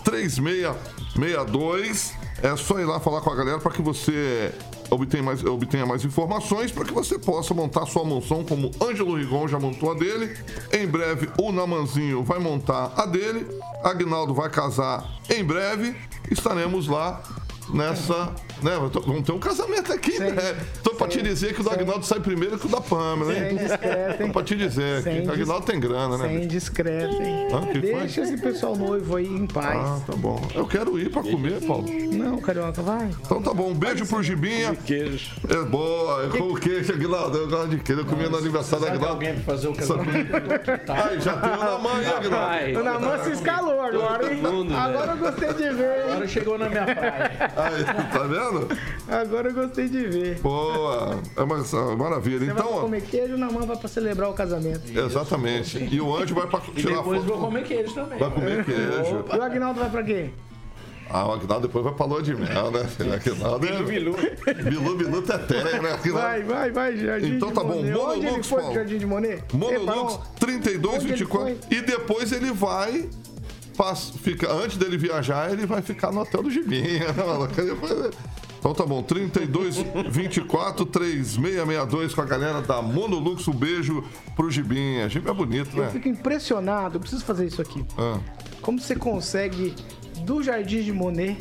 3662. 0.05 2.15
É 2.43 2.57
só 2.57 2.81
ir 2.81 2.87
lá 2.87 2.99
falar 2.99 3.21
com 3.21 3.31
a 3.31 3.37
galera 3.37 3.59
para 3.59 3.73
que 3.73 3.83
você 3.83 4.53
obtenha 4.91 5.23
mais, 5.23 5.45
obtenha 5.45 5.87
mais 5.87 6.05
informações, 6.05 6.73
para 6.73 6.85
que 6.85 6.93
você 6.93 7.19
possa 7.19 7.55
montar 7.55 7.87
sua 7.87 8.05
mansão 8.05 8.45
como 8.45 8.71
Ângelo 8.83 9.17
Rigon 9.17 9.47
já 9.47 9.59
montou 9.59 9.91
a 9.91 9.95
dele. 9.95 10.37
Em 10.73 10.87
breve, 10.87 11.29
o 11.39 11.53
Namanzinho 11.53 12.25
vai 12.25 12.39
montar 12.39 12.93
a 12.97 13.07
dele. 13.07 13.47
Agnaldo 13.85 14.35
vai 14.35 14.49
casar 14.49 15.07
em 15.29 15.45
breve. 15.45 15.95
Estaremos 16.31 16.89
lá 16.89 17.23
nessa. 17.75 18.31
Né, 18.63 18.73
vamos 19.07 19.23
ter 19.25 19.33
um 19.33 19.39
casamento 19.39 19.91
aqui, 19.91 20.13
Sem- 20.13 20.33
né? 20.33 20.55
Tô 20.83 20.91
pra 20.91 21.09
te 21.09 21.15
sem- 21.15 21.23
dizer 21.23 21.55
que 21.55 21.63
o 21.63 21.65
do 21.65 21.71
sem- 21.71 21.79
Agnaldo 21.81 22.05
sai 22.05 22.21
primeiro 22.21 22.59
que 22.59 22.67
o 22.67 22.69
da 22.69 22.79
Pamela, 22.83 23.33
Sem 23.33 23.43
hein? 23.43 23.57
discreto, 23.57 24.23
hein? 24.23 24.27
Tô 24.27 24.33
pra 24.35 24.43
te 24.43 24.55
dizer 24.57 25.03
Sem 25.03 25.23
que 25.23 25.29
o 25.29 25.33
Agnaldo 25.33 25.65
tem 25.67 25.81
grana, 25.81 26.19
né? 26.19 26.29
Sem 26.29 26.47
discreto, 26.47 27.23
hein? 27.23 27.49
Ah, 27.55 27.73
Deixa 27.73 28.21
foi? 28.23 28.25
esse 28.35 28.37
pessoal 28.43 28.77
noivo 28.77 29.17
aí 29.17 29.25
em 29.27 29.47
paz. 29.47 29.79
Ah, 29.79 30.01
tá 30.07 30.13
bom. 30.15 30.39
Eu 30.55 30.67
quero 30.67 30.99
ir 30.99 31.11
pra 31.11 31.23
comer, 31.23 31.59
Paulo. 31.67 31.87
Não, 32.13 32.37
Carioca, 32.39 32.83
vai. 32.83 33.09
Então 33.25 33.41
tá 33.41 33.55
bom. 33.55 33.71
Um 33.71 33.75
beijo 33.75 34.05
pro 34.05 34.23
Gibinha. 34.23 34.75
Queijo. 34.77 35.37
É 35.49 35.65
boa, 35.65 36.25
é 36.27 36.29
com 36.39 36.49
o 36.49 36.55
queijo, 36.55 36.93
Aguinaldo. 36.93 37.39
Eu 37.39 37.49
gosto 37.49 37.69
de 37.71 37.79
queijo. 37.79 38.03
Eu 38.03 38.07
comia 38.07 38.29
no 38.29 38.37
aniversário 38.37 38.85
da 38.85 38.93
Sabe 38.93 38.99
Aguinaldo. 38.99 39.25
alguém 39.27 39.35
pra 39.43 39.55
fazer 39.55 39.69
o 39.69 39.73
casamento? 39.73 40.33
Ai, 40.89 41.19
já 41.21 41.37
tem 41.39 41.51
o 41.51 41.57
na 41.57 41.79
mãe, 41.79 42.07
Aguinaldo. 42.07 42.37
Ai, 42.47 42.77
O 42.77 42.83
Naman 42.85 43.25
se 43.25 43.31
escalou 43.33 43.81
agora, 43.81 44.35
hein? 44.35 44.43
Né? 44.43 44.77
Agora 44.77 45.13
eu 45.13 45.17
gostei 45.17 45.49
de 45.55 45.71
ver, 45.75 45.97
hein? 45.97 46.11
Agora 46.11 46.29
chegou 46.29 46.59
na 46.59 46.69
minha 46.69 46.85
praia. 46.85 47.31
Aí, 47.63 47.85
tá 48.13 48.19
vendo? 48.25 48.69
Agora 49.09 49.49
eu 49.49 49.55
gostei 49.55 49.89
de 49.89 50.07
ver. 50.07 50.39
Boa. 50.41 51.19
É 51.37 51.43
uma, 51.43 51.57
é 51.59 51.77
uma 51.77 51.97
maravilha. 51.97 52.39
Você 52.41 52.47
vai 52.53 52.55
Então, 52.55 52.75
ó, 52.77 52.81
comer 52.83 53.03
queijo, 53.03 53.35
o 53.35 53.39
Naman 53.39 53.67
vai 53.67 53.77
pra 53.77 53.89
celebrar 53.89 54.31
o 54.31 54.35
casamento. 54.35 54.83
exatamente. 54.97 55.79
E 55.91 56.01
o 56.01 56.15
anjo 56.17 56.35
vai 56.35 56.47
pra 56.47 56.61
E 56.75 56.81
tirar 56.81 56.97
depois 56.99 57.23
vou 57.25 57.35
foto. 57.37 57.47
comer 57.47 57.65
queijo 57.65 57.95
também. 57.95 58.19
Vai 58.19 58.31
comer 58.31 58.65
queijo. 58.65 59.25
E 59.33 59.39
o 59.39 59.43
Agnaldo 59.43 59.81
vai 59.81 59.91
pra 59.91 60.03
quê? 60.03 60.31
Ah, 61.13 61.27
o 61.27 61.33
Aguinaldo 61.33 61.67
depois 61.67 61.85
vai 61.85 61.93
pra 61.93 62.07
lua 62.07 62.23
de 62.23 62.33
mel, 62.37 62.71
né? 62.71 62.85
filho? 62.85 63.13
Aguinaldo 63.13 63.67
é... 63.67 63.83
Bilu, 63.83 64.15
Bilu. 64.15 64.97
Bilu, 64.97 65.23
teté, 65.23 65.65
né? 65.65 65.91
Aguinaldo- 65.93 66.13
Vai, 66.13 66.43
vai, 66.45 66.71
vai, 66.71 66.97
Jardim 66.97 67.35
Então 67.35 67.51
tá 67.51 67.65
bom, 67.65 67.75
Monet. 67.83 67.95
Onde 67.99 68.13
ele 68.19 68.27
Monolux, 68.27 68.49
Paulo. 68.49 68.75
Jardim 68.75 68.99
de 68.99 69.07
Monet? 69.07 69.43
Monolux 69.53 69.81
Reparou? 69.81 70.23
32, 70.39 70.95
Onde 70.95 71.05
ele 71.07 71.13
24. 71.17 71.47
foi? 71.47 71.59
E 71.77 71.81
depois 71.83 72.31
ele 72.31 72.53
vai. 72.53 73.09
Pass- 73.81 74.13
Fica, 74.23 74.53
antes 74.53 74.77
dele 74.77 74.99
viajar, 74.99 75.51
ele 75.51 75.65
vai 75.65 75.81
ficar 75.81 76.13
no 76.13 76.21
hotel 76.21 76.43
do 76.43 76.51
Gibinha. 76.51 77.07
Então 78.61 78.75
tá 78.75 78.85
bom, 78.85 79.03
32 79.03 79.77
24 80.11 80.85
3662 80.85 82.13
com 82.15 82.21
a 82.21 82.27
galera 82.27 82.61
da 82.61 82.83
Monolux. 82.83 83.49
Um 83.49 83.55
beijo 83.55 84.05
pro 84.37 84.51
Gibinha. 84.51 85.09
Gibinha 85.09 85.31
é 85.31 85.35
bonito, 85.35 85.75
Eu 85.75 85.85
né? 85.85 85.91
fico 85.91 86.07
impressionado, 86.09 86.97
eu 86.97 87.01
preciso 87.01 87.25
fazer 87.25 87.47
isso 87.47 87.63
aqui. 87.63 87.83
Ah. 87.97 88.19
Como 88.61 88.79
você 88.79 88.95
consegue, 88.95 89.75
do 90.27 90.43
Jardim 90.43 90.83
de 90.83 90.93
Monet, 90.93 91.39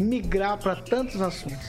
migrar 0.00 0.58
pra 0.58 0.74
tantos 0.74 1.22
assuntos? 1.22 1.64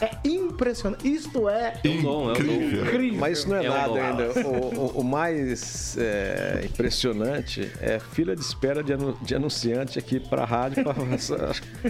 É 0.00 0.10
impressionante. 0.28 1.06
Isto 1.12 1.48
é 1.48 1.74
um 1.86 2.02
dom, 2.02 2.30
é 2.30 2.34
dom. 2.34 2.40
Incrível. 2.40 2.84
incrível. 2.86 3.18
Mas 3.20 3.38
isso 3.38 3.48
não 3.48 3.56
é, 3.56 3.64
É 3.64 3.68
nada 3.68 3.92
ainda. 4.00 4.48
O, 4.48 4.50
o- 4.50 5.00
o 5.00 5.04
mais 5.04 5.96
é, 5.98 6.62
impressionante 6.64 7.70
é 7.80 7.98
fila 7.98 8.34
de 8.34 8.42
espera 8.42 8.82
de, 8.82 8.92
anu- 8.92 9.16
de 9.22 9.34
anunciante 9.34 9.98
aqui 9.98 10.18
pra 10.20 10.44
rádio. 10.44 10.82
pra- 10.84 10.94
acho, 11.14 11.34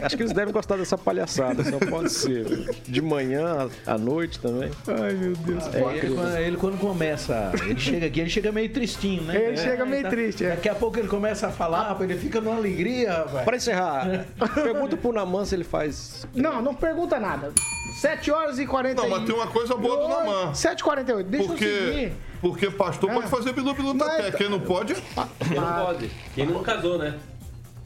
acho 0.05 0.17
que 0.17 0.23
eles 0.23 0.33
devem 0.33 0.53
gostar 0.53 0.77
dessa 0.77 0.97
palhaçada, 0.99 1.63
só 1.65 1.79
pode 1.79 2.11
ser. 2.13 2.45
De 2.87 3.01
manhã 3.01 3.69
à 3.87 3.97
noite 3.99 4.39
também. 4.41 4.71
Ai, 4.89 5.13
meu 5.15 5.33
Deus. 5.37 5.65
É, 5.75 5.79
ele, 5.99 6.15
quando- 6.15 6.37
ele 6.37 6.57
quando 6.57 6.79
começa, 6.79 7.53
ele 7.65 7.79
chega 7.79 8.07
aqui, 8.07 8.21
ele 8.21 8.31
chega 8.31 8.53
meio 8.53 8.69
tristinho, 8.73 9.23
né? 9.23 9.37
Ele 9.49 9.57
chega 9.57 9.85
meio 9.85 10.09
triste, 10.09 10.45
é. 10.45 10.51
Daqui 10.51 10.69
a 10.69 10.75
pouco 10.75 10.99
ele 10.99 11.09
começa 11.09 11.47
a 11.49 11.51
falar, 11.51 11.89
rapaz, 11.89 12.09
ele 12.11 12.19
fica 12.19 12.41
numa 12.41 12.57
alegria, 12.57 13.13
rapaz. 13.13 13.45
Pra 13.45 13.57
encerrar, 13.57 14.27
pergunta 14.55 14.97
pro 14.97 15.13
Naman 15.13 15.45
se 15.45 15.55
ele 15.55 15.65
faz. 15.65 16.27
Não, 16.35 16.61
não 16.63 16.75
pergunta 16.75 17.19
nada. 17.19 17.53
7 17.93 18.31
horas 18.31 18.59
e 18.59 18.67
48. 18.67 19.03
Não, 19.11 19.17
mas 19.19 19.27
tem 19.27 19.35
uma 19.35 19.47
coisa 19.47 19.75
boa 19.75 19.97
do 19.97 20.09
Namã. 20.09 20.53
7h48. 20.53 21.23
Deixa 21.25 21.45
eu 21.45 21.49
Porque, 21.49 21.65
seguir. 21.67 22.13
porque 22.41 22.71
pastor 22.71 23.11
pode 23.11 23.27
Ah. 23.27 23.29
fazer 23.29 23.53
bilu 23.53 23.75
bilu 23.75 23.95
Mas- 23.95 24.09
até. 24.09 24.31
Quem 24.33 24.49
não 24.49 24.61
pode. 24.61 24.95
Quem 24.95 25.61
não 25.61 25.73
pode? 25.85 26.11
Quem 26.35 26.47
não 26.47 26.63
casou, 26.63 26.99
né? 26.99 27.19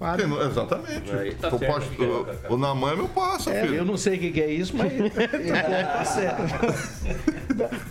Não- 0.00 0.42
exatamente. 0.42 1.10
Aí 1.14 1.34
tá 1.34 1.48
o, 1.48 1.58
certo, 1.58 1.90
casou. 1.96 2.26
o 2.50 2.56
Namã 2.56 2.92
é 2.92 2.96
meu 2.96 3.08
parça, 3.08 3.50
É, 3.50 3.62
filho. 3.62 3.74
eu 3.76 3.84
não 3.84 3.96
sei 3.96 4.16
o 4.16 4.20
que, 4.20 4.30
que 4.32 4.40
é 4.42 4.50
isso, 4.50 4.76
mas 4.76 4.92
tá 5.92 6.04
certo. 6.04 6.42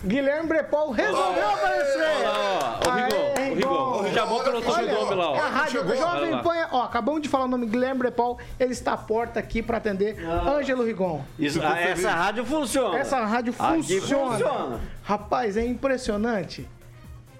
Guilherme 0.06 0.48
Brepol 0.48 0.90
resolveu 0.90 1.48
aparecer. 1.50 2.02
Olha 2.02 2.28
lá, 2.28 2.80
ó, 2.84 2.88
o 2.88 2.92
Aê, 2.92 3.04
Rigon, 3.04 3.16
o 3.16 3.54
Rigon. 3.54 4.02
Rigon. 4.02 4.14
Chamou 4.14 4.42
pelo 4.44 4.62
sobrenome 4.62 5.14
lá, 5.14 5.24
É 5.24 5.28
a 5.28 5.30
ó. 5.46 5.48
rádio 5.48 5.70
Chegou? 5.80 5.96
Jovem. 5.96 6.42
Pan. 6.42 6.68
Ó, 6.72 6.82
acabamos 6.82 7.22
de 7.22 7.28
falar 7.28 7.44
o 7.44 7.48
nome 7.48 7.66
Guilherme 7.66 7.98
Brepol. 8.00 8.38
Ele 8.60 8.72
está 8.72 8.92
à 8.92 8.96
porta 8.96 9.40
aqui 9.40 9.62
para 9.62 9.78
atender 9.78 10.16
Ângelo 10.28 10.84
Rigon. 10.84 11.24
Isso, 11.38 11.60
ah, 11.62 11.80
essa 11.80 12.10
rádio 12.10 12.44
funciona. 12.44 12.98
Essa 12.98 13.24
rádio 13.24 13.52
funciona. 13.52 14.30
funciona. 14.32 14.80
Rapaz, 15.02 15.56
é 15.56 15.64
impressionante. 15.66 16.68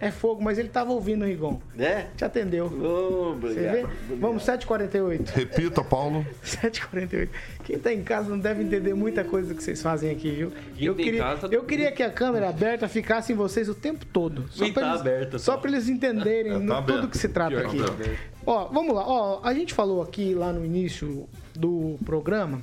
É 0.06 0.10
fogo, 0.10 0.42
mas 0.42 0.58
ele 0.58 0.68
estava 0.68 0.92
ouvindo 0.92 1.22
o 1.22 1.26
Rigon. 1.26 1.60
É? 1.78 2.06
Te 2.16 2.24
atendeu. 2.24 2.68
Você 2.68 3.54
vê? 3.54 3.68
obrigado. 3.84 3.90
Vamos, 4.20 4.42
7h48. 4.44 5.28
Repita, 5.30 5.82
Paulo. 5.82 6.26
7h48. 6.44 7.28
Quem 7.64 7.78
tá 7.78 7.92
em 7.92 8.02
casa 8.02 8.28
não 8.30 8.38
deve 8.38 8.62
entender 8.62 8.92
muita 8.94 9.24
coisa 9.24 9.54
que 9.54 9.62
vocês 9.62 9.80
fazem 9.82 10.10
aqui, 10.10 10.30
viu? 10.30 10.52
Quem 10.76 10.86
eu 10.86 10.94
queria, 10.94 11.20
casa- 11.22 11.48
eu 11.50 11.64
queria 11.64 11.90
que 11.92 12.02
a 12.02 12.10
câmera 12.10 12.48
aberta 12.50 12.86
ficasse 12.88 13.32
em 13.32 13.36
vocês 13.36 13.68
o 13.68 13.74
tempo 13.74 14.04
todo. 14.06 14.44
Só 14.50 14.64
pra 14.70 14.82
tá 14.82 14.88
eles, 14.90 15.00
aberta, 15.00 15.38
Só 15.38 15.52
só. 15.52 15.58
para 15.58 15.70
eles 15.70 15.88
entenderem 15.88 16.52
É, 16.52 16.54
tá 16.66 16.80
no- 16.80 16.86
tudo 16.86 17.08
que 17.08 17.16
se 17.18 17.28
trata 17.28 17.50
Pior 17.56 17.66
aqui. 17.66 17.78
tá. 17.78 18.10
Ó, 18.46 18.66
vamos 18.66 18.94
lá. 18.94 19.02
Ó, 19.06 19.40
a 19.42 19.54
gente 19.54 19.72
falou 19.72 20.02
aqui 20.02 20.34
lá 20.34 20.52
no 20.52 20.64
início 20.64 21.26
do 21.54 21.96
programa 22.04 22.60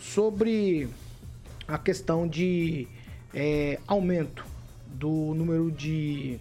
sobre 0.00 0.88
a 1.66 1.78
questão 1.78 2.26
de 2.26 2.86
é, 3.34 3.78
aumento 3.86 4.44
do 4.86 5.34
número 5.34 5.70
de 5.70 6.38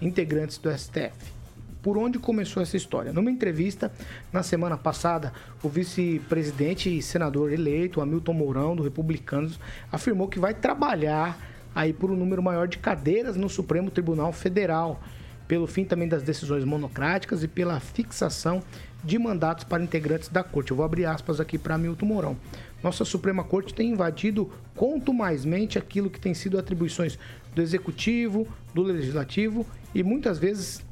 integrantes 0.00 0.58
do 0.58 0.70
STF. 0.70 1.38
Por 1.82 1.96
onde 1.96 2.18
começou 2.18 2.62
essa 2.62 2.76
história? 2.76 3.12
Numa 3.12 3.30
entrevista 3.30 3.90
na 4.32 4.42
semana 4.42 4.76
passada, 4.76 5.32
o 5.62 5.68
vice-presidente 5.68 6.94
e 6.94 7.00
senador 7.00 7.52
eleito, 7.52 8.00
Hamilton 8.00 8.32
Mourão, 8.32 8.76
do 8.76 8.82
Republicanos, 8.82 9.60
afirmou 9.90 10.28
que 10.28 10.40
vai 10.40 10.54
trabalhar 10.54 11.38
aí 11.74 11.92
por 11.92 12.10
um 12.10 12.16
número 12.16 12.42
maior 12.42 12.66
de 12.66 12.78
cadeiras 12.78 13.36
no 13.36 13.48
Supremo 13.48 13.90
Tribunal 13.90 14.32
Federal, 14.32 15.00
pelo 15.46 15.66
fim 15.66 15.84
também 15.84 16.08
das 16.08 16.22
decisões 16.22 16.64
monocráticas 16.64 17.44
e 17.44 17.48
pela 17.48 17.78
fixação 17.78 18.62
de 19.02 19.16
mandatos 19.18 19.64
para 19.64 19.82
integrantes 19.82 20.28
da 20.28 20.42
corte. 20.42 20.72
Eu 20.72 20.76
vou 20.76 20.84
abrir 20.84 21.04
aspas 21.06 21.40
aqui 21.40 21.56
para 21.56 21.76
Hamilton 21.76 22.06
Mourão. 22.06 22.36
Nossa 22.82 23.04
Suprema 23.04 23.44
Corte 23.44 23.72
tem 23.72 23.90
invadido 23.90 24.50
contumazmente 24.74 25.78
aquilo 25.78 26.10
que 26.10 26.20
tem 26.20 26.34
sido 26.34 26.58
atribuições 26.58 27.18
do 27.54 27.62
Executivo, 27.62 28.46
do 28.74 28.82
Legislativo 28.82 29.64
e 29.94 30.02
muitas 30.02 30.38
vezes 30.38 30.82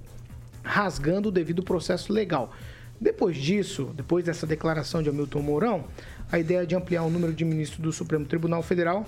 rasgando 0.63 1.29
o 1.29 1.33
devido 1.33 1.63
processo 1.63 2.13
legal. 2.13 2.53
Depois 3.01 3.37
disso, 3.37 3.93
depois 3.95 4.25
dessa 4.25 4.47
declaração 4.47 5.03
de 5.03 5.09
Hamilton 5.11 5.41
Mourão, 5.41 5.85
a 6.33 6.39
ideia 6.39 6.67
de 6.67 6.75
ampliar 6.75 7.03
o 7.03 7.11
número 7.11 7.33
de 7.33 7.45
ministros 7.45 7.81
do 7.81 7.93
Supremo 7.93 8.25
Tribunal 8.25 8.63
Federal 8.63 9.07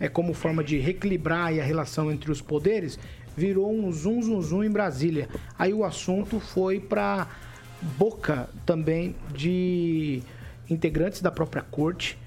é 0.00 0.08
como 0.08 0.32
forma 0.32 0.62
de 0.62 0.78
reequilibrar 0.78 1.48
a 1.48 1.62
relação 1.62 2.10
entre 2.10 2.30
os 2.30 2.40
poderes, 2.40 2.98
virou 3.36 3.72
um 3.72 3.90
zum 3.92 4.22
zum 4.22 4.40
zum 4.40 4.64
em 4.64 4.70
Brasília. 4.70 5.28
Aí 5.58 5.74
o 5.74 5.84
assunto 5.84 6.40
foi 6.40 6.80
para 6.80 7.26
boca 7.96 8.48
também 8.64 9.14
de 9.34 10.22
integrantes 10.70 11.20
da 11.20 11.30
própria 11.30 11.62
corte, 11.62 12.18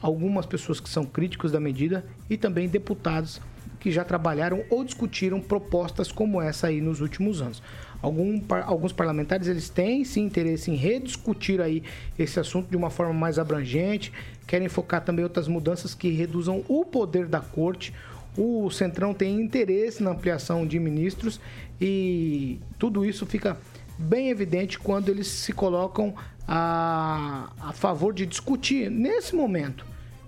algumas 0.00 0.46
pessoas 0.46 0.80
que 0.80 0.88
são 0.88 1.04
críticos 1.04 1.52
da 1.52 1.60
medida 1.60 2.04
e 2.28 2.36
também 2.36 2.68
deputados 2.68 3.40
que 3.84 3.90
já 3.90 4.02
trabalharam 4.02 4.64
ou 4.70 4.82
discutiram 4.82 5.38
propostas 5.38 6.10
como 6.10 6.40
essa 6.40 6.68
aí 6.68 6.80
nos 6.80 7.02
últimos 7.02 7.42
anos. 7.42 7.62
Algum 8.00 8.40
alguns 8.64 8.94
parlamentares 8.94 9.46
eles 9.46 9.68
têm 9.68 10.06
sim 10.06 10.22
interesse 10.22 10.70
em 10.70 10.74
rediscutir 10.74 11.60
aí 11.60 11.82
esse 12.18 12.40
assunto 12.40 12.70
de 12.70 12.78
uma 12.78 12.88
forma 12.88 13.12
mais 13.12 13.38
abrangente, 13.38 14.10
querem 14.46 14.70
focar 14.70 15.04
também 15.04 15.22
outras 15.22 15.48
mudanças 15.48 15.94
que 15.94 16.08
reduzam 16.08 16.64
o 16.66 16.82
poder 16.86 17.26
da 17.26 17.40
corte. 17.40 17.92
O 18.38 18.70
Centrão 18.70 19.12
tem 19.12 19.38
interesse 19.38 20.02
na 20.02 20.12
ampliação 20.12 20.66
de 20.66 20.80
ministros 20.80 21.38
e 21.78 22.58
tudo 22.78 23.04
isso 23.04 23.26
fica 23.26 23.54
bem 23.98 24.30
evidente 24.30 24.78
quando 24.78 25.10
eles 25.10 25.26
se 25.26 25.52
colocam 25.52 26.14
a, 26.48 27.50
a 27.60 27.72
favor 27.74 28.14
de 28.14 28.24
discutir 28.24 28.90
nesse 28.90 29.36
momento. 29.36 29.84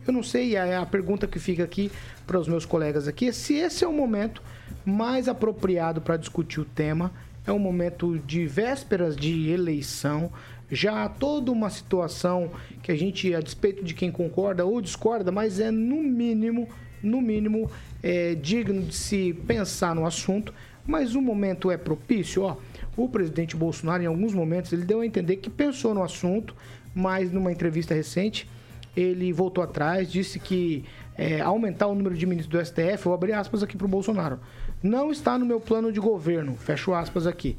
Eu 0.06 0.12
não 0.12 0.22
sei, 0.22 0.56
a, 0.58 0.82
a 0.82 0.86
pergunta 0.86 1.26
que 1.26 1.38
fica 1.38 1.64
aqui 1.64 1.90
para 2.26 2.40
os 2.40 2.48
meus 2.48 2.64
colegas 2.64 3.06
aqui 3.06 3.32
se 3.32 3.54
esse 3.54 3.84
é 3.84 3.88
o 3.88 3.92
momento 3.92 4.42
mais 4.84 5.28
apropriado 5.28 6.00
para 6.00 6.16
discutir 6.16 6.60
o 6.60 6.64
tema. 6.64 7.12
É 7.46 7.52
um 7.52 7.58
momento 7.58 8.18
de 8.18 8.46
vésperas 8.46 9.16
de 9.16 9.50
eleição, 9.50 10.32
já 10.70 11.04
há 11.04 11.08
toda 11.08 11.52
uma 11.52 11.70
situação 11.70 12.50
que 12.82 12.90
a 12.90 12.96
gente, 12.96 13.32
a 13.34 13.40
despeito 13.40 13.84
de 13.84 13.94
quem 13.94 14.10
concorda 14.10 14.64
ou 14.64 14.80
discorda, 14.80 15.30
mas 15.30 15.60
é 15.60 15.70
no 15.70 16.02
mínimo, 16.02 16.68
no 17.02 17.20
mínimo, 17.20 17.70
é, 18.02 18.34
digno 18.34 18.82
de 18.82 18.94
se 18.94 19.32
pensar 19.46 19.94
no 19.94 20.04
assunto. 20.04 20.52
Mas 20.84 21.14
o 21.14 21.20
momento 21.20 21.70
é 21.70 21.76
propício, 21.76 22.42
ó. 22.42 22.56
O 22.96 23.08
presidente 23.08 23.56
Bolsonaro, 23.56 24.02
em 24.02 24.06
alguns 24.06 24.32
momentos, 24.32 24.72
ele 24.72 24.84
deu 24.84 25.00
a 25.00 25.06
entender 25.06 25.36
que 25.36 25.50
pensou 25.50 25.92
no 25.94 26.02
assunto, 26.02 26.54
mas 26.94 27.30
numa 27.30 27.52
entrevista 27.52 27.94
recente, 27.94 28.48
ele 28.96 29.32
voltou 29.32 29.62
atrás, 29.62 30.10
disse 30.10 30.38
que 30.38 30.84
é, 31.16 31.40
aumentar 31.40 31.86
o 31.86 31.94
número 31.94 32.16
de 32.16 32.26
ministros 32.26 32.60
do 32.60 32.64
STF, 32.64 32.80
eu 32.80 32.98
vou 33.04 33.14
abrir 33.14 33.32
aspas 33.32 33.62
aqui 33.62 33.76
para 33.76 33.84
o 33.84 33.88
Bolsonaro, 33.88 34.40
não 34.82 35.10
está 35.10 35.38
no 35.38 35.44
meu 35.44 35.60
plano 35.60 35.92
de 35.92 36.00
governo, 36.00 36.56
fecho 36.56 36.94
aspas 36.94 37.26
aqui. 37.26 37.56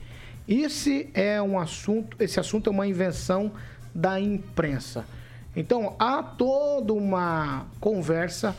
Esse 0.48 1.10
é 1.14 1.42
um 1.42 1.60
assunto, 1.60 2.16
esse 2.22 2.40
assunto 2.40 2.70
é 2.70 2.72
uma 2.72 2.88
invenção 2.88 3.52
da 3.94 4.20
imprensa. 4.20 5.06
Então 5.56 5.96
há 6.00 6.24
toda 6.24 6.94
uma 6.94 7.66
conversa 7.80 8.56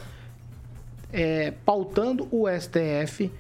é, 1.13 1.53
pautando 1.65 2.29
o 2.31 2.47
STF 2.49 3.31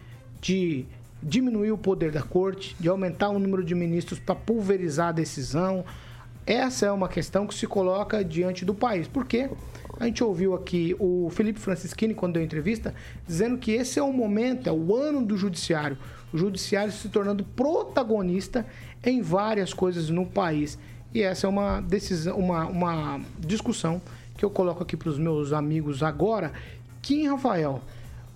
de 0.41 0.87
diminuir 1.23 1.73
o 1.73 1.79
poder 1.79 2.13
da 2.13 2.23
corte, 2.23 2.77
de 2.79 2.89
aumentar 2.89 3.29
o 3.31 3.39
número 3.39 3.65
de 3.65 3.75
ministros 3.75 4.19
para 4.19 4.35
pulverizar 4.35 5.09
a 5.09 5.13
decisão. 5.13 5.85
Essa 6.49 6.87
é 6.87 6.91
uma 6.91 7.11
questão 7.11 7.47
que 7.47 7.55
se 7.55 7.67
coloca 7.67 8.25
diante 8.25 8.65
do 8.65 8.75
país. 8.75 9.07
Por 9.07 9.27
quê? 9.27 9.51
A 10.01 10.07
gente 10.07 10.25
ouviu 10.25 10.55
aqui 10.55 10.97
o 10.99 11.29
Felipe 11.29 11.61
Francischini, 11.61 12.15
quando 12.15 12.33
deu 12.33 12.43
entrevista, 12.43 12.95
dizendo 13.27 13.59
que 13.59 13.73
esse 13.73 13.99
é 13.99 14.03
o 14.03 14.11
momento, 14.15 14.67
é 14.67 14.73
o 14.73 14.97
ano 14.97 15.23
do 15.23 15.37
judiciário. 15.37 15.99
O 16.33 16.39
judiciário 16.39 16.91
se 16.91 17.11
tornando 17.11 17.45
protagonista 17.45 18.65
em 19.05 19.21
várias 19.21 19.75
coisas 19.75 20.09
no 20.09 20.25
país. 20.25 20.79
E 21.13 21.21
essa 21.21 21.47
é 21.47 21.51
uma 21.51 21.83
decisão, 21.83 22.39
uma, 22.39 22.65
uma 22.65 23.21
discussão 23.39 24.01
que 24.35 24.43
eu 24.43 24.49
coloco 24.49 24.83
aqui 24.83 24.97
para 24.97 25.11
os 25.11 25.19
meus 25.19 25.53
amigos 25.53 26.03
agora. 26.03 26.51
Kim 27.03 27.29
Rafael, 27.29 27.83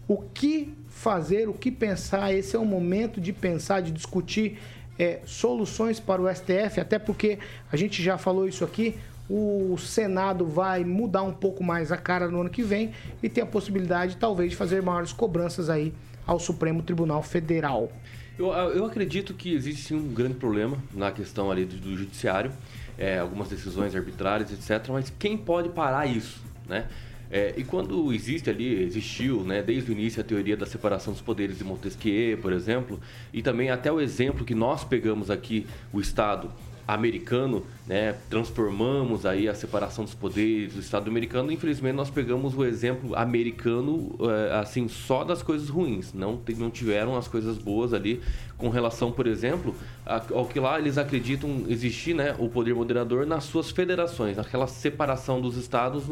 o 0.06 0.18
que 0.18 0.74
fazer, 0.90 1.48
o 1.48 1.54
que 1.54 1.70
pensar? 1.70 2.30
Esse 2.34 2.56
é 2.56 2.58
o 2.58 2.66
momento 2.66 3.22
de 3.22 3.32
pensar, 3.32 3.80
de 3.80 3.90
discutir 3.90 4.58
é, 5.02 5.20
soluções 5.26 5.98
para 5.98 6.22
o 6.22 6.32
STF, 6.32 6.80
até 6.80 6.96
porque 6.96 7.40
a 7.72 7.76
gente 7.76 8.00
já 8.00 8.16
falou 8.16 8.46
isso 8.46 8.62
aqui. 8.62 8.94
O 9.28 9.76
Senado 9.76 10.46
vai 10.46 10.84
mudar 10.84 11.22
um 11.22 11.32
pouco 11.32 11.64
mais 11.64 11.90
a 11.90 11.96
cara 11.96 12.28
no 12.28 12.40
ano 12.40 12.50
que 12.50 12.62
vem 12.62 12.92
e 13.20 13.28
tem 13.28 13.42
a 13.42 13.46
possibilidade, 13.46 14.16
talvez, 14.16 14.50
de 14.50 14.56
fazer 14.56 14.80
maiores 14.80 15.12
cobranças 15.12 15.68
aí 15.68 15.92
ao 16.24 16.38
Supremo 16.38 16.82
Tribunal 16.82 17.20
Federal. 17.22 17.90
Eu, 18.38 18.52
eu 18.52 18.84
acredito 18.84 19.34
que 19.34 19.52
existe 19.52 19.82
sim 19.82 19.96
um 19.96 20.14
grande 20.14 20.34
problema 20.34 20.78
na 20.94 21.10
questão 21.10 21.50
ali 21.50 21.64
do, 21.64 21.76
do 21.76 21.96
judiciário, 21.96 22.52
é, 22.96 23.18
algumas 23.18 23.48
decisões 23.48 23.96
arbitrárias, 23.96 24.52
etc. 24.52 24.88
Mas 24.90 25.12
quem 25.18 25.36
pode 25.36 25.70
parar 25.70 26.06
isso, 26.06 26.40
né? 26.68 26.86
É, 27.34 27.54
e 27.56 27.64
quando 27.64 28.12
existe 28.12 28.50
ali, 28.50 28.82
existiu, 28.82 29.42
né, 29.42 29.62
desde 29.62 29.90
o 29.90 29.92
início 29.92 30.20
a 30.20 30.24
teoria 30.24 30.54
da 30.54 30.66
separação 30.66 31.14
dos 31.14 31.22
poderes 31.22 31.56
de 31.56 31.64
Montesquieu, 31.64 32.36
por 32.36 32.52
exemplo, 32.52 33.00
e 33.32 33.40
também 33.40 33.70
até 33.70 33.90
o 33.90 33.98
exemplo 33.98 34.44
que 34.44 34.54
nós 34.54 34.84
pegamos 34.84 35.30
aqui, 35.30 35.66
o 35.90 35.98
Estado 35.98 36.50
americano, 36.86 37.64
né, 37.86 38.14
transformamos 38.28 39.24
aí 39.24 39.48
a 39.48 39.54
separação 39.54 40.04
dos 40.04 40.14
poderes 40.14 40.74
do 40.74 40.80
Estado 40.80 41.08
americano. 41.08 41.52
Infelizmente, 41.52 41.94
nós 41.94 42.10
pegamos 42.10 42.54
o 42.54 42.64
exemplo 42.64 43.16
americano, 43.16 44.16
eh, 44.20 44.58
assim, 44.58 44.88
só 44.88 45.24
das 45.24 45.42
coisas 45.42 45.68
ruins. 45.68 46.12
Não, 46.12 46.40
não 46.56 46.70
tiveram 46.70 47.16
as 47.16 47.28
coisas 47.28 47.58
boas 47.58 47.92
ali 47.94 48.20
com 48.58 48.68
relação, 48.68 49.10
por 49.10 49.26
exemplo, 49.26 49.74
ao 50.06 50.46
que 50.46 50.60
lá 50.60 50.78
eles 50.78 50.98
acreditam 50.98 51.64
existir, 51.68 52.14
né, 52.14 52.34
o 52.38 52.48
poder 52.48 52.74
moderador 52.74 53.26
nas 53.26 53.44
suas 53.44 53.70
federações, 53.70 54.36
naquela 54.36 54.66
separação 54.66 55.40
dos 55.40 55.56
estados 55.56 56.04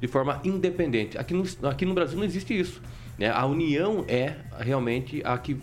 de 0.00 0.08
forma 0.08 0.40
independente. 0.44 1.16
Aqui 1.16 1.34
no, 1.34 1.44
aqui 1.68 1.84
no 1.86 1.94
Brasil 1.94 2.18
não 2.18 2.24
existe 2.24 2.58
isso. 2.58 2.80
Né? 3.18 3.30
A 3.30 3.46
União 3.46 4.04
é 4.08 4.34
realmente 4.58 5.22
a 5.24 5.38
que 5.38 5.56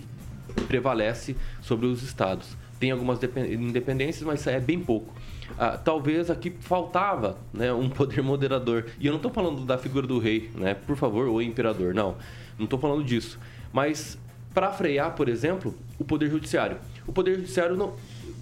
prevalece 0.67 1.35
sobre 1.61 1.85
os 1.85 2.03
estados. 2.03 2.57
Tem 2.79 2.91
algumas 2.91 3.19
depen- 3.19 3.51
independências, 3.53 4.23
mas 4.23 4.45
é 4.47 4.59
bem 4.59 4.79
pouco. 4.79 5.13
Ah, 5.57 5.77
talvez 5.77 6.29
aqui 6.29 6.53
faltava 6.61 7.37
né, 7.53 7.73
um 7.73 7.89
poder 7.89 8.21
moderador. 8.21 8.85
E 8.99 9.07
eu 9.07 9.11
não 9.11 9.17
estou 9.17 9.31
falando 9.31 9.65
da 9.65 9.77
figura 9.77 10.07
do 10.07 10.19
rei, 10.19 10.49
né, 10.55 10.73
por 10.73 10.95
favor, 10.95 11.27
ou 11.27 11.41
imperador, 11.41 11.93
não. 11.93 12.15
Não 12.57 12.65
estou 12.65 12.79
falando 12.79 13.03
disso. 13.03 13.39
Mas 13.73 14.17
para 14.53 14.71
frear, 14.71 15.15
por 15.15 15.29
exemplo, 15.29 15.75
o 15.97 16.03
poder 16.03 16.29
judiciário. 16.29 16.77
O 17.05 17.11
poder 17.11 17.35
judiciário, 17.35 17.75
não, 17.75 17.93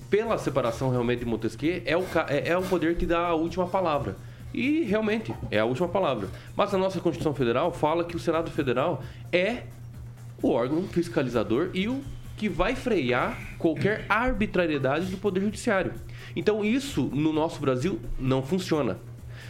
pela 0.09 0.38
separação 0.38 0.89
realmente 0.89 1.19
de 1.19 1.25
Montesquieu, 1.25 1.81
é 1.85 1.97
o, 1.97 2.03
é, 2.27 2.49
é 2.49 2.57
o 2.57 2.61
poder 2.63 2.95
que 2.95 3.05
dá 3.05 3.27
a 3.27 3.35
última 3.35 3.67
palavra. 3.67 4.15
E 4.53 4.83
realmente 4.83 5.33
é 5.51 5.59
a 5.59 5.65
última 5.65 5.88
palavra. 5.88 6.29
Mas 6.55 6.73
a 6.73 6.77
nossa 6.77 6.99
Constituição 6.99 7.33
Federal 7.33 7.71
fala 7.71 8.03
que 8.03 8.15
o 8.15 8.19
Senado 8.19 8.49
Federal 8.49 9.03
é 9.31 9.63
o 10.41 10.49
órgão 10.49 10.83
fiscalizador 10.83 11.69
e 11.73 11.88
o 11.88 12.01
que 12.38 12.47
vai 12.47 12.75
frear 12.75 13.38
qualquer 13.57 14.05
arbitrariedade 14.07 15.07
do 15.07 15.17
Poder 15.17 15.41
Judiciário. 15.41 15.93
Então, 16.35 16.63
isso 16.63 17.09
no 17.11 17.33
nosso 17.33 17.59
Brasil 17.59 17.99
não 18.19 18.43
funciona. 18.43 18.99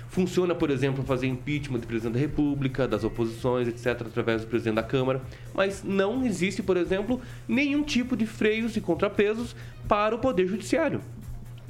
Funciona, 0.07 0.55
por 0.55 0.71
exemplo, 0.71 1.03
fazer 1.03 1.27
impeachment 1.27 1.79
do 1.79 1.88
presidente 1.88 2.13
da 2.13 2.19
República, 2.19 2.88
das 2.88 3.03
oposições, 3.03 3.67
etc., 3.67 3.88
através 4.07 4.41
do 4.41 4.47
presidente 4.47 4.75
da 4.75 4.83
Câmara, 4.83 5.21
mas 5.53 5.83
não 5.83 6.25
existe, 6.25 6.63
por 6.63 6.77
exemplo, 6.77 7.21
nenhum 7.45 7.83
tipo 7.83 8.15
de 8.15 8.25
freios 8.25 8.77
e 8.77 8.81
contrapesos 8.81 9.53
para 9.85 10.15
o 10.15 10.19
Poder 10.19 10.47
Judiciário. 10.47 11.01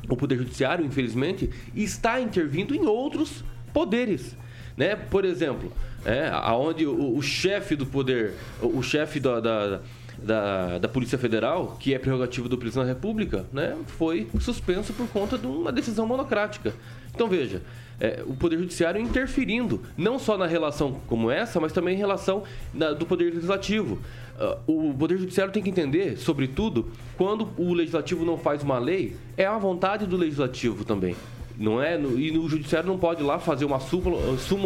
O 0.08 0.16
Poder 0.16 0.38
Judiciário, 0.38 0.86
infelizmente, 0.86 1.50
está 1.76 2.22
intervindo 2.22 2.76
em 2.76 2.86
outros 2.86 3.44
poderes. 3.74 4.38
Né? 4.78 4.96
Por 4.96 5.26
exemplo, 5.26 5.74
é, 6.06 6.30
aonde 6.32 6.86
o, 6.86 7.18
o 7.18 7.22
chefe 7.24 7.76
do 7.76 7.88
poder, 7.88 8.34
o, 8.62 8.78
o 8.78 8.84
chefe 8.84 9.20
da, 9.20 9.40
da, 9.40 9.82
da, 10.22 10.78
da 10.78 10.88
Polícia 10.88 11.18
Federal, 11.18 11.78
que 11.80 11.94
é 11.94 12.00
prerrogativa 12.00 12.48
do 12.50 12.58
presidente 12.58 12.86
da 12.88 12.94
República, 12.94 13.46
né, 13.54 13.76
foi 13.86 14.28
suspenso 14.40 14.94
por 14.94 15.08
conta 15.10 15.38
de 15.38 15.48
uma 15.48 15.72
decisão 15.72 16.06
monocrática. 16.08 16.74
Então 17.14 17.28
veja, 17.28 17.62
é, 18.00 18.24
o 18.28 18.36
Poder 18.36 18.58
Judiciário 18.60 19.02
interferindo, 19.02 19.82
não 19.98 20.20
só 20.20 20.38
na 20.38 20.46
relação 20.46 21.00
como 21.08 21.32
essa, 21.32 21.60
mas 21.60 21.72
também 21.72 21.96
em 21.96 21.98
relação 21.98 22.44
na- 22.74 22.92
do 22.92 23.06
Poder 23.06 23.34
Legislativo. 23.34 24.00
Ah, 24.40 24.58
o 24.68 24.94
Poder 24.94 25.18
Judiciário 25.18 25.52
tem 25.52 25.64
que 25.64 25.70
entender, 25.70 26.16
sobretudo, 26.18 26.92
quando 27.18 27.50
o 27.58 27.74
Legislativo 27.74 28.24
não 28.24 28.38
faz 28.38 28.62
uma 28.62 28.78
lei, 28.78 29.16
é 29.36 29.46
a 29.46 29.58
vontade 29.58 30.06
do 30.06 30.16
Legislativo 30.16 30.84
também. 30.86 31.16
Não 31.60 31.82
é? 31.82 32.00
E 32.00 32.32
no 32.32 32.48
Judiciário 32.48 32.88
não 32.88 33.00
pode 33.00 33.22
ir 33.22 33.26
lá 33.26 33.40
fazer 33.40 33.66
uma 33.66 33.80
súmula, 33.80 34.22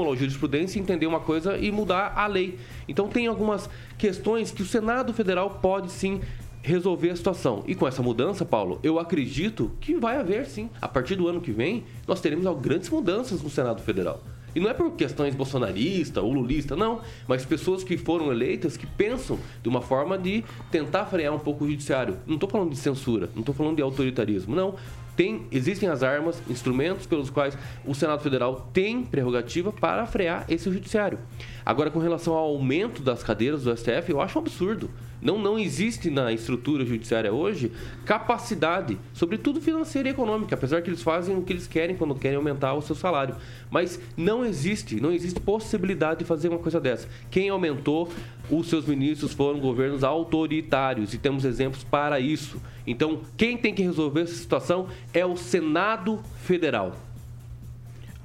ou 0.08 0.16
jurisprudência, 0.16 0.80
entender 0.80 1.08
uma 1.08 1.22
coisa 1.22 1.58
e 1.58 1.72
mudar 1.72 2.14
a 2.18 2.28
lei. 2.28 2.58
Então 2.88 3.08
tem 3.08 3.28
algumas 3.28 3.70
questões 3.98 4.52
que 4.52 4.62
o 4.62 4.66
Senado 4.66 5.14
Federal 5.14 5.60
pode 5.62 5.92
sim 5.92 6.20
resolver 6.62 7.10
a 7.10 7.16
situação. 7.16 7.64
E 7.66 7.74
com 7.74 7.88
essa 7.88 8.04
mudança, 8.04 8.46
Paulo, 8.46 8.80
eu 8.84 9.00
acredito 9.00 9.72
que 9.80 9.96
vai 9.96 10.18
haver 10.18 10.46
sim. 10.46 10.70
A 10.82 10.88
partir 10.88 11.16
do 11.16 11.28
ano 11.28 11.42
que 11.42 11.52
vem, 11.52 11.86
nós 12.08 12.22
teremos 12.22 12.46
grandes 12.60 12.89
mudanças 12.89 13.42
no 13.42 13.50
Senado 13.50 13.82
Federal. 13.82 14.22
E 14.54 14.60
não 14.60 14.70
é 14.70 14.74
por 14.74 14.92
questões 14.92 15.34
bolsonarista 15.34 16.22
ou 16.22 16.34
lulista, 16.34 16.76
não, 16.76 17.00
mas 17.26 17.46
pessoas 17.46 17.86
que 17.86 17.98
foram 17.98 18.34
eleitas 18.34 18.76
que 18.76 18.86
pensam 18.86 19.39
de 19.64 19.70
uma 19.70 19.82
forma 19.82 20.18
de 20.18 20.44
tentar 20.70 21.06
frear 21.06 21.34
um 21.34 21.39
pouco 21.39 21.64
o 21.64 21.70
judiciário. 21.70 22.18
Não 22.28 22.36
estou 22.36 22.50
falando 22.50 22.70
de 22.70 22.76
censura, 22.76 23.30
não 23.34 23.39
estou 23.39 23.56
falando 23.56 23.78
de 23.78 23.82
autoritarismo, 23.82 24.54
não. 24.54 24.76
Tem, 25.16 25.45
existem 25.51 25.89
as 25.89 26.03
armas, 26.03 26.41
instrumentos 26.49 27.05
pelos 27.05 27.30
quais 27.30 27.57
o 27.86 27.93
Senado 27.93 28.22
Federal 28.22 28.70
tem 28.74 29.03
prerrogativa 29.03 29.72
para 29.72 30.05
frear 30.05 30.45
esse 30.49 30.72
judiciário. 30.72 31.20
Agora, 31.66 31.91
com 31.91 31.99
relação 31.99 32.34
ao 32.34 32.45
aumento 32.45 33.01
das 33.01 33.24
cadeiras 33.24 33.64
do 33.64 33.76
STF, 33.76 34.09
eu 34.09 34.22
acho 34.22 34.39
um 34.39 34.41
absurdo. 34.41 34.89
Não, 35.22 35.38
não 35.38 35.59
existe 35.59 36.09
na 36.09 36.32
estrutura 36.34 36.86
judiciária 36.86 37.32
hoje 37.32 37.72
capacidade, 38.05 38.97
sobretudo 39.13 39.61
financeira 39.61 40.09
e 40.09 40.11
econômica, 40.11 40.55
apesar 40.55 40.82
que 40.82 40.89
eles 40.89 41.03
fazem 41.03 41.38
o 41.38 41.43
que 41.43 41.53
eles 41.53 41.67
querem 41.67 41.95
quando 41.95 42.15
querem 42.15 42.38
aumentar 42.38 42.74
o 42.74 42.82
seu 42.82 42.95
salário. 42.95 43.36
Mas 43.69 43.99
não 44.17 44.43
existe, 44.43 44.99
não 44.99 45.11
existe 45.11 45.39
possibilidade 45.39 46.19
de 46.19 46.26
fazer 46.26 46.49
uma 46.49 46.59
coisa 46.59 46.80
dessa. 46.80 47.07
Quem 47.30 47.49
aumentou 47.49 48.09
os 48.49 48.67
seus 48.67 48.86
ministros 48.86 49.34
foram 49.34 49.59
governos 49.59 50.03
autoritários 50.03 51.13
e 51.13 51.17
temos 51.17 51.45
exemplos 51.45 51.84
para 51.84 52.19
isso. 52.19 52.59
Então, 52.86 53.22
quem 53.38 53.57
tem 53.57 53.74
que 53.74 53.84
resolver 53.84 54.22
essa 54.22 54.36
situação 54.36 54.88
é 55.13 55.26
o 55.26 55.38
Senado 55.38 56.19
Federal. 56.43 57.11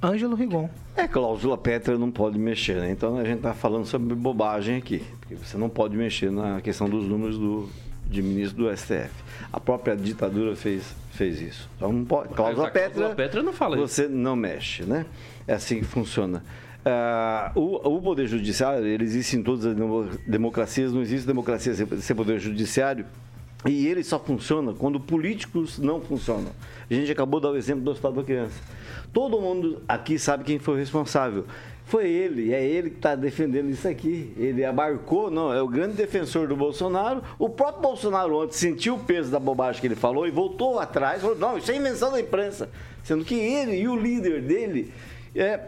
Ângelo 0.02 0.34
Rigon. 0.36 0.68
É, 0.96 1.06
cláusula 1.08 1.56
Petra 1.58 1.98
não 1.98 2.10
pode 2.10 2.38
mexer, 2.38 2.76
né? 2.76 2.90
Então 2.90 3.18
a 3.18 3.24
gente 3.24 3.38
está 3.38 3.54
falando 3.54 3.86
sobre 3.86 4.14
bobagem 4.14 4.76
aqui. 4.76 5.02
Porque 5.20 5.34
você 5.34 5.56
não 5.56 5.68
pode 5.68 5.96
mexer 5.96 6.30
na 6.30 6.60
questão 6.60 6.88
dos 6.88 7.06
números 7.06 7.38
do, 7.38 7.68
de 8.06 8.22
ministro 8.22 8.64
do 8.64 8.76
STF. 8.76 9.10
A 9.52 9.58
própria 9.58 9.96
ditadura 9.96 10.54
fez, 10.54 10.94
fez 11.12 11.40
isso. 11.40 11.68
Então 11.76 11.92
não 11.92 12.04
pode. 12.04 12.28
Cláusula 12.34 12.68
a 12.68 12.70
cláusula 12.70 12.90
Petra. 13.08 13.14
Petra 13.14 13.42
não 13.42 13.52
fala 13.52 13.76
isso. 13.76 13.88
Você 13.88 14.08
não 14.08 14.36
mexe, 14.36 14.84
né? 14.84 15.06
É 15.46 15.54
assim 15.54 15.78
que 15.80 15.84
funciona. 15.84 16.42
Ah, 16.84 17.50
o, 17.56 17.96
o 17.96 18.00
Poder 18.00 18.28
Judiciário, 18.28 18.86
ele 18.86 19.02
existe 19.02 19.36
em 19.36 19.42
todas 19.42 19.66
as 19.66 19.74
demo- 19.74 20.08
democracias, 20.26 20.92
não 20.92 21.02
existe 21.02 21.26
democracia 21.26 21.74
sem, 21.74 21.84
sem 22.00 22.14
Poder 22.14 22.38
Judiciário. 22.38 23.04
E 23.64 23.86
ele 23.86 24.04
só 24.04 24.18
funciona 24.18 24.74
quando 24.74 25.00
políticos 25.00 25.78
não 25.78 26.00
funcionam. 26.00 26.52
A 26.90 26.94
gente 26.94 27.10
acabou 27.10 27.40
de 27.40 27.46
dar 27.46 27.52
o 27.52 27.56
exemplo 27.56 27.82
do 27.82 27.90
Hospital 27.90 28.12
da 28.12 28.22
Criança. 28.22 28.60
Todo 29.12 29.40
mundo 29.40 29.82
aqui 29.88 30.18
sabe 30.18 30.44
quem 30.44 30.58
foi 30.58 30.74
o 30.74 30.76
responsável. 30.76 31.46
Foi 31.86 32.10
ele, 32.10 32.52
é 32.52 32.64
ele 32.64 32.90
que 32.90 32.96
está 32.96 33.14
defendendo 33.14 33.70
isso 33.70 33.86
aqui. 33.86 34.32
Ele 34.36 34.64
abarcou, 34.64 35.30
não, 35.30 35.52
é 35.52 35.62
o 35.62 35.68
grande 35.68 35.94
defensor 35.94 36.48
do 36.48 36.56
Bolsonaro. 36.56 37.22
O 37.38 37.48
próprio 37.48 37.80
Bolsonaro 37.80 38.42
ontem 38.42 38.54
sentiu 38.54 38.96
o 38.96 38.98
peso 38.98 39.30
da 39.30 39.38
bobagem 39.38 39.80
que 39.80 39.86
ele 39.86 39.94
falou 39.94 40.26
e 40.26 40.30
voltou 40.30 40.80
atrás. 40.80 41.22
Falou, 41.22 41.36
não, 41.36 41.56
isso 41.56 41.70
é 41.70 41.76
invenção 41.76 42.10
da 42.10 42.20
imprensa. 42.20 42.68
Sendo 43.04 43.24
que 43.24 43.36
ele 43.36 43.76
e 43.76 43.86
o 43.86 43.94
líder 43.94 44.42
dele 44.42 44.92
é, 45.32 45.60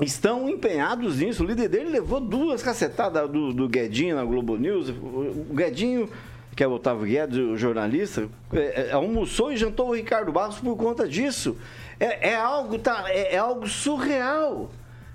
estão 0.00 0.48
empenhados 0.48 1.18
nisso. 1.18 1.42
O 1.42 1.46
líder 1.46 1.68
dele 1.68 1.90
levou 1.90 2.20
duas 2.20 2.62
cacetadas 2.62 3.28
do, 3.28 3.52
do 3.52 3.68
Guedinho 3.68 4.14
na 4.14 4.24
Globo 4.24 4.56
News. 4.56 4.90
O 4.90 5.52
Guedinho, 5.52 6.08
que 6.56 6.64
é 6.64 6.66
o 6.66 6.72
Otávio 6.72 7.06
Guedes, 7.06 7.36
o 7.36 7.54
jornalista, 7.58 8.30
é, 8.50 8.88
é, 8.88 8.92
almoçou 8.92 9.52
e 9.52 9.58
jantou 9.58 9.90
o 9.90 9.94
Ricardo 9.94 10.32
Barros 10.32 10.58
por 10.58 10.74
conta 10.74 11.06
disso. 11.06 11.58
É, 12.00 12.30
é 12.30 12.34
algo, 12.34 12.78
tá, 12.78 13.04
é, 13.08 13.34
é 13.34 13.38
algo 13.38 13.68
surreal. 13.68 14.70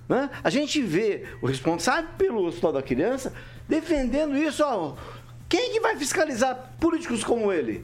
Né? 0.07 0.29
A 0.43 0.51
gente 0.51 0.79
vê 0.83 1.23
o 1.41 1.47
responsável 1.47 2.11
pelo 2.15 2.45
Hospital 2.45 2.73
da 2.73 2.83
Criança 2.83 3.33
defendendo 3.67 4.37
isso. 4.37 4.63
Ó, 4.63 4.93
quem 5.49 5.71
que 5.71 5.79
vai 5.79 5.97
fiscalizar 5.97 6.75
políticos 6.79 7.23
como 7.23 7.51
ele? 7.51 7.83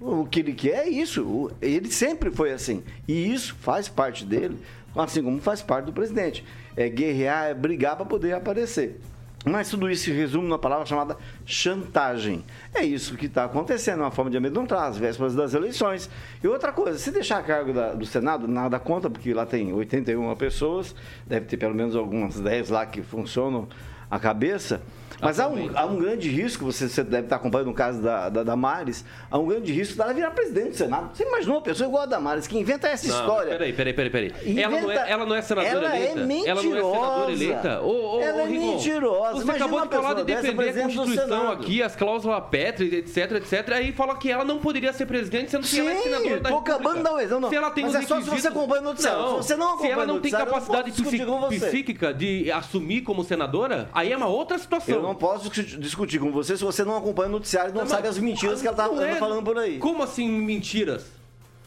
O 0.00 0.26
que 0.26 0.40
ele 0.40 0.52
quer 0.52 0.86
é 0.86 0.88
isso. 0.88 1.52
Ele 1.62 1.88
sempre 1.92 2.28
foi 2.28 2.50
assim. 2.50 2.82
E 3.06 3.32
isso 3.32 3.54
faz 3.60 3.88
parte 3.88 4.24
dele, 4.24 4.58
assim 4.96 5.22
como 5.22 5.40
faz 5.40 5.62
parte 5.62 5.86
do 5.86 5.92
presidente. 5.92 6.44
É 6.76 6.88
guerrear, 6.88 7.50
é 7.50 7.54
brigar 7.54 7.94
para 7.94 8.04
poder 8.04 8.32
aparecer. 8.32 9.00
Mas 9.44 9.70
tudo 9.70 9.88
isso 9.88 10.04
se 10.04 10.10
resume 10.12 10.44
numa 10.48 10.58
palavra 10.58 10.84
chamada 10.84 11.16
chantagem. 11.46 12.44
É 12.74 12.84
isso 12.84 13.16
que 13.16 13.26
está 13.26 13.44
acontecendo, 13.44 14.00
uma 14.00 14.10
forma 14.10 14.30
de 14.30 14.36
amedrontar 14.36 14.82
as 14.84 14.98
vésperas 14.98 15.34
das 15.34 15.54
eleições. 15.54 16.10
E 16.42 16.48
outra 16.48 16.72
coisa, 16.72 16.98
se 16.98 17.10
deixar 17.10 17.38
a 17.38 17.42
cargo 17.42 17.72
da- 17.72 17.94
do 17.94 18.04
Senado, 18.04 18.48
nada 18.48 18.78
conta, 18.80 19.08
porque 19.08 19.32
lá 19.32 19.46
tem 19.46 19.72
81 19.72 20.34
pessoas, 20.34 20.94
deve 21.26 21.46
ter 21.46 21.56
pelo 21.56 21.74
menos 21.74 21.94
algumas 21.94 22.38
10 22.40 22.68
lá 22.68 22.84
que 22.84 23.00
funcionam 23.00 23.68
a 24.10 24.18
cabeça. 24.18 24.80
Mas 25.20 25.40
há 25.40 25.48
um, 25.48 25.70
há 25.74 25.84
um 25.84 25.96
grande 25.96 26.28
risco, 26.28 26.64
você, 26.64 26.88
você 26.88 27.02
deve 27.02 27.24
estar 27.24 27.36
acompanhando 27.36 27.70
o 27.70 27.74
caso 27.74 28.00
da, 28.00 28.28
da 28.28 28.44
Damares, 28.44 29.04
há 29.28 29.36
um 29.36 29.46
grande 29.48 29.72
risco 29.72 29.96
dela 29.98 30.14
virar 30.14 30.30
presidente 30.30 30.68
do 30.70 30.76
Senado. 30.76 31.10
Você 31.12 31.24
imaginou 31.24 31.56
uma 31.56 31.62
pessoa 31.62 31.88
igual 31.88 32.04
a 32.04 32.06
Damares 32.06 32.46
que 32.46 32.56
inventa 32.56 32.86
essa 32.86 33.08
Não, 33.08 33.18
história? 33.18 33.50
Peraí, 33.50 33.72
peraí, 33.72 33.92
peraí, 33.94 34.10
peraí. 34.30 34.60
Ela, 34.62 34.68
não 34.70 34.78
é, 34.78 34.82
Inventa- 34.84 35.00
ela 35.08 35.26
não 35.26 35.34
é 35.34 35.42
senadora 35.42 35.74
ela 35.86 35.96
é 35.96 36.12
eleita? 36.12 36.48
ela 36.50 36.62
não 36.62 36.70
é 36.70 36.74
senadora 36.76 37.26
mentirosa. 37.26 37.32
eleita? 37.32 37.80
Ô, 37.82 38.16
ô, 38.16 38.20
Ela 38.22 38.36
ô, 38.36 38.40
é 38.40 38.46
Rigon, 38.46 38.66
mentirosa. 38.76 39.32
Você 39.34 39.42
Imagina 39.42 39.64
acabou 39.66 39.86
de 39.88 39.96
falar 39.96 40.14
de 40.14 40.24
defender 40.24 40.68
a 40.68 40.82
Constituição 40.84 41.50
aqui, 41.50 41.82
as 41.82 41.96
cláusulas 41.96 42.44
Petra, 42.48 42.84
etc, 42.84 43.32
etc. 43.32 43.68
Aí 43.72 43.90
fala 43.92 44.14
que 44.16 44.30
ela 44.30 44.44
não 44.44 44.58
poderia 44.58 44.92
ser 44.92 45.06
presidente, 45.06 45.50
sendo 45.50 45.66
que 45.66 45.80
ela 45.80 45.90
é 45.90 45.96
Sim, 45.96 46.02
senadora 46.04 46.40
da 46.40 46.48
República. 46.50 46.74
acabando 46.74 46.96
de 46.98 47.02
dar 47.02 47.14
um 47.14 47.18
exemplo. 47.18 47.40
Não, 47.40 47.48
Se 47.48 47.56
ela 47.56 47.70
tem 47.72 47.84
mas 47.86 47.94
é 47.96 48.02
só 48.02 48.20
se 48.20 48.30
você 48.30 48.46
acompanha 48.46 48.82
o 48.82 48.84
noticiário. 48.84 49.26
Se 49.28 49.34
você 49.48 49.56
não 49.56 49.66
Se 49.66 49.72
acompanha 49.72 49.92
ela 49.94 50.04
o 50.04 50.06
não 50.06 50.20
tem 50.20 50.30
capacidade 50.30 50.92
psíquica 50.92 52.14
de 52.14 52.52
assumir 52.52 53.00
como 53.00 53.24
senadora, 53.24 53.88
aí 53.98 54.12
é 54.12 54.16
uma 54.16 54.26
outra 54.28 54.58
situação. 54.58 54.94
Eu 54.96 55.02
não 55.02 55.14
posso 55.14 55.50
discutir- 55.50 56.18
com 56.18 56.30
você 56.32 56.56
se 56.56 56.64
você 56.64 56.84
não 56.84 56.96
acompanha 56.96 57.28
o 57.28 57.32
noticiário 57.32 57.70
e 57.70 57.74
não 57.74 57.82
Mas- 57.82 57.90
sabe 57.90 58.08
as 58.08 58.18
mentiras 58.18 58.60
que 58.60 58.66
ela 58.66 58.76
tá 58.76 58.88
Não 58.88 59.02
é- 59.02 59.16
falando 59.16 59.44
por 59.44 59.58
aí. 59.58 59.78
Como 59.78 60.02
assim 60.02 60.28
mentiras? 60.28 61.06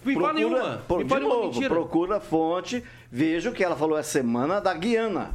Me 0.04 0.16
fala 0.16 0.34
nenhuma. 0.34 0.82
pro- 0.88 1.04
de 1.04 1.20
novo, 1.20 1.44
mentira. 1.46 1.70
procura 1.70 2.18
a 2.18 2.20
fonte, 2.20 2.84
veja 3.12 3.50
o 3.50 3.54
que 3.54 3.64
ela 3.64 3.76
falou 3.76 3.98
essa 3.98 4.10
semana 4.12 4.60
da 4.60 4.74
Guiana. 4.74 5.32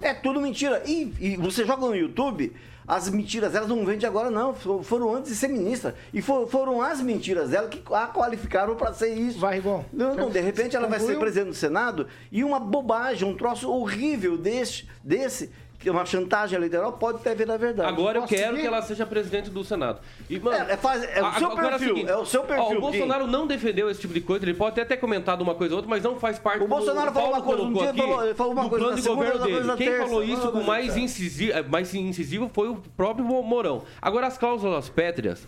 É 0.00 0.14
tudo 0.14 0.40
mentira. 0.40 0.82
E, 0.86 1.12
e 1.20 1.36
você 1.36 1.64
joga 1.64 1.86
no 1.86 1.94
YouTube, 1.94 2.52
as 2.88 3.08
mentiras 3.10 3.54
elas 3.54 3.68
não 3.68 3.84
vêm 3.84 3.98
de 3.98 4.06
agora, 4.06 4.30
não. 4.30 4.52
Fo- 4.54 4.82
Foram 4.82 5.14
antes 5.14 5.30
de 5.30 5.36
ser 5.36 5.48
ministra. 5.48 5.94
E 6.12 6.20
for- 6.22 6.48
foram 6.48 6.80
as 6.82 7.00
mentiras 7.02 7.50
dela 7.50 7.68
que 7.68 7.80
a 7.94 8.06
qualificaram 8.08 8.74
para 8.74 8.92
ser 8.94 9.14
isso. 9.14 9.38
Vai, 9.38 9.56
Rigon. 9.56 9.84
Não, 9.92 10.14
não, 10.14 10.30
de 10.30 10.40
repente 10.40 10.74
ela 10.74 10.88
vai 10.88 10.98
ser 10.98 11.18
presidente 11.18 11.48
do 11.48 11.54
Senado 11.54 12.06
e 12.32 12.42
uma 12.42 12.58
bobagem, 12.58 13.28
um 13.28 13.36
troço 13.36 13.70
horrível 13.70 14.36
desse, 14.38 14.88
desse 15.04 15.50
é 15.71 15.71
uma 15.90 16.04
chantagem 16.04 16.56
eleitoral, 16.56 16.92
pode 16.92 17.18
ter 17.20 17.34
vindo 17.34 17.52
a 17.52 17.56
verdade. 17.56 17.88
Agora 17.88 18.18
eu 18.18 18.22
Posso 18.22 18.34
quero 18.34 18.50
seguir? 18.50 18.60
que 18.60 18.66
ela 18.66 18.82
seja 18.82 19.04
presidente 19.06 19.50
do 19.50 19.64
Senado. 19.64 20.00
E, 20.30 20.38
mano, 20.38 20.56
É, 20.68 20.72
é 20.72 20.76
faz- 20.76 21.02
é 21.04 21.22
o 21.22 21.32
seu 21.34 21.50
agora 21.52 21.68
perfil, 21.70 21.88
seguinte, 21.94 22.10
é 22.10 22.16
o 22.16 22.24
seu 22.26 22.42
perfil, 22.44 22.64
ó, 22.64 22.78
o. 22.78 22.80
Bolsonaro 22.80 23.26
não 23.26 23.46
defendeu 23.46 23.90
esse 23.90 24.00
tipo 24.00 24.14
de 24.14 24.20
coisa, 24.20 24.44
ele 24.44 24.54
pode 24.54 24.80
até 24.80 24.84
ter 24.94 25.00
comentado 25.00 25.40
uma 25.40 25.54
coisa 25.54 25.74
ou 25.74 25.78
outra, 25.78 25.90
mas 25.90 26.02
não 26.02 26.18
faz 26.18 26.38
parte 26.38 26.62
O 26.62 26.68
Bolsonaro 26.68 27.10
do, 27.10 27.14
falou 27.14 27.30
uma 27.32 27.42
coisa 27.42 27.62
um 27.62 27.72
dia, 27.72 27.90
aqui, 27.90 27.98
falou- 27.98 28.24
ele 28.24 28.34
falou 28.34 28.52
uma 28.52 28.68
coisa 28.68 28.84
plano 28.84 28.96
na 28.96 29.02
de 29.02 29.08
governo 29.08 29.38
dele. 29.40 29.52
coisa 29.52 29.66
na 29.66 29.76
Quem 29.76 29.86
terça, 29.88 30.02
falou 30.06 30.22
isso 30.24 30.52
com 30.52 30.58
na 30.58 30.64
mais 30.64 30.96
incisivo, 30.96 31.52
eh, 31.52 31.62
mais 31.62 31.94
incisivo 31.94 32.50
foi 32.52 32.68
o 32.68 32.76
próprio 32.96 33.24
Mo- 33.24 33.42
Mourão. 33.42 33.82
Agora 34.00 34.26
as 34.26 34.38
cláusulas 34.38 34.88
pétreas, 34.88 35.46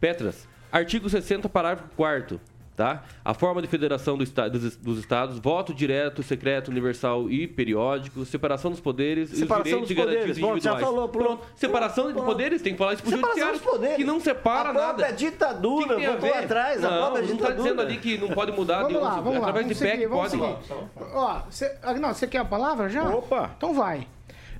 Petras, 0.00 0.46
artigo 0.70 1.08
60, 1.10 1.48
parágrafo 1.48 1.88
4 1.96 2.40
Tá? 2.78 3.02
A 3.24 3.34
forma 3.34 3.60
de 3.60 3.66
federação 3.66 4.16
do 4.16 4.22
esta- 4.22 4.48
dos, 4.48 4.76
dos 4.76 4.98
estados, 5.00 5.40
voto 5.40 5.74
direto, 5.74 6.22
secreto, 6.22 6.68
universal 6.70 7.28
e 7.28 7.44
periódico, 7.48 8.24
separação 8.24 8.70
dos 8.70 8.78
poderes 8.78 9.30
Separação 9.30 9.72
e 9.72 9.74
os 9.74 9.80
dos 9.80 9.88
direitos 9.88 10.14
garantias 10.14 10.38
poderes. 10.38 10.38
Pronto, 10.38 10.62
já 10.62 10.70
individuais. 10.70 10.94
falou, 10.94 11.08
pronto. 11.08 11.44
Separação 11.56 12.06
de 12.06 12.12
Pronto. 12.12 12.26
poderes, 12.26 12.62
tem 12.62 12.74
que 12.74 12.78
falar 12.78 12.92
isso 12.92 13.02
pro 13.02 13.10
Separação 13.10 13.34
judiciário, 13.36 13.58
dos 13.60 13.68
poderes. 13.72 13.96
que 13.96 14.04
não 14.04 14.20
separa 14.20 14.68
A 14.68 14.72
nada. 14.72 14.86
própria 14.94 15.12
ditadura, 15.12 15.96
Que 15.96 16.06
a 16.06 16.10
voltou 16.12 16.30
ver? 16.30 16.38
atrás, 16.44 16.84
a 16.84 16.88
não, 16.88 16.98
própria 16.98 17.20
não 17.22 17.28
tá 17.28 17.34
ditadura. 17.34 17.56
dizendo 17.64 17.80
ali 17.82 17.96
que 17.96 18.16
não 18.18 18.28
pode 18.28 18.52
mudar 18.52 18.76
de 18.84 18.94
Vamos 18.94 19.02
lá, 19.02 19.08
onde- 19.14 19.22
vamos 19.24 19.32
lá. 19.32 19.38
através 19.48 19.64
Vamos 19.66 19.78
de 19.78 19.84
PEC 19.84 19.94
seguir, 19.96 20.06
vamos 20.06 20.30
pode. 20.30 20.64
seguir. 20.70 21.12
Ó, 21.14 21.40
cê, 21.50 21.76
Agnaldo, 21.82 22.16
você 22.16 22.26
quer 22.28 22.38
a 22.38 22.44
palavra 22.44 22.88
já? 22.88 23.02
Opa! 23.10 23.50
Então 23.56 23.74
vai. 23.74 24.06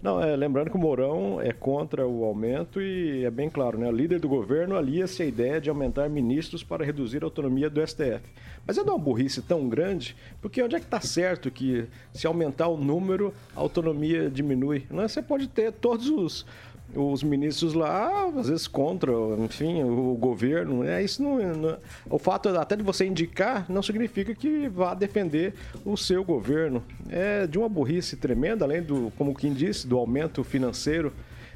Não, 0.02 0.22
é, 0.22 0.36
lembrando 0.36 0.70
que 0.70 0.76
o 0.76 0.80
Mourão 0.80 1.40
é 1.40 1.52
contra 1.52 2.06
o 2.06 2.24
aumento 2.24 2.80
e 2.80 3.24
é 3.24 3.30
bem 3.30 3.50
claro, 3.50 3.78
né? 3.78 3.88
O 3.88 3.92
líder 3.92 4.20
do 4.20 4.28
governo 4.28 4.76
alia-se 4.76 5.22
a 5.22 5.26
ideia 5.26 5.60
de 5.60 5.68
aumentar 5.68 6.08
ministros 6.08 6.62
para 6.62 6.84
reduzir 6.84 7.22
a 7.22 7.26
autonomia 7.26 7.68
do 7.68 7.84
STF. 7.84 8.22
Mas 8.66 8.78
é 8.78 8.84
de 8.84 8.90
uma 8.90 8.98
burrice 8.98 9.42
tão 9.42 9.68
grande, 9.68 10.14
porque 10.40 10.62
onde 10.62 10.76
é 10.76 10.78
que 10.78 10.84
está 10.84 11.00
certo 11.00 11.50
que 11.50 11.86
se 12.12 12.26
aumentar 12.26 12.68
o 12.68 12.76
número, 12.76 13.34
a 13.56 13.60
autonomia 13.60 14.30
diminui? 14.30 14.86
Não, 14.90 15.02
é? 15.02 15.08
você 15.08 15.20
pode 15.20 15.48
ter 15.48 15.72
todos 15.72 16.08
os, 16.08 16.46
os 16.94 17.22
ministros 17.22 17.74
lá, 17.74 18.26
às 18.36 18.48
vezes 18.48 18.66
contra, 18.66 19.12
enfim, 19.38 19.82
o 19.82 20.14
governo. 20.14 20.82
É 20.84 21.02
isso 21.02 21.22
não, 21.22 21.38
não- 21.54 21.76
o 22.08 22.18
fato 22.18 22.48
até 22.48 22.74
de 22.76 22.82
você 22.82 23.04
indicar 23.06 23.66
não 23.68 23.82
significa 23.82 24.34
que 24.34 24.68
vá 24.68 24.94
defender 24.94 25.54
o 25.84 25.96
seu 25.96 26.24
governo. 26.24 26.82
É 27.10 27.46
de 27.46 27.58
uma 27.58 27.68
burrice 27.68 28.16
tremenda, 28.16 28.64
além 28.64 28.82
do, 28.82 29.12
como 29.18 29.34
quem 29.34 29.52
disse, 29.52 29.86
do 29.86 29.98
aumento 29.98 30.42
financeiro 30.42 31.12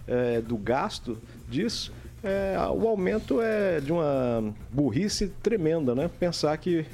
é, 0.06 0.40
do 0.40 0.56
gasto 0.56 1.16
disso. 1.48 1.92
é, 2.22 2.56
o 2.70 2.86
aumento 2.86 3.40
é 3.40 3.80
de 3.80 3.90
uma 3.92 4.52
burrice 4.70 5.28
tremenda, 5.42 5.94
né? 5.94 6.10
Pensar 6.20 6.56
que 6.58 6.84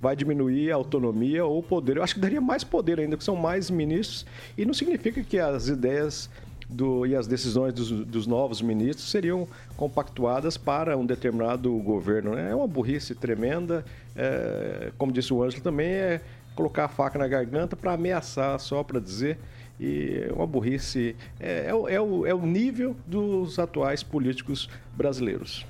vai 0.00 0.14
diminuir 0.14 0.70
a 0.70 0.74
autonomia 0.76 1.44
ou 1.44 1.58
o 1.58 1.62
poder. 1.62 1.96
Eu 1.96 2.02
acho 2.02 2.14
que 2.14 2.20
daria 2.20 2.40
mais 2.40 2.62
poder 2.62 3.00
ainda, 3.00 3.16
que 3.16 3.24
são 3.24 3.34
mais 3.34 3.70
ministros, 3.70 4.26
e 4.56 4.64
não 4.66 4.74
significa 4.74 5.22
que 5.24 5.38
as 5.38 5.68
ideias 5.68 6.28
do- 6.68 7.06
e 7.06 7.14
as 7.14 7.26
decisões 7.26 7.72
dos, 7.72 7.90
dos 7.90 8.26
novos 8.26 8.60
ministros 8.60 9.10
seriam 9.10 9.46
compactuadas 9.76 10.56
para 10.56 10.96
um 10.96 11.04
determinado 11.06 11.72
governo. 11.78 12.34
né? 12.34 12.50
É 12.50 12.54
uma 12.54 12.66
burrice 12.66 13.14
tremenda. 13.14 13.84
é, 14.14 14.90
como 14.98 15.12
disse 15.12 15.32
o 15.32 15.42
Ângelo 15.42 15.62
também, 15.62 15.88
é 15.88 16.20
colocar 16.54 16.86
a 16.86 16.88
faca 16.88 17.18
na 17.18 17.28
garganta 17.28 17.76
para 17.76 17.92
ameaçar, 17.92 18.58
só 18.58 18.82
para 18.82 18.98
dizer. 18.98 19.38
E 19.78 20.24
é 20.28 20.32
uma 20.32 20.46
burrice. 20.46 21.14
É, 21.38 21.66
é 21.66 21.94
é 21.94 22.00
o, 22.00 22.26
é 22.26 22.34
o 22.34 22.46
nível 22.46 22.96
dos 23.06 23.58
atuais 23.58 24.02
políticos 24.02 24.70
brasileiros. 24.96 25.66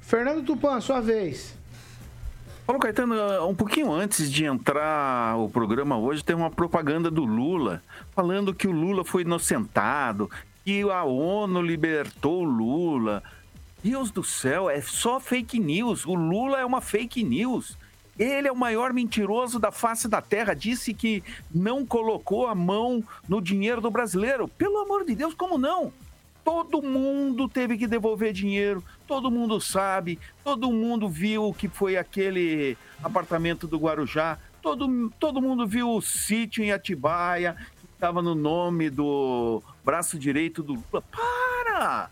Fernando 0.00 0.42
Tupan, 0.44 0.80
sua 0.80 1.00
vez. 1.00 1.58
Paulo 2.70 2.80
Caetano, 2.80 3.48
um 3.48 3.54
pouquinho 3.56 3.92
antes 3.92 4.30
de 4.30 4.44
entrar 4.44 5.36
o 5.36 5.50
programa 5.50 5.98
hoje, 5.98 6.22
tem 6.22 6.36
uma 6.36 6.52
propaganda 6.52 7.10
do 7.10 7.24
Lula 7.24 7.82
falando 8.12 8.54
que 8.54 8.68
o 8.68 8.70
Lula 8.70 9.04
foi 9.04 9.22
inocentado, 9.22 10.30
que 10.64 10.82
a 10.82 11.02
ONU 11.02 11.60
libertou 11.60 12.42
o 12.42 12.44
Lula. 12.44 13.24
Deus 13.82 14.12
do 14.12 14.22
céu, 14.22 14.70
é 14.70 14.80
só 14.80 15.18
fake 15.18 15.58
news. 15.58 16.06
O 16.06 16.14
Lula 16.14 16.60
é 16.60 16.64
uma 16.64 16.80
fake 16.80 17.24
news. 17.24 17.76
Ele 18.16 18.46
é 18.46 18.52
o 18.52 18.56
maior 18.56 18.92
mentiroso 18.92 19.58
da 19.58 19.72
face 19.72 20.06
da 20.06 20.22
terra. 20.22 20.54
Disse 20.54 20.94
que 20.94 21.24
não 21.52 21.84
colocou 21.84 22.46
a 22.46 22.54
mão 22.54 23.02
no 23.28 23.42
dinheiro 23.42 23.80
do 23.80 23.90
brasileiro. 23.90 24.46
Pelo 24.46 24.78
amor 24.78 25.04
de 25.04 25.16
Deus, 25.16 25.34
como 25.34 25.58
não? 25.58 25.92
Todo 26.44 26.82
mundo 26.82 27.48
teve 27.48 27.76
que 27.76 27.86
devolver 27.86 28.32
dinheiro, 28.32 28.82
todo 29.06 29.30
mundo 29.30 29.60
sabe, 29.60 30.18
todo 30.42 30.72
mundo 30.72 31.08
viu 31.08 31.44
o 31.44 31.54
que 31.54 31.68
foi 31.68 31.96
aquele 31.96 32.76
apartamento 33.02 33.66
do 33.66 33.78
Guarujá, 33.78 34.38
todo, 34.62 35.10
todo 35.18 35.42
mundo 35.42 35.66
viu 35.66 35.90
o 35.90 36.00
sítio 36.00 36.64
em 36.64 36.72
Atibaia, 36.72 37.56
que 37.78 37.86
estava 37.92 38.22
no 38.22 38.34
nome 38.34 38.88
do 38.88 39.62
braço 39.84 40.18
direito 40.18 40.62
do 40.62 40.74
Lula. 40.74 41.04
Para! 41.10 42.10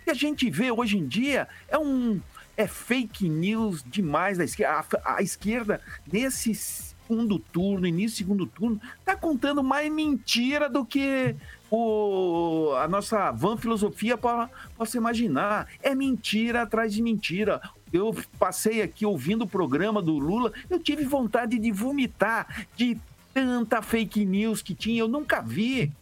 O 0.00 0.04
que 0.04 0.10
a 0.10 0.14
gente 0.14 0.48
vê 0.48 0.70
hoje 0.70 0.98
em 0.98 1.06
dia 1.06 1.48
é 1.68 1.76
um 1.76 2.20
é 2.56 2.66
fake 2.66 3.28
news 3.28 3.84
demais 3.86 4.38
da 4.38 4.44
esquerda. 4.44 5.00
A, 5.04 5.16
a 5.16 5.22
esquerda, 5.22 5.80
nesse 6.10 6.54
segundo 6.54 7.38
turno, 7.38 7.86
início 7.86 8.16
do 8.16 8.18
segundo 8.18 8.46
turno, 8.46 8.80
tá 9.04 9.14
contando 9.14 9.62
mais 9.62 9.92
mentira 9.92 10.68
do 10.68 10.84
que 10.84 11.36
o, 11.70 12.72
a 12.76 12.86
nossa 12.88 13.30
van 13.32 13.56
filosofia 13.56 14.16
para 14.16 14.48
possa 14.76 14.96
imaginar. 14.96 15.66
É 15.82 15.94
mentira 15.94 16.62
atrás 16.62 16.92
de 16.92 17.02
mentira. 17.02 17.60
Eu 17.92 18.14
passei 18.38 18.82
aqui 18.82 19.06
ouvindo 19.06 19.42
o 19.42 19.48
programa 19.48 20.02
do 20.02 20.18
Lula, 20.18 20.52
eu 20.68 20.78
tive 20.78 21.04
vontade 21.04 21.58
de 21.58 21.72
vomitar 21.72 22.66
de 22.76 22.98
tanta 23.32 23.82
fake 23.82 24.24
news 24.24 24.62
que 24.62 24.74
tinha, 24.74 25.00
eu 25.00 25.08
nunca 25.08 25.40
vi. 25.40 25.92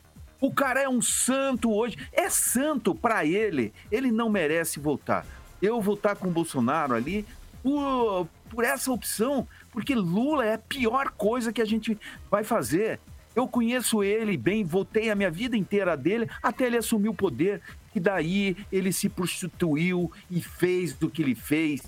O 0.41 0.53
cara 0.53 0.81
é 0.81 0.89
um 0.89 1.01
santo 1.01 1.73
hoje, 1.73 1.97
é 2.12 2.29
santo 2.29 2.95
para 2.95 3.25
ele, 3.25 3.73
ele 3.91 4.11
não 4.11 4.29
merece 4.29 4.79
voltar. 4.79 5.27
Eu 5.61 5.81
vou 5.81 5.95
estar 5.95 6.17
com 6.17 6.29
o 6.29 6.31
Bolsonaro 6.31 6.95
ali 6.95 7.25
por, 7.62 8.29
por 8.51 8.65
essa 8.65 8.93
opção, 8.93 9.49
porque 9.73 9.95
Lula 9.95 10.45
é 10.45 10.55
a 10.55 10.59
pior 10.59 11.11
coisa 11.11 11.53
que 11.53 11.62
a 11.62 11.65
gente 11.65 11.99
vai 12.31 12.45
fazer. 12.45 13.01
Eu 13.35 13.49
conheço 13.49 14.03
ele 14.03 14.37
bem, 14.37 14.64
votei 14.64 15.11
a 15.11 15.14
minha 15.14 15.30
vida 15.30 15.57
inteira 15.57 15.97
dele 15.97 16.28
até 16.43 16.66
ele 16.66 16.76
assumir 16.76 17.09
o 17.09 17.14
poder. 17.14 17.61
E 17.95 18.01
daí 18.01 18.57
ele 18.70 18.93
se 18.93 19.09
prostituiu 19.09 20.11
e 20.30 20.41
fez 20.41 20.95
do 20.95 21.11
que 21.11 21.22
ele 21.22 21.35
fez 21.35 21.82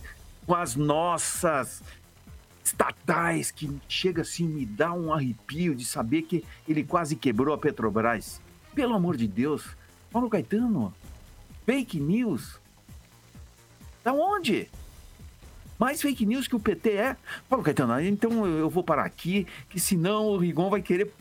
com 0.44 0.54
as 0.54 0.74
nossas 0.76 1.82
estatais, 2.64 3.50
que 3.50 3.70
chega 3.88 4.22
assim, 4.22 4.46
me 4.46 4.66
dá 4.66 4.92
um 4.92 5.12
arrepio 5.12 5.74
de 5.74 5.84
saber 5.84 6.22
que 6.22 6.44
ele 6.68 6.82
quase 6.82 7.14
quebrou 7.14 7.54
a 7.54 7.58
Petrobras. 7.58 8.40
Pelo 8.74 8.94
amor 8.94 9.16
de 9.16 9.28
Deus, 9.28 9.76
Paulo 10.10 10.28
Caetano, 10.28 10.92
fake 11.64 12.00
news. 12.00 12.60
Da 14.02 14.12
onde? 14.12 14.68
Mais 15.78 16.00
fake 16.00 16.26
news 16.26 16.48
que 16.48 16.56
o 16.56 16.60
PT 16.60 16.90
é? 16.90 17.16
Paulo 17.48 17.64
Caetano, 17.64 18.00
então 18.00 18.46
eu 18.46 18.68
vou 18.68 18.82
parar 18.82 19.04
aqui, 19.04 19.46
que 19.68 19.78
senão 19.78 20.26
o 20.26 20.38
Rigon 20.38 20.70
vai 20.70 20.82
querer 20.82 21.12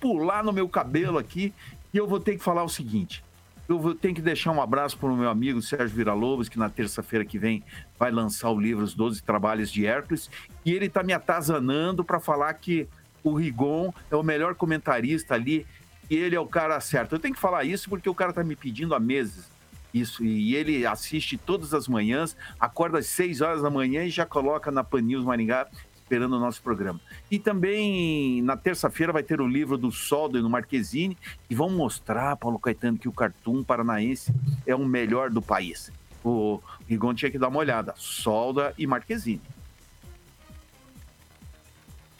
pular 0.00 0.44
no 0.44 0.52
meu 0.52 0.68
cabelo 0.68 1.18
aqui 1.18 1.52
e 1.92 1.96
eu 1.96 2.06
vou 2.06 2.20
ter 2.20 2.36
que 2.36 2.42
falar 2.42 2.64
o 2.64 2.68
seguinte. 2.68 3.24
Eu 3.68 3.78
vou 3.78 3.94
ter 3.94 4.14
que 4.14 4.22
deixar 4.22 4.50
um 4.50 4.62
abraço 4.62 4.96
para 4.96 5.10
o 5.10 5.16
meu 5.16 5.28
amigo 5.28 5.60
Sérgio 5.60 5.94
Vira-Lobos, 5.94 6.48
que 6.48 6.58
na 6.58 6.70
terça-feira 6.70 7.24
que 7.24 7.38
vem 7.38 7.62
vai 7.98 8.10
lançar 8.10 8.50
o 8.50 8.58
livro 8.58 8.82
Os 8.82 8.94
Doze 8.94 9.22
Trabalhos 9.22 9.70
de 9.70 9.84
Hércules, 9.84 10.30
e 10.64 10.72
ele 10.72 10.86
está 10.86 11.02
me 11.02 11.12
atazanando 11.12 12.02
para 12.02 12.18
falar 12.18 12.54
que 12.54 12.88
o 13.22 13.34
Rigon 13.34 13.92
é 14.10 14.16
o 14.16 14.22
melhor 14.22 14.54
comentarista 14.54 15.34
ali 15.34 15.66
e 16.08 16.16
ele 16.16 16.34
é 16.34 16.40
o 16.40 16.46
cara 16.46 16.80
certo. 16.80 17.14
Eu 17.14 17.18
tenho 17.18 17.34
que 17.34 17.40
falar 17.40 17.64
isso 17.64 17.90
porque 17.90 18.08
o 18.08 18.14
cara 18.14 18.30
está 18.30 18.42
me 18.42 18.56
pedindo 18.56 18.94
há 18.94 19.00
meses 19.00 19.50
isso. 19.92 20.24
E 20.24 20.54
ele 20.54 20.86
assiste 20.86 21.36
todas 21.36 21.74
as 21.74 21.88
manhãs, 21.88 22.36
acorda 22.58 22.98
às 22.98 23.06
6 23.06 23.40
horas 23.40 23.62
da 23.62 23.70
manhã 23.70 24.04
e 24.04 24.10
já 24.10 24.26
coloca 24.26 24.70
na 24.70 24.84
Pan 24.84 25.02
Maringá 25.24 25.66
esperando 26.08 26.36
o 26.36 26.40
nosso 26.40 26.62
programa. 26.62 26.98
E 27.30 27.38
também 27.38 28.40
na 28.40 28.56
terça-feira 28.56 29.12
vai 29.12 29.22
ter 29.22 29.42
o 29.42 29.46
livro 29.46 29.76
do 29.76 29.92
Soldo 29.92 30.42
no 30.42 30.48
Marquezine 30.48 31.18
e 31.50 31.54
vão 31.54 31.68
mostrar, 31.68 32.34
Paulo 32.36 32.58
Caetano, 32.58 32.96
que 32.96 33.08
o 33.08 33.12
cartoon 33.12 33.62
paranaense 33.62 34.32
é 34.66 34.74
o 34.74 34.86
melhor 34.86 35.28
do 35.28 35.42
país. 35.42 35.92
O 36.24 36.60
Rigon 36.88 37.14
tinha 37.14 37.30
que 37.30 37.38
dar 37.38 37.48
uma 37.48 37.58
olhada. 37.58 37.92
Solda 37.96 38.72
e 38.78 38.86
Marquezine. 38.86 39.42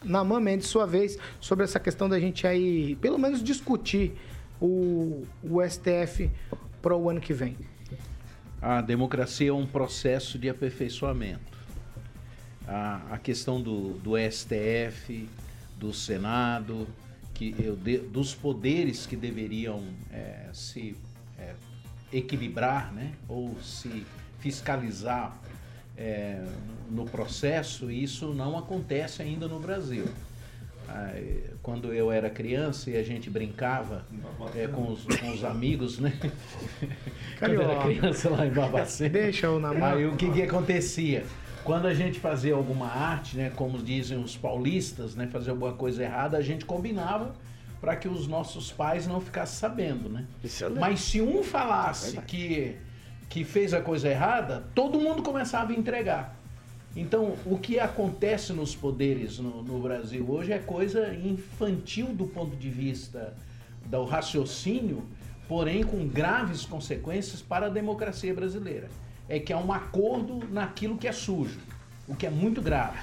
Naman 0.03 0.39
Mendes, 0.39 0.67
sua 0.67 0.85
vez, 0.85 1.17
sobre 1.41 1.65
essa 1.65 1.79
questão 1.79 2.07
da 2.07 2.19
gente 2.19 2.45
aí, 2.45 2.95
pelo 2.97 3.17
menos 3.17 3.43
discutir 3.43 4.13
o, 4.61 5.25
o 5.43 5.67
STF 5.67 6.29
para 6.81 6.95
o 6.95 7.09
ano 7.09 7.19
que 7.19 7.33
vem. 7.33 7.57
A 8.61 8.81
democracia 8.81 9.49
é 9.49 9.53
um 9.53 9.65
processo 9.65 10.37
de 10.37 10.47
aperfeiçoamento. 10.47 11.58
A, 12.69 13.01
a 13.15 13.17
questão 13.17 13.59
do, 13.59 13.93
do 13.95 14.11
STF, 14.15 15.27
do 15.79 15.91
Senado, 15.91 16.87
que 17.33 17.55
eu 17.57 17.75
de- 17.75 17.97
dos 17.97 18.35
poderes 18.35 19.05
que 19.07 19.15
deveriam 19.15 19.81
eh, 20.11 20.49
se 20.53 20.95
eh, 21.39 21.55
equilibrar, 22.13 22.93
né? 22.93 23.13
ou 23.27 23.55
se 23.61 24.05
fiscalizar 24.39 25.35
eh, 25.97 26.45
no 26.91 27.05
processo, 27.05 27.89
isso 27.89 28.33
não 28.33 28.57
acontece 28.57 29.21
ainda 29.23 29.47
no 29.47 29.59
Brasil. 29.59 30.05
quando 31.61 31.93
eu 31.93 32.11
era 32.11 32.29
criança 32.29 32.89
e 32.89 32.97
a 32.97 33.03
gente 33.03 33.29
brincava 33.29 34.05
é, 34.55 34.67
com, 34.67 34.91
os, 34.91 35.05
com 35.05 35.31
os 35.31 35.43
amigos, 35.43 35.99
né? 35.99 36.11
quando 37.39 37.53
eu 37.53 37.61
era 37.61 37.75
Carioca. 37.75 37.83
criança 37.99 38.29
lá 38.29 38.45
em 38.47 38.51
Babacena. 38.51 39.09
Deixa 39.09 39.45
eu 39.47 39.59
namorar. 39.59 39.97
Aí 39.97 40.05
o 40.07 40.15
que 40.17 40.31
que 40.31 40.41
acontecia? 40.41 41.23
Quando 41.63 41.87
a 41.87 41.93
gente 41.93 42.19
fazia 42.19 42.53
alguma 42.53 42.87
arte, 42.87 43.37
né, 43.37 43.51
como 43.55 43.77
dizem 43.77 44.17
os 44.17 44.35
paulistas, 44.35 45.15
né, 45.15 45.27
fazer 45.27 45.51
alguma 45.51 45.73
coisa 45.73 46.03
errada, 46.03 46.37
a 46.37 46.41
gente 46.41 46.65
combinava 46.65 47.35
para 47.79 47.95
que 47.95 48.07
os 48.07 48.27
nossos 48.27 48.71
pais 48.71 49.07
não 49.07 49.21
ficassem 49.21 49.57
sabendo, 49.57 50.09
né? 50.09 50.25
Mas 50.79 50.99
se 51.01 51.21
um 51.21 51.43
falasse 51.43 52.17
que, 52.21 52.75
que 53.29 53.43
fez 53.43 53.73
a 53.73 53.81
coisa 53.81 54.09
errada, 54.09 54.65
todo 54.75 54.99
mundo 54.99 55.21
começava 55.21 55.71
a 55.71 55.75
entregar. 55.75 56.37
Então, 56.95 57.35
o 57.45 57.57
que 57.57 57.79
acontece 57.79 58.51
nos 58.51 58.75
poderes 58.75 59.39
no, 59.39 59.61
no 59.63 59.79
Brasil 59.79 60.25
hoje 60.29 60.51
é 60.51 60.59
coisa 60.59 61.13
infantil 61.13 62.07
do 62.07 62.25
ponto 62.25 62.55
de 62.57 62.69
vista 62.69 63.33
do 63.85 64.03
raciocínio, 64.03 65.03
porém 65.47 65.83
com 65.83 66.07
graves 66.07 66.65
consequências 66.65 67.41
para 67.41 67.67
a 67.67 67.69
democracia 67.69 68.33
brasileira. 68.33 68.89
É 69.29 69.39
que 69.39 69.53
há 69.53 69.57
um 69.57 69.71
acordo 69.71 70.39
naquilo 70.51 70.97
que 70.97 71.07
é 71.07 71.11
sujo, 71.11 71.59
o 72.07 72.15
que 72.15 72.25
é 72.25 72.29
muito 72.29 72.61
grave. 72.61 72.97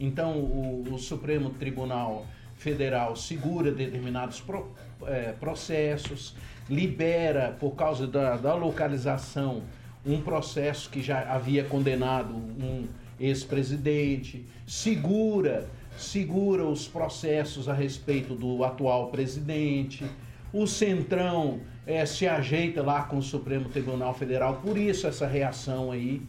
Então, 0.00 0.38
o, 0.38 0.84
o 0.94 0.98
Supremo 0.98 1.50
Tribunal 1.50 2.26
Federal 2.56 3.14
segura 3.14 3.70
determinados 3.70 4.40
pro- 4.40 4.72
eh, 5.06 5.34
processos, 5.38 6.34
libera, 6.70 7.56
por 7.60 7.72
causa 7.76 8.06
da, 8.06 8.36
da 8.36 8.54
localização, 8.54 9.62
um 10.06 10.20
processo 10.20 10.88
que 10.90 11.02
já 11.02 11.20
havia 11.32 11.64
condenado 11.64 12.32
um 12.34 12.86
ex-presidente, 13.20 14.46
segura, 14.66 15.68
segura 15.96 16.64
os 16.64 16.88
processos 16.88 17.68
a 17.68 17.74
respeito 17.74 18.34
do 18.34 18.64
atual 18.64 19.08
presidente. 19.08 20.04
O 20.52 20.66
Centrão 20.66 21.60
eh, 21.86 22.04
se 22.06 22.26
ajeita 22.26 22.82
lá 22.82 23.02
com 23.02 23.18
o 23.18 23.22
Supremo 23.22 23.68
Tribunal 23.68 24.14
Federal, 24.14 24.60
por 24.62 24.78
isso 24.78 25.06
essa 25.06 25.26
reação 25.26 25.92
aí. 25.92 26.22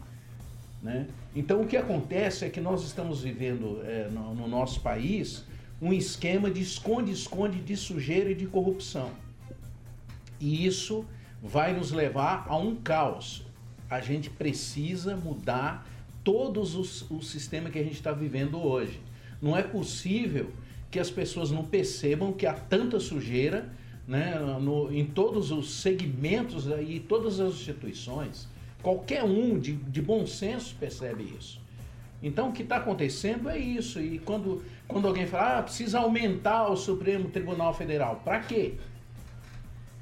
Né? 0.82 1.06
Então 1.34 1.62
o 1.62 1.66
que 1.66 1.76
acontece 1.76 2.44
é 2.44 2.50
que 2.50 2.60
nós 2.60 2.84
estamos 2.84 3.22
vivendo 3.22 3.80
eh, 3.84 4.08
no, 4.10 4.34
no 4.34 4.48
nosso 4.48 4.80
país 4.80 5.44
um 5.80 5.92
esquema 5.92 6.50
de 6.50 6.60
esconde-esconde 6.60 7.60
de 7.60 7.76
sujeira 7.76 8.30
e 8.30 8.34
de 8.34 8.46
corrupção. 8.46 9.10
E 10.38 10.66
isso 10.66 11.04
vai 11.42 11.72
nos 11.72 11.90
levar 11.90 12.46
a 12.48 12.56
um 12.56 12.74
caos. 12.74 13.44
A 13.88 14.00
gente 14.00 14.28
precisa 14.28 15.16
mudar 15.16 15.86
todos 16.22 16.74
os, 16.74 17.10
o 17.10 17.22
sistema 17.22 17.70
que 17.70 17.78
a 17.78 17.82
gente 17.82 17.94
está 17.94 18.12
vivendo 18.12 18.62
hoje. 18.62 19.00
Não 19.40 19.56
é 19.56 19.62
possível 19.62 20.52
que 20.90 20.98
as 20.98 21.10
pessoas 21.10 21.50
não 21.50 21.64
percebam 21.64 22.32
que 22.32 22.46
há 22.46 22.52
tanta 22.52 23.00
sujeira 23.00 23.70
né, 24.10 24.36
no- 24.60 24.92
em 24.92 25.04
todos 25.06 25.52
os 25.52 25.72
segmentos 25.74 26.66
e 26.66 26.98
todas 26.98 27.38
as 27.38 27.54
instituições. 27.54 28.48
Qualquer 28.82 29.22
um 29.22 29.56
de, 29.56 29.74
de 29.74 30.02
bom 30.02 30.26
senso 30.26 30.74
percebe 30.80 31.22
isso. 31.38 31.60
Então 32.20 32.48
o 32.48 32.52
que 32.52 32.62
está 32.62 32.78
acontecendo 32.78 33.48
é 33.48 33.56
isso. 33.56 34.00
E 34.00 34.18
quando, 34.18 34.64
quando 34.88 35.06
alguém 35.06 35.28
fala, 35.28 35.58
ah, 35.58 35.62
precisa 35.62 36.00
aumentar 36.00 36.68
o 36.68 36.76
Supremo 36.76 37.28
Tribunal 37.30 37.72
Federal, 37.72 38.20
para 38.24 38.40
quê? 38.40 38.74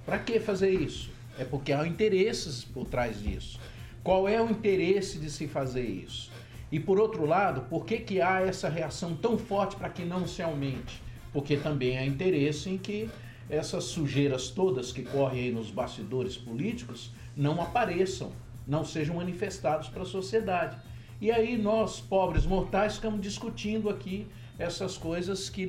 Para 0.07 0.19
que 0.19 0.41
fazer 0.41 0.71
isso? 0.71 1.11
É 1.39 1.45
porque 1.45 1.71
há 1.71 1.87
interesses 1.87 2.65
por 2.65 2.87
trás 2.87 3.23
disso. 3.23 3.61
Qual 4.03 4.27
é 4.27 4.41
o 4.41 4.51
interesse 4.51 5.19
de 5.19 5.31
se 5.31 5.47
fazer 5.47 5.85
isso? 5.85 6.31
E 6.73 6.81
por 6.81 6.99
outro 6.99 7.27
lado, 7.27 7.61
por 7.69 7.85
que, 7.85 7.99
que 7.99 8.23
há 8.23 8.41
essa 8.41 8.71
reação 8.71 9.15
tão 9.15 9.37
forte 9.37 9.77
para 9.77 9.91
que 9.91 10.03
não 10.03 10.27
se 10.27 10.41
aumente? 10.41 11.03
Porque 11.31 11.59
também 11.59 11.99
há 11.99 12.07
interesse 12.07 12.71
em 12.71 12.79
que 12.79 13.09
essas 13.51 13.85
sujeiras 13.85 14.51
todas 14.51 14.93
que 14.93 15.03
correm 15.03 15.45
aí 15.45 15.53
nos 15.53 15.71
bastidores 15.71 16.37
políticos 16.37 17.11
não 17.37 17.61
apareçam, 17.61 18.33
não 18.67 18.85
sejam 18.85 19.17
manifestados 19.17 19.89
para 19.89 20.03
a 20.03 20.07
sociedade. 20.07 20.77
E 21.21 21.31
aí 21.31 21.57
nós, 21.57 22.01
pobres 22.01 22.47
mortais, 22.47 22.97
ficamos 22.97 23.21
discutindo 23.21 23.89
aqui 23.89 24.27
essas 24.59 24.97
coisas 24.97 25.49
que, 25.49 25.69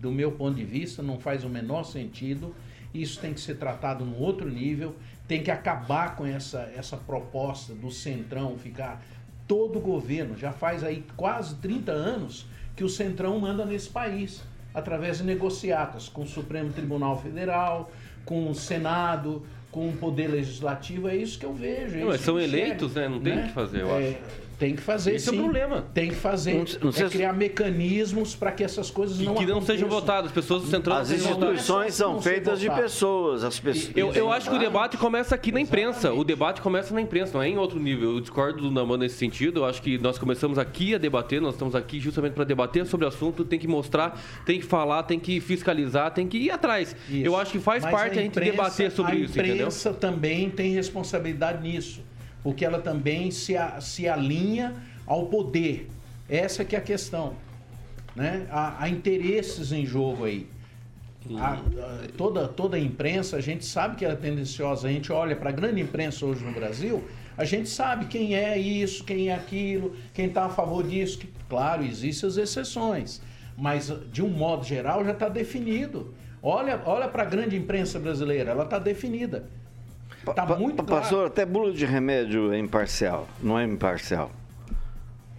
do 0.00 0.10
meu 0.10 0.32
ponto 0.32 0.56
de 0.56 0.64
vista, 0.64 1.02
não 1.02 1.18
faz 1.18 1.44
o 1.44 1.48
menor 1.48 1.84
sentido. 1.84 2.54
Isso 2.92 3.20
tem 3.20 3.32
que 3.32 3.40
ser 3.40 3.56
tratado 3.56 4.04
num 4.04 4.18
outro 4.18 4.48
nível, 4.48 4.94
tem 5.26 5.42
que 5.42 5.50
acabar 5.50 6.16
com 6.16 6.26
essa, 6.26 6.70
essa 6.76 6.96
proposta 6.96 7.74
do 7.74 7.90
Centrão 7.90 8.58
ficar 8.58 9.02
todo 9.48 9.78
o 9.78 9.82
governo. 9.82 10.36
Já 10.36 10.52
faz 10.52 10.84
aí 10.84 11.04
quase 11.16 11.56
30 11.56 11.92
anos 11.92 12.46
que 12.76 12.84
o 12.84 12.88
Centrão 12.88 13.38
manda 13.38 13.64
nesse 13.64 13.88
país, 13.88 14.42
através 14.74 15.18
de 15.18 15.24
negociatas 15.24 16.08
com 16.08 16.22
o 16.22 16.26
Supremo 16.26 16.72
Tribunal 16.72 17.20
Federal, 17.22 17.90
com 18.24 18.50
o 18.50 18.54
Senado, 18.54 19.46
com 19.70 19.88
o 19.88 19.92
Poder 19.96 20.28
Legislativo. 20.28 21.08
É 21.08 21.16
isso 21.16 21.38
que 21.38 21.46
eu 21.46 21.54
vejo. 21.54 21.96
é 21.96 22.00
Não, 22.00 22.18
são 22.18 22.38
enxergo, 22.38 22.56
eleitos, 22.56 22.94
né? 22.94 23.08
Não 23.08 23.20
tem 23.20 23.38
o 23.38 23.42
que 23.44 23.52
fazer, 23.52 23.82
eu 23.82 23.96
É, 23.96 24.08
acho. 24.08 24.18
Tem 24.64 24.74
que 24.74 24.80
fazer, 24.82 25.14
Esse 25.16 25.28
é 25.28 25.32
o 25.32 25.34
sim. 25.34 25.42
problema. 25.42 25.84
Tem 25.92 26.08
que 26.08 26.14
fazer. 26.14 26.54
Não- 26.54 26.64
não 26.84 26.88
é 26.88 26.92
se- 26.92 27.04
criar 27.10 27.34
mecanismos 27.34 28.34
para 28.34 28.50
que 28.50 28.64
essas 28.64 28.90
coisas 28.90 29.20
E 29.20 29.24
não 29.24 29.34
que 29.34 29.44
não 29.44 29.60
sejam 29.60 29.86
aconteçam. 29.88 29.88
votados, 30.00 30.26
as 30.28 30.34
pessoas 30.34 30.62
do 30.62 30.68
Centrão 30.68 30.96
As 30.96 31.10
não 31.10 31.16
sejam 31.18 31.32
votadas. 31.34 31.54
instituições 31.60 31.94
são 31.94 32.22
feitas 32.22 32.60
de 32.60 32.70
pessoas. 32.70 33.44
As 33.44 33.60
pessoas. 33.60 33.92
Eu, 33.94 34.12
eu 34.14 34.32
acho 34.32 34.48
que 34.48 34.56
o 34.56 34.58
debate 34.58 34.96
começa 34.96 35.34
aqui 35.34 35.52
na 35.52 35.60
imprensa. 35.60 36.12
O 36.14 36.24
debate 36.24 36.62
começa 36.62 36.94
na 36.94 37.00
imprensa, 37.02 37.34
não 37.34 37.42
é 37.42 37.48
em 37.50 37.58
outro 37.58 37.78
nível. 37.78 38.12
Eu 38.14 38.20
discordo 38.20 38.62
do 38.62 38.70
Naman 38.70 38.96
nesse 38.96 39.16
sentido. 39.16 39.60
Eu 39.60 39.64
acho 39.66 39.82
que 39.82 39.98
nós 39.98 40.16
começamos 40.18 40.56
aqui 40.58 40.94
a 40.94 40.98
debater, 40.98 41.42
nós 41.42 41.54
estamos 41.54 41.74
aqui 41.74 42.00
justamente 42.00 42.32
para 42.32 42.44
debater 42.44 42.86
sobre 42.86 43.04
o 43.04 43.08
assunto, 43.08 43.44
tem 43.44 43.58
que 43.58 43.68
mostrar, 43.68 44.18
tem 44.46 44.58
que 44.60 44.64
falar, 44.66 45.02
tem 45.02 45.18
que 45.20 45.40
fiscalizar, 45.40 46.10
tem 46.12 46.26
que 46.26 46.38
ir 46.38 46.50
atrás. 46.50 46.96
Isso. 47.08 47.26
Eu 47.26 47.36
acho 47.36 47.52
que 47.52 47.58
faz 47.58 47.82
Mas 47.82 47.92
parte 47.92 48.18
a, 48.18 48.22
gente 48.22 48.28
imprensa- 48.28 48.50
debater 48.52 48.90
sobre 48.90 49.16
isso, 49.16 49.32
A 49.38 49.42
entendeu? 49.42 49.54
imprensa 49.66 49.92
também 49.92 50.48
tem 50.48 50.72
responsabilidade 50.72 51.62
nisso, 51.62 52.00
porque 52.44 52.64
ela 52.64 52.78
também 52.78 53.30
se, 53.32 53.56
a- 53.56 53.80
se 53.80 54.06
alinha 54.06 54.74
ao 55.06 55.26
poder. 55.26 55.88
Essa 56.28 56.64
que 56.64 56.76
é 56.76 56.78
a 56.78 56.82
questão. 56.82 57.34
Né? 58.14 58.46
Há, 58.50 58.84
há 58.84 58.88
interesses 58.88 59.72
em 59.72 59.84
jogo 59.84 60.24
aí. 60.26 60.46
A- 61.38 61.54
a- 61.54 61.58
toda, 62.18 62.46
toda 62.46 62.76
a 62.76 62.80
imprensa, 62.80 63.36
a 63.38 63.40
gente 63.40 63.64
sabe 63.64 63.96
que 63.96 64.04
ela 64.04 64.12
é 64.14 64.16
tendenciosa. 64.16 64.86
A 64.86 64.92
gente 64.92 65.10
olha 65.10 65.34
para 65.34 65.48
a 65.48 65.52
grande 65.52 65.80
imprensa 65.80 66.24
hoje 66.26 66.44
no 66.44 66.52
Brasil, 66.52 67.02
a 67.36 67.44
gente 67.46 67.68
sabe 67.68 68.04
quem 68.04 68.36
é 68.36 68.56
isso, 68.58 69.02
quem 69.04 69.30
é 69.30 69.34
aquilo, 69.34 69.96
quem 70.12 70.26
está 70.26 70.44
a 70.44 70.50
favor 70.50 70.86
disso. 70.86 71.18
Que, 71.18 71.28
claro, 71.48 71.82
existem 71.82 72.28
as 72.28 72.36
exceções, 72.36 73.22
mas 73.56 73.90
de 74.12 74.22
um 74.22 74.28
modo 74.28 74.64
geral 74.64 75.02
já 75.04 75.12
está 75.12 75.28
definido. 75.30 76.14
Olha, 76.42 76.80
olha 76.84 77.08
para 77.08 77.22
a 77.22 77.26
grande 77.26 77.56
imprensa 77.56 77.98
brasileira, 77.98 78.50
ela 78.50 78.64
está 78.64 78.78
definida. 78.78 79.46
Está 80.30 80.46
Pa- 80.46 80.56
muito 80.56 80.82
claro. 80.82 81.02
Pastor, 81.02 81.26
até 81.26 81.44
bula 81.44 81.72
de 81.72 81.84
remédio 81.84 82.52
é 82.52 82.58
imparcial. 82.58 83.28
Não 83.42 83.58
é 83.58 83.64
imparcial. 83.64 84.30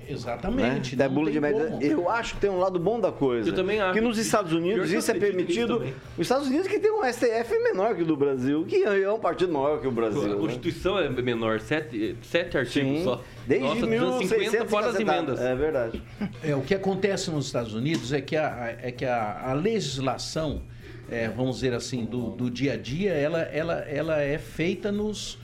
Né? 0.07 0.11
Exatamente. 0.11 0.95
Até 0.95 1.07
não 1.07 1.15
bula 1.15 1.31
de 1.31 1.39
remédio. 1.39 1.81
Eu 1.81 2.09
acho 2.09 2.35
que 2.35 2.41
tem 2.41 2.49
um 2.49 2.59
lado 2.59 2.79
bom 2.79 2.99
da 2.99 3.11
coisa. 3.11 3.49
Eu 3.49 3.55
também 3.55 3.79
acho. 3.81 3.93
Que 3.93 4.01
nos 4.01 4.17
Estados 4.17 4.53
Unidos 4.53 4.91
isso 4.91 5.09
é 5.09 5.13
permitido. 5.15 5.77
também. 5.79 5.93
Os 6.15 6.21
Estados 6.21 6.47
Unidos 6.47 6.67
que 6.67 6.79
tem 6.79 6.91
um 6.91 7.03
STF 7.03 7.57
menor 7.63 7.95
que 7.95 8.03
o 8.03 8.05
do 8.05 8.15
Brasil, 8.15 8.65
que 8.65 8.83
é 8.83 9.11
um 9.11 9.19
partido 9.19 9.51
maior 9.51 9.79
que 9.81 9.87
o 9.87 9.91
Brasil. 9.91 10.21
A 10.23 10.27
né? 10.27 10.35
Constituição 10.35 10.99
é 10.99 11.09
menor, 11.09 11.59
sete, 11.59 12.15
sete 12.21 12.57
artigos 12.57 12.99
Sim. 12.99 13.03
só. 13.03 13.21
Desde 13.47 13.67
Nossa, 13.67 13.85
1650 13.87 14.65
250 14.65 14.65
fora 14.69 14.87
as 14.89 14.99
emendas. 14.99 15.39
É 15.41 15.55
verdade. 15.55 16.03
É, 16.43 16.55
o 16.55 16.61
que 16.61 16.73
acontece 16.75 17.31
nos 17.31 17.45
Estados 17.47 17.73
Unidos 17.73 18.13
é 18.13 18.21
que 18.21 18.35
a, 18.35 18.75
é 18.81 18.91
que 18.91 19.05
a, 19.05 19.49
a 19.49 19.53
legislação, 19.53 20.61
é, 21.09 21.29
vamos 21.29 21.55
dizer 21.57 21.73
assim, 21.73 22.03
do, 22.05 22.31
do 22.31 22.49
dia 22.49 22.73
a 22.73 22.77
dia, 22.77 23.11
ela, 23.13 23.41
ela, 23.41 23.73
ela 23.81 24.21
é 24.21 24.37
feita 24.37 24.91
nos, 24.91 25.37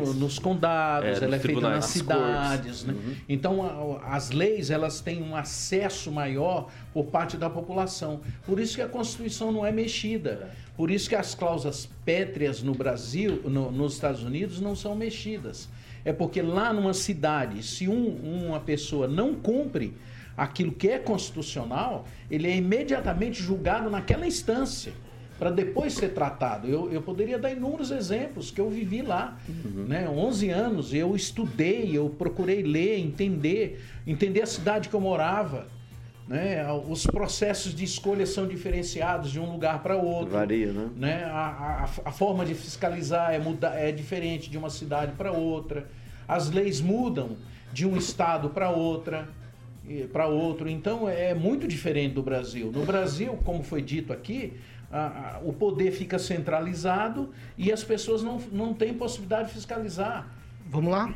no- 0.00 0.14
nos 0.14 0.38
condados, 0.38 1.08
É, 1.08 1.12
nos 1.12 1.22
ela 1.22 1.36
é 1.36 1.38
feita 1.38 1.60
nas 1.76 1.84
cidades. 1.86 2.84
Né? 2.84 2.94
Então, 3.28 3.62
a- 4.02 4.14
as 4.16 4.30
leis 4.30 4.70
elas 4.70 5.00
têm 5.00 5.22
um 5.22 5.34
acesso 5.34 6.12
maior 6.12 6.68
por 6.92 7.06
parte 7.06 7.36
da 7.36 7.48
população. 7.50 8.20
Por 8.46 8.60
isso 8.60 8.76
que 8.76 8.82
a 8.82 8.88
Constituição 8.88 9.50
não 9.52 9.64
é 9.64 9.72
mexida. 9.72 10.50
Por 10.76 10.90
isso 10.90 11.08
que 11.08 11.16
as 11.16 11.34
cláusulas 11.34 11.88
pétreas 12.04 12.62
no 12.62 12.74
Brasil, 12.74 13.40
no- 13.44 13.70
nos 13.72 13.94
Estados 13.94 14.22
Unidos, 14.22 14.60
não 14.60 14.76
são 14.76 14.94
mexidas. 14.94 15.68
É 16.04 16.12
porque 16.12 16.40
lá 16.40 16.72
numa 16.72 16.94
cidade, 16.94 17.62
se 17.62 17.88
um- 17.88 18.46
uma 18.48 18.60
pessoa 18.60 19.08
não 19.08 19.34
cumpre 19.34 19.94
aquilo 20.38 20.70
que 20.70 20.88
é 20.88 20.98
constitucional, 20.98 22.06
ele 22.30 22.46
é 22.46 22.56
imediatamente 22.56 23.42
julgado 23.42 23.90
naquela 23.90 24.24
instância 24.24 24.92
para 25.36 25.50
depois 25.50 25.94
ser 25.94 26.10
tratado. 26.10 26.68
Eu, 26.68 26.90
eu 26.92 27.02
poderia 27.02 27.38
dar 27.38 27.50
inúmeros 27.50 27.90
exemplos 27.90 28.50
que 28.50 28.60
eu 28.60 28.70
vivi 28.70 29.02
lá, 29.02 29.36
né? 29.86 30.08
11 30.08 30.50
anos, 30.50 30.94
eu 30.94 31.14
estudei, 31.14 31.96
eu 31.96 32.08
procurei 32.08 32.62
ler, 32.62 32.98
entender, 32.98 33.80
entender 34.06 34.42
a 34.42 34.46
cidade 34.46 34.88
que 34.88 34.94
eu 34.94 35.00
morava. 35.00 35.66
Né? 36.26 36.62
Os 36.86 37.06
processos 37.06 37.74
de 37.74 37.84
escolha 37.84 38.26
são 38.26 38.46
diferenciados 38.46 39.30
de 39.30 39.40
um 39.40 39.50
lugar 39.50 39.82
para 39.82 39.96
outro 39.96 40.34
Varia, 40.34 40.70
né? 40.72 40.90
né? 40.94 41.24
A, 41.24 41.88
a, 42.04 42.08
a 42.10 42.12
forma 42.12 42.44
de 42.44 42.54
fiscalizar 42.54 43.32
é, 43.32 43.38
muda, 43.38 43.68
é 43.68 43.90
diferente 43.90 44.50
de 44.50 44.58
uma 44.58 44.68
cidade 44.68 45.12
para 45.12 45.32
outra. 45.32 45.88
As 46.28 46.50
leis 46.50 46.82
mudam 46.82 47.38
de 47.72 47.86
um 47.86 47.96
estado 47.96 48.50
para 48.50 48.68
outra. 48.68 49.28
Para 50.12 50.26
outro. 50.26 50.68
Então 50.68 51.08
é 51.08 51.34
muito 51.34 51.66
diferente 51.68 52.14
do 52.14 52.22
Brasil. 52.22 52.70
No 52.74 52.84
Brasil, 52.84 53.38
como 53.44 53.62
foi 53.62 53.82
dito 53.82 54.12
aqui, 54.12 54.54
a- 54.90 55.36
a- 55.36 55.40
o 55.44 55.52
poder 55.52 55.90
fica 55.92 56.18
centralizado 56.18 57.30
e 57.56 57.70
as 57.72 57.82
pessoas 57.84 58.22
não, 58.22 58.40
não 58.52 58.72
têm 58.74 58.94
possibilidade 58.94 59.48
de 59.48 59.54
fiscalizar. 59.54 60.26
Vamos 60.68 60.90
lá? 60.90 61.12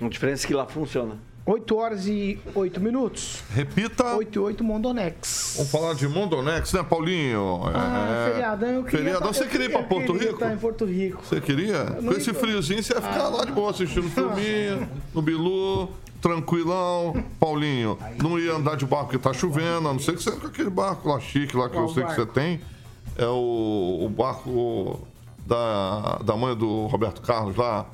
A 0.00 0.08
diferença 0.08 0.44
é 0.44 0.48
que 0.48 0.54
lá 0.54 0.66
funciona. 0.66 1.16
8 1.44 1.74
horas 1.76 2.06
e 2.06 2.38
8 2.54 2.80
minutos. 2.80 3.42
Repita. 3.52 4.14
8 4.14 4.36
e 4.36 4.38
8 4.38 4.62
Mondonex. 4.62 5.54
Vamos 5.56 5.72
falar 5.72 5.94
de 5.94 6.06
Mondonex, 6.06 6.72
né, 6.72 6.84
Paulinho? 6.84 7.62
Ah, 7.64 8.26
É. 8.28 8.30
feriadão, 8.32 8.68
eu 8.68 8.84
queria. 8.84 8.98
Feriadão, 9.00 9.26
tá- 9.26 9.32
você 9.32 9.46
queria 9.46 9.66
ir 9.66 9.70
pra 9.70 9.82
Porto 9.82 10.06
eu 10.08 10.12
queria 10.12 10.28
Rico? 10.30 10.34
estar 10.44 10.54
em 10.54 10.58
Porto 10.58 10.84
Rico. 10.84 11.24
Você 11.24 11.40
queria? 11.40 11.84
Com 11.84 12.12
esse 12.12 12.32
friozinho, 12.32 12.80
você 12.82 12.94
ia 12.94 13.00
ficar 13.00 13.28
lá 13.28 13.44
de 13.44 13.50
boa 13.50 13.70
assistindo 13.70 14.08
filminho, 14.08 14.88
no 15.12 15.20
Bilu, 15.20 15.88
tranquilão. 16.22 17.22
Paulinho, 17.38 17.98
não 18.22 18.38
ia 18.38 18.54
andar 18.54 18.76
de 18.76 18.86
barco 18.86 19.06
porque 19.10 19.18
tá 19.18 19.34
chovendo, 19.34 19.88
a 19.88 19.92
não 19.92 19.98
ser 19.98 20.14
que 20.14 20.22
você 20.22 20.30
com 20.30 20.46
aquele 20.46 20.70
barco 20.70 21.08
lá 21.08 21.20
chique 21.20 21.56
lá 21.56 21.68
que 21.68 21.74
Qual 21.74 21.88
eu 21.88 21.92
sei 21.92 22.04
que 22.04 22.08
barco? 22.08 22.22
você 22.22 22.26
tem. 22.32 22.60
É 23.18 23.26
o, 23.26 24.04
o 24.06 24.08
barco 24.08 25.06
da, 25.44 26.20
da 26.24 26.34
mãe 26.36 26.56
do 26.56 26.86
Roberto 26.86 27.20
Carlos 27.20 27.56
lá. 27.56 27.84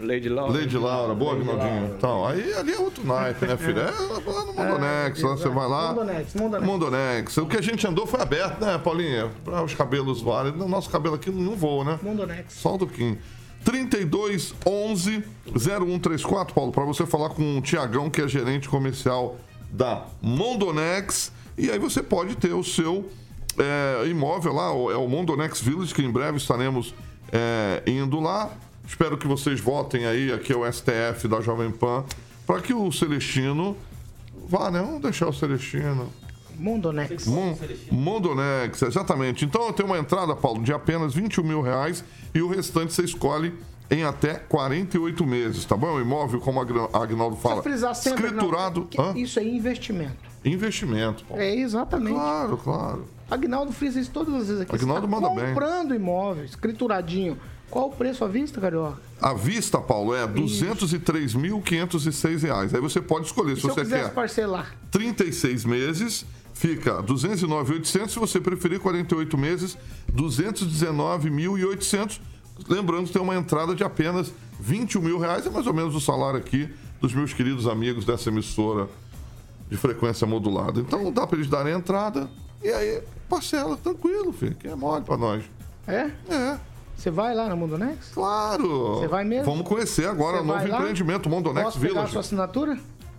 Lady 0.00 0.28
Laura. 0.28 0.52
Lady 0.52 0.78
Laura, 0.78 1.12
boa, 1.14 1.34
Rinaldinho. 1.36 1.94
Então, 1.96 2.24
aí 2.24 2.54
ali 2.54 2.72
é 2.72 2.78
outro 2.78 3.04
naipe, 3.04 3.46
né, 3.46 3.56
filho? 3.56 3.80
É 3.80 3.90
lá 3.90 4.44
no 4.44 4.52
Mondonex, 4.54 5.22
lá 5.22 5.30
você 5.30 5.48
vai 5.48 5.68
lá. 5.68 5.88
Mondonex, 5.88 6.34
Mondonex. 6.34 6.66
Mondonex. 6.66 7.36
O 7.38 7.46
que 7.46 7.56
a 7.56 7.60
gente 7.60 7.84
andou 7.84 8.06
foi 8.06 8.20
aberto, 8.20 8.60
né, 8.60 8.78
Paulinha? 8.78 9.28
Para 9.44 9.64
os 9.64 9.74
cabelos 9.74 10.20
voarem. 10.20 10.52
O 10.52 10.68
nosso 10.68 10.88
cabelo 10.88 11.16
aqui 11.16 11.30
não 11.30 11.56
voa, 11.56 11.84
né? 11.84 11.98
Mondonex. 12.00 12.52
Só 12.52 12.76
o 12.76 12.78
do 12.78 12.86
Kim. 12.86 13.18
32 13.64 14.54
11 14.66 15.24
0134, 15.56 16.54
Paulo, 16.54 16.72
para 16.72 16.84
você 16.84 17.06
falar 17.06 17.30
com 17.30 17.58
o 17.58 17.60
Tiagão, 17.60 18.10
que 18.10 18.20
é 18.20 18.28
gerente 18.28 18.68
comercial 18.68 19.36
da 19.70 20.06
Mondonex. 20.22 21.32
E 21.56 21.70
aí 21.70 21.78
você 21.78 22.02
pode 22.02 22.36
ter 22.36 22.52
o 22.52 22.62
seu 22.62 23.10
é, 23.58 24.06
imóvel 24.08 24.52
lá, 24.52 24.66
é 24.66 24.96
o 24.96 25.08
Mondonex 25.08 25.60
Village, 25.60 25.94
que 25.94 26.02
em 26.02 26.10
breve 26.10 26.38
estaremos 26.38 26.94
é, 27.32 27.82
indo 27.86 28.20
lá. 28.20 28.50
Espero 28.86 29.18
que 29.18 29.26
vocês 29.26 29.60
votem 29.60 30.06
aí, 30.06 30.32
aqui 30.32 30.52
é 30.52 30.56
o 30.56 30.70
STF 30.70 31.28
da 31.28 31.40
Jovem 31.40 31.70
Pan, 31.70 32.04
para 32.46 32.60
que 32.60 32.72
o 32.72 32.90
Celestino 32.90 33.76
vá, 34.48 34.70
né? 34.70 34.80
Vamos 34.80 35.02
deixar 35.02 35.28
o 35.28 35.32
Celestino. 35.32 36.10
Mondonex. 36.58 37.26
Mon- 37.26 37.56
Mondonex, 37.90 38.82
exatamente. 38.82 39.44
Então 39.44 39.66
eu 39.66 39.72
tenho 39.72 39.88
uma 39.88 39.98
entrada, 39.98 40.34
Paulo, 40.34 40.62
de 40.62 40.72
apenas 40.72 41.14
21 41.14 41.44
mil 41.44 41.62
reais 41.62 42.04
e 42.34 42.40
o 42.42 42.48
restante 42.48 42.92
você 42.92 43.04
escolhe 43.04 43.54
em 43.90 44.04
até 44.04 44.34
48 44.34 45.24
meses, 45.26 45.64
tá 45.64 45.76
bom? 45.76 45.94
O 45.94 46.00
imóvel, 46.00 46.40
como 46.40 46.60
a 46.60 47.02
Agnaldo 47.02 47.36
fala, 47.36 47.62
frisar 47.62 47.94
sempre, 47.94 48.26
escriturado. 48.26 48.88
não? 48.96 49.16
Isso 49.16 49.38
é 49.38 49.44
investimento. 49.44 50.16
Investimento, 50.44 51.24
Paulo. 51.24 51.42
É, 51.42 51.54
exatamente. 51.54 52.14
Claro, 52.14 52.56
claro. 52.58 53.04
Agnaldo 53.30 53.72
frisa 53.72 54.00
isso 54.00 54.10
todas 54.10 54.34
as 54.34 54.46
vezes 54.48 54.62
aqui. 54.62 54.74
Agnaldo 54.74 55.02
tá 55.02 55.08
manda 55.08 55.28
bem. 55.30 55.48
comprando 55.48 55.94
imóvel, 55.94 56.44
escrituradinho. 56.44 57.38
Qual 57.70 57.88
o 57.88 57.90
preço 57.90 58.24
à 58.24 58.28
vista, 58.28 58.60
Carioca? 58.60 58.98
A 59.20 59.34
vista, 59.34 59.78
Paulo, 59.78 60.14
é 60.14 60.26
203.506 60.26 62.42
reais. 62.42 62.74
Aí 62.74 62.80
você 62.80 63.00
pode 63.00 63.26
escolher 63.26 63.56
se, 63.56 63.62
Se 63.62 63.68
você 63.68 63.84
quer 63.84 64.10
parcelar. 64.12 64.74
36 64.90 65.64
meses, 65.64 66.24
fica 66.58 67.02
209.800. 67.04 68.08
Se 68.08 68.18
você 68.18 68.40
preferir 68.40 68.80
48 68.80 69.38
meses, 69.38 69.78
219.800. 70.12 72.20
Lembrando 72.68 73.06
que 73.06 73.12
tem 73.12 73.22
uma 73.22 73.36
entrada 73.36 73.72
de 73.74 73.84
apenas 73.84 74.32
21 74.58 75.00
mil 75.00 75.18
reais, 75.18 75.46
é 75.46 75.50
mais 75.50 75.68
ou 75.68 75.72
menos 75.72 75.94
o 75.94 76.00
salário 76.00 76.40
aqui 76.40 76.68
dos 77.00 77.14
meus 77.14 77.32
queridos 77.32 77.68
amigos 77.68 78.04
dessa 78.04 78.28
emissora 78.28 78.88
de 79.70 79.76
frequência 79.76 80.26
modulada. 80.26 80.80
Então 80.80 81.12
dá 81.12 81.24
para 81.24 81.38
eles 81.38 81.48
darem 81.48 81.74
a 81.74 81.78
entrada 81.78 82.28
e 82.60 82.68
aí 82.68 83.00
parcela, 83.28 83.76
tranquilo, 83.76 84.32
filho, 84.32 84.56
que 84.56 84.66
é 84.66 84.74
mole 84.74 85.04
para 85.04 85.16
nós. 85.16 85.44
É? 85.86 86.10
É. 86.28 86.58
Você 86.96 87.12
vai 87.12 87.32
lá 87.32 87.48
na 87.48 87.54
Mondonex? 87.54 88.10
Claro. 88.12 88.96
Você 88.96 89.06
vai 89.06 89.22
mesmo? 89.22 89.44
Vamos 89.44 89.68
conhecer 89.68 90.08
agora 90.08 90.38
Você 90.38 90.42
o 90.42 90.46
novo 90.46 90.66
empreendimento, 90.66 91.30
Mondonex 91.30 91.66
Posso 91.66 91.78
pegar 91.78 91.90
a 91.90 91.94
Village. 91.94 92.12
sua 92.12 92.20
assinatura? 92.20 92.76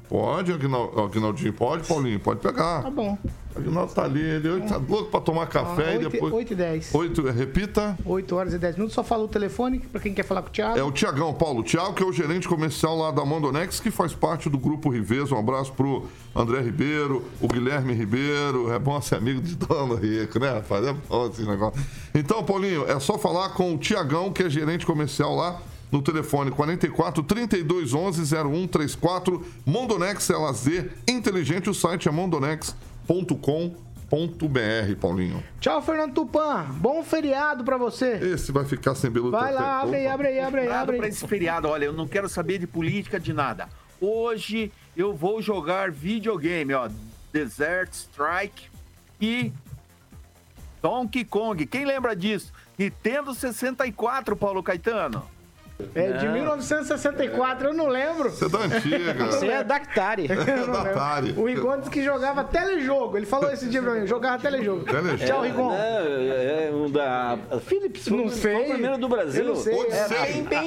Pode, 0.10 0.52
Aguinal- 0.52 0.92
Aguinaldinho, 1.06 1.54
pode, 1.54 1.88
Paulinho, 1.88 2.20
pode 2.20 2.40
pegar. 2.40 2.82
Tá 2.82 2.90
bom. 2.90 3.16
Aguinaldo 3.56 3.94
tá 3.94 4.04
ali, 4.06 4.22
ele 4.22 4.62
tá 4.62 4.78
louco 4.78 5.12
pra 5.12 5.20
tomar 5.20 5.46
café 5.48 5.90
Ah, 5.90 5.96
e 5.96 6.00
depois. 6.08 6.34
oito 6.34 6.54
e 6.54 6.56
dez. 6.56 6.90
Oito, 6.96 7.24
repita. 7.30 7.98
8 8.06 8.36
horas 8.36 8.54
e 8.54 8.58
10 8.58 8.76
minutos. 8.76 8.96
Só 8.96 9.04
fala 9.04 9.24
o 9.24 9.28
telefone 9.28 9.80
pra 9.80 10.00
quem 10.00 10.14
quer 10.14 10.24
falar 10.24 10.42
com 10.42 10.48
o 10.48 10.52
Thiago. 10.52 10.78
É 10.80 10.84
o 10.84 10.92
Tiagão, 10.92 11.34
Paulo. 11.34 11.62
Tiago, 11.62 11.94
que 11.94 12.02
é 12.02 12.06
o 12.06 12.14
gerente 12.14 12.48
comercial 12.48 12.98
lá 12.98 13.12
da 13.12 13.24
Mondonex, 13.26 13.80
que 13.80 13.92
faz 13.92 14.14
parte 14.14 14.50
do 14.50 14.58
Grupo 14.58 14.90
Riveza. 14.90 15.36
Um 15.36 15.40
abraço 15.40 15.74
pro 15.74 16.06
André 16.36 16.62
Ribeiro, 16.62 17.24
o 17.42 17.48
Guilherme 17.48 17.94
Ribeiro. 17.94 18.72
É 18.72 18.80
bom 18.80 19.00
ser 19.02 19.16
amigo 19.16 19.42
de 19.42 19.56
dono 19.56 19.96
rico, 19.96 20.40
né, 20.40 20.54
rapaz? 20.54 20.86
É 20.88 20.94
bom 20.94 21.28
esse 21.28 21.44
negócio. 21.44 21.80
Então, 22.16 22.44
Paulinho, 22.44 22.90
é 22.90 23.00
só 23.00 23.18
falar 23.18 23.50
com 23.50 23.74
o 23.74 23.78
Tiagão, 23.78 24.32
que 24.32 24.44
é 24.44 24.50
gerente 24.50 24.86
comercial 24.86 25.36
lá. 25.36 25.60
No 25.92 26.02
telefone 26.02 26.52
44 26.52 27.24
32 27.24 27.94
11 27.94 28.36
0134. 28.36 29.46
Mondonex 29.66 30.30
é 30.30 30.38
lazer 30.38 30.92
inteligente. 31.08 31.70
O 31.70 31.74
site 31.74 32.08
é 32.08 32.12
mondonex.com.br, 32.12 34.96
Paulinho. 35.02 35.44
Tchau, 35.60 35.82
Fernando 35.82 36.14
Tupan. 36.14 36.66
Bom 36.78 37.04
feriado 37.04 37.64
pra 37.64 37.78
você. 37.78 38.14
Esse 38.18 38.52
vai 38.52 38.66
ficar 38.66 38.94
sem 38.94 39.10
beludo. 39.10 39.32
Vai 39.32 39.52
lá, 39.52 39.82
abre 39.82 39.98
aí, 39.98 40.08
abre 40.08 40.28
aí, 40.28 40.40
abre 40.40 40.62
aí, 40.62 40.72
abre 40.72 40.98
para 40.98 41.06
aí. 41.08 41.12
esse 41.12 41.28
feriado. 41.28 41.68
Olha, 41.68 41.86
eu 41.86 41.94
não 41.94 42.08
quero 42.08 42.30
saber 42.30 42.60
de 42.60 42.68
política, 42.68 43.20
de 43.20 43.34
nada. 43.34 43.68
Hoje 44.00 44.72
eu 44.96 45.14
vou 45.14 45.42
jogar 45.42 45.92
videogame, 45.92 46.74
ó. 46.74 46.88
Desert 47.34 47.94
Strike 47.94 48.70
e 49.20 49.52
Donkey 50.82 51.26
Kong. 51.26 51.66
Quem 51.66 51.86
lembra 51.86 52.16
disso? 52.16 52.52
Nintendo 52.78 53.34
64, 53.34 54.36
Paulo 54.36 54.64
Caetano. 54.64 55.24
É 55.96 56.12
de 56.14 56.28
1964, 56.28 57.70
eu 57.70 57.74
não 57.74 57.88
lembro. 57.88 58.30
Você 58.30 58.46
é 58.46 58.50
da 58.50 58.60
antiga. 58.60 59.26
Você 59.26 59.48
é 59.48 59.64
da 59.64 59.76
Atari. 59.78 60.28
É 60.30 60.36
da 60.36 60.82
Atari. 60.82 61.34
O 61.38 61.46
Rigon 61.46 61.78
disse 61.80 61.90
que 61.90 62.04
jogava 62.04 62.44
telejogo. 62.44 63.18
Ele 63.18 63.26
falou 63.26 63.52
esse 63.52 63.68
dia 63.68 63.82
pra 63.82 63.94
mim, 63.94 64.06
jogava 64.06 64.38
telejogo. 64.42 64.84
Telejogo. 64.84 65.26
Tchau, 65.26 65.42
Rigon. 65.42 65.74
É, 65.74 66.70
é 66.70 66.72
um 66.74 66.90
da 66.92 67.38
Philips. 67.66 68.08
Não 68.08 68.28
sei. 68.30 68.56
O 68.56 68.70
primeiro 68.74 68.98
do 68.98 69.08
Brasil. 69.08 69.44
Eu 69.44 69.50
não 69.50 69.56
sei. 69.56 69.74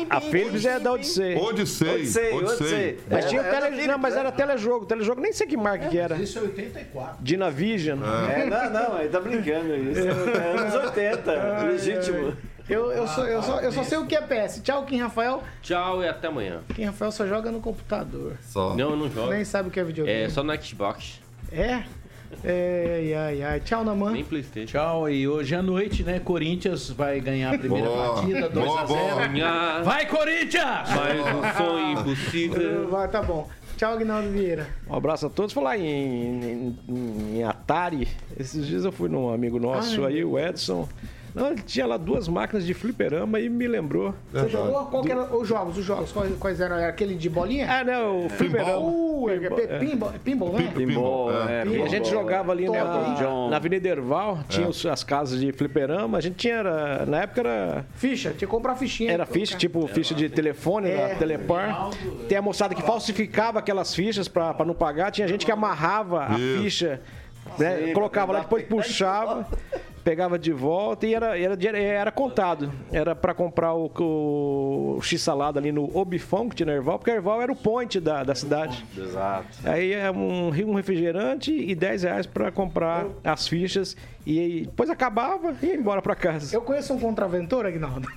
A 0.09 0.21
Philips 0.21 0.65
é 0.65 0.79
da 0.79 0.93
Odyssey. 0.93 1.37
Odyssey. 1.37 1.89
Odyssey, 1.91 2.33
Odyssey. 2.33 2.99
Mas 3.11 3.25
É, 3.25 3.29
tinha 3.29 3.41
é 3.43 3.51
da 3.51 3.61
tele... 3.69 3.87
Não, 3.87 3.99
mas 3.99 4.17
era 4.17 4.33
telejogo. 4.33 4.87
Telejogo, 4.87 5.21
nem 5.21 5.33
sei 5.33 5.47
que 5.47 5.57
marca 5.57 5.89
que 5.89 5.99
era. 5.99 6.17
Isso 6.17 6.39
é 6.39 6.43
84. 6.43 7.17
Dynavision. 7.21 7.99
É, 8.03 8.47
não, 8.47 8.71
não, 8.71 8.99
ele 9.01 9.09
tá 9.09 9.21
brincando. 9.21 9.75
Isso 9.75 10.01
é 10.01 10.59
anos 10.59 10.75
80, 10.75 11.63
legítimo. 11.71 12.37
Eu, 12.69 12.91
eu, 12.93 13.07
só, 13.09 13.25
eu, 13.27 13.43
só, 13.43 13.61
eu 13.61 13.73
só 13.73 13.83
sei 13.83 13.99
o 13.99 14.07
que 14.07 14.15
é 14.15 14.21
PS. 14.21 14.61
Tchau, 14.63 14.85
Kim 14.85 14.99
Rafael. 14.99 15.43
Tchau 15.63 16.03
e 16.03 16.09
até 16.09 16.29
amanhã. 16.29 16.61
Kim 16.75 16.85
Rafael 16.85 17.11
só 17.13 17.27
joga 17.27 17.51
no 17.51 17.61
computador. 17.61 18.37
Só. 18.43 18.75
Não, 18.75 18.91
eu 18.91 18.97
não 18.97 19.11
jogo. 19.11 19.31
Nem 19.31 19.45
sabe 19.45 19.69
o 19.69 19.73
que 19.73 19.81
é 19.81 19.85
videogame. 19.85 20.21
É 20.23 20.29
só 20.29 20.43
no 20.43 20.63
Xbox. 20.63 21.21
É? 21.51 21.83
Ai, 22.45 23.13
ai, 23.15 23.43
ai. 23.43 23.61
Tchau, 23.61 23.85
Naman. 23.85 24.13
Nem 24.13 24.25
Playstation. 24.25 24.67
Tchau, 24.73 25.09
e 25.11 25.29
hoje 25.29 25.55
à 25.55 25.63
noite, 25.63 26.03
né, 26.03 26.19
Corinthians 26.19 26.89
vai 26.91 27.21
ganhar 27.21 27.55
a 27.55 27.59
primeira 27.59 27.87
Boa. 27.87 28.15
partida, 28.15 28.49
2 28.49 28.67
Boa, 28.67 28.81
a 28.81 28.85
boa. 28.87 28.99
0 29.15 29.25
Sonhar 29.33 29.83
Vai, 29.85 30.07
Corinthians! 30.07 30.89
mais 30.97 31.21
um 31.21 31.57
sonho 31.59 31.93
impossível. 32.01 32.89
Vai, 32.89 33.09
tá 33.09 33.23
bom. 33.23 33.49
Tchau, 33.77 33.93
Aguinaldo 33.95 34.31
Vieira. 34.31 34.67
Um 34.89 34.95
abraço 34.95 35.27
a 35.27 35.31
todos. 35.31 35.53
Falar 35.53 35.77
em, 35.77 35.85
em, 35.87 36.79
em- 36.89 37.39
em 37.39 37.45
Atari, 37.45 38.09
esses 38.39 38.67
dias 38.67 38.85
eu 38.85 38.93
fui 38.93 39.09
num 39.09 39.33
amigo 39.33 39.59
nosso 39.59 40.05
Ai, 40.05 40.15
aí, 40.15 40.25
o 40.25 40.39
Edson. 40.39 40.89
Não, 41.35 41.49
ele 41.49 41.63
tinha 41.63 41.87
lá 41.87 41.97
duas 41.97 42.29
máquinas 42.29 42.65
de 42.67 42.75
fliperama 42.75 43.41
e 43.41 43.49
me 43.49 43.67
lembrou. 43.67 44.15
Você 44.33 44.49
jogou? 44.51 44.87
Qual 44.87 45.03
que 45.03 45.11
era 45.11 45.35
os 45.35 45.49
jogos? 45.49 45.79
Os 45.79 45.85
jogos? 45.85 46.13
Quais, 46.13 46.37
quais 46.39 46.61
eram? 46.61 46.77
Era 46.77 46.89
aquele 46.89 47.15
de 47.15 47.31
bolinha? 47.31 47.67
Ah, 47.71 47.83
não, 47.85 48.27
o 48.27 48.29
fliperama. 48.29 48.79
Uh, 48.79 49.31
é, 49.31 49.35
é, 49.35 49.79
pinball, 49.79 50.13
pinball, 50.23 50.53
né? 50.53 50.73
Pinball, 50.75 51.33
é. 51.49 51.63
é, 51.63 51.67
E 51.67 51.83
a 51.83 51.89
gente 51.89 52.11
jogava 52.11 52.53
ali 52.53 52.69
na, 52.69 53.49
na 53.49 53.57
Avenida 53.57 53.89
Erval, 53.89 54.41
tinha 54.49 54.69
as 54.93 55.03
casas 55.03 55.41
de 55.41 55.53
fliperama. 55.53 56.19
A 56.19 56.21
gente 56.21 56.35
tinha, 56.37 56.55
era- 56.57 57.07
na 57.07 57.23
época 57.23 57.41
era, 57.41 57.85
Ficha, 57.95 58.29
tinha 58.31 58.41
que 58.41 58.47
comprar 58.47 58.75
fichinha. 58.77 59.11
era 59.13 59.25
ficha, 59.25 59.57
tipo 59.57 59.87
ficha 59.87 60.15
de 60.15 60.29
telefone, 60.29 60.91
É. 60.91 61.09
na 61.09 61.15
Telepar. 61.15 61.91
Tem 62.29 62.37
a 62.37 62.43
moçada 62.43 62.75
que 62.75 62.83
falsificava 62.83 63.59
aquelas 63.59 63.95
fichas 63.95 64.29
pra, 64.29 64.53
pra 64.53 64.67
não 64.67 64.75
pagar. 64.75 65.11
Tinha 65.11 65.27
gente 65.29 65.47
que 65.47 65.53
amarrava 65.53 66.27
a 66.27 66.39
Isso. 66.39 66.63
ficha, 66.63 67.01
né, 67.59 67.87
Sim, 67.87 67.93
colocava 67.93 68.33
lá, 68.33 68.41
depois 68.41 68.65
puxava. 68.65 69.47
Pegava 70.05 70.39
de 70.39 70.53
volta 70.53 71.07
e 71.07 71.15
era, 71.15 71.39
era, 71.39 71.79
era 71.79 72.11
contado. 72.11 72.73
Era 72.93 73.15
pra 73.15 73.33
comprar 73.35 73.75
o, 73.75 73.91
o, 73.99 75.01
X-salada 75.03 75.61
ali 75.61 75.71
no 75.71 75.97
Obifão, 75.97 76.49
que 76.49 76.57
tinha 76.57 76.73
Erval, 76.73 76.99
porque 76.99 77.11
Erval 77.11 77.41
era 77.41 77.53
o 77.53 77.57
point 77.57 78.01
da, 78.01 78.25
da 78.25 78.35
cidade. 78.35 78.85
Exato. 78.97 79.47
Aí 79.65 79.93
é 79.93 80.11
um, 80.11 80.49
um 80.49 80.75
refrigerante 80.75 81.53
e 81.53 81.75
10 81.75 82.03
reais 82.03 82.27
pra 82.27 82.51
comprar 82.51 83.07
as 83.23 83.47
fichas. 83.47 83.97
E 84.27 84.39
aí, 84.39 84.61
depois 84.67 84.91
acabava 84.91 85.55
e 85.63 85.67
ia 85.67 85.77
embora 85.77 86.01
pra 86.03 86.15
casa. 86.15 86.55
Eu 86.55 86.63
conheço 86.63 86.93
um 86.95 86.99
contraventor, 86.99 87.67
Aguinaldo. 87.67 88.09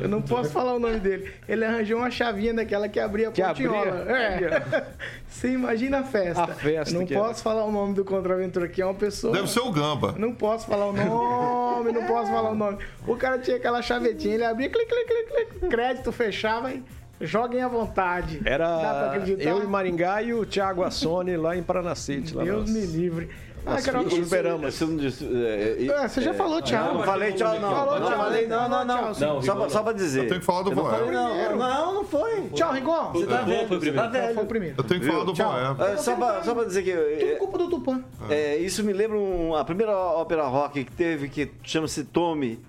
Eu 0.00 0.08
não 0.08 0.20
posso 0.22 0.50
falar 0.50 0.74
o 0.74 0.78
nome 0.78 0.98
dele. 1.00 1.32
Ele 1.48 1.64
arranjou 1.64 1.98
uma 1.98 2.10
chavinha 2.10 2.52
daquela 2.54 2.88
que 2.88 3.00
abria 3.00 3.28
a 3.28 3.32
Que 3.32 3.42
portinhola. 3.42 4.02
abria? 4.02 4.16
É. 4.16 4.86
Você 5.28 5.48
imagina 5.52 6.00
a 6.00 6.04
festa. 6.04 6.42
A 6.44 6.48
festa 6.48 6.94
Não 6.98 7.06
que 7.06 7.14
posso 7.14 7.42
falar 7.42 7.64
o 7.64 7.72
nome 7.72 7.94
do 7.94 8.04
Contraventura, 8.04 8.68
que 8.68 8.80
é 8.82 8.84
uma 8.84 8.94
pessoa. 8.94 9.32
Deve 9.32 9.48
ser 9.50 9.60
o 9.60 9.70
Gamba. 9.70 10.14
Não 10.18 10.32
posso 10.34 10.66
falar 10.66 10.86
o 10.86 10.92
nome, 10.92 11.92
não 11.92 12.04
posso 12.06 12.30
falar 12.30 12.50
o 12.50 12.54
nome. 12.54 12.78
O 13.06 13.16
cara 13.16 13.38
tinha 13.38 13.56
aquela 13.56 13.82
chavetinha, 13.82 14.34
ele 14.34 14.44
abria, 14.44 14.68
clique, 14.70 14.86
clique, 14.88 15.06
clique, 15.08 15.46
clique, 15.54 15.68
crédito, 15.68 16.12
fechava 16.12 16.72
e 16.72 16.82
joguem 17.20 17.62
à 17.62 17.68
vontade. 17.68 18.36
Dá 18.38 18.42
pra 18.44 18.52
Era 18.54 19.06
acreditar? 19.12 19.48
eu 19.50 19.62
em 19.62 19.66
Maringá 19.66 20.22
e 20.22 20.34
o 20.34 20.44
Thiago 20.44 20.82
Assone 20.82 21.36
lá 21.36 21.56
em 21.56 21.62
Paranacite. 21.62 22.34
Lá 22.34 22.44
Deus 22.44 22.70
me 22.70 22.84
livre. 22.84 23.28
Ah, 23.66 23.72
Nós 23.72 23.84
Carol, 23.84 24.08
superamos. 24.08 24.74
Você 24.74 24.84
não 24.84 24.96
disse. 24.96 25.24
é, 25.26 25.86
É, 25.86 26.08
você 26.08 26.20
já 26.20 26.32
falou 26.32 26.62
tchau. 26.62 26.94
Não, 26.94 27.02
falei 27.02 27.32
tchau, 27.32 27.58
não. 27.58 27.70
Falou 27.70 27.98
não, 27.98 28.06
tchau. 28.08 28.16
falei, 28.18 28.46
não, 28.46 28.68
não, 28.68 28.84
não. 28.84 29.02
Não, 29.12 29.42
Só, 29.42 29.56
pra, 29.56 29.68
só 29.68 29.82
pra 29.82 29.92
dizer. 29.92 30.22
Eu 30.24 30.28
tenho 30.28 30.40
que 30.40 30.46
falar 30.46 30.62
do 30.62 30.70
Eu 30.70 30.76
não 30.76 31.56
não. 31.56 31.94
Não, 31.94 32.04
foi. 32.04 32.42
Tchau, 32.54 32.72
Rigon. 32.72 33.10
Você 33.12 33.26
tá 33.26 33.42
velho. 33.42 33.66
foi 33.66 33.76
o 33.76 33.80
primeiro. 33.80 33.96
Tá 34.06 34.10
Foi 34.20 34.30
o 34.30 34.34
velho. 34.34 34.46
primeiro. 34.46 34.74
Eu 34.78 34.84
tenho 34.84 35.00
que 35.00 35.06
falar 35.06 35.24
do. 35.24 35.34
Voeva. 35.34 35.88
É, 35.90 35.96
só, 35.96 36.14
pra, 36.14 36.42
só 36.44 36.54
pra 36.54 36.64
dizer 36.64 36.82
que. 36.84 36.92
Tudo 36.92 37.32
é, 37.32 37.36
culpa 37.36 37.58
do 37.58 37.68
Tupã. 37.70 38.04
é, 38.30 38.56
isso 38.58 38.84
me 38.84 38.92
lembra 38.92 39.18
um- 39.18 39.54
a 39.56 39.64
primeira 39.64 39.92
ópera 39.96 40.44
rock 40.46 40.84
que 40.84 40.92
teve, 40.92 41.28
que 41.28 41.50
chama-se 41.64 42.04
Tommy. 42.04 42.60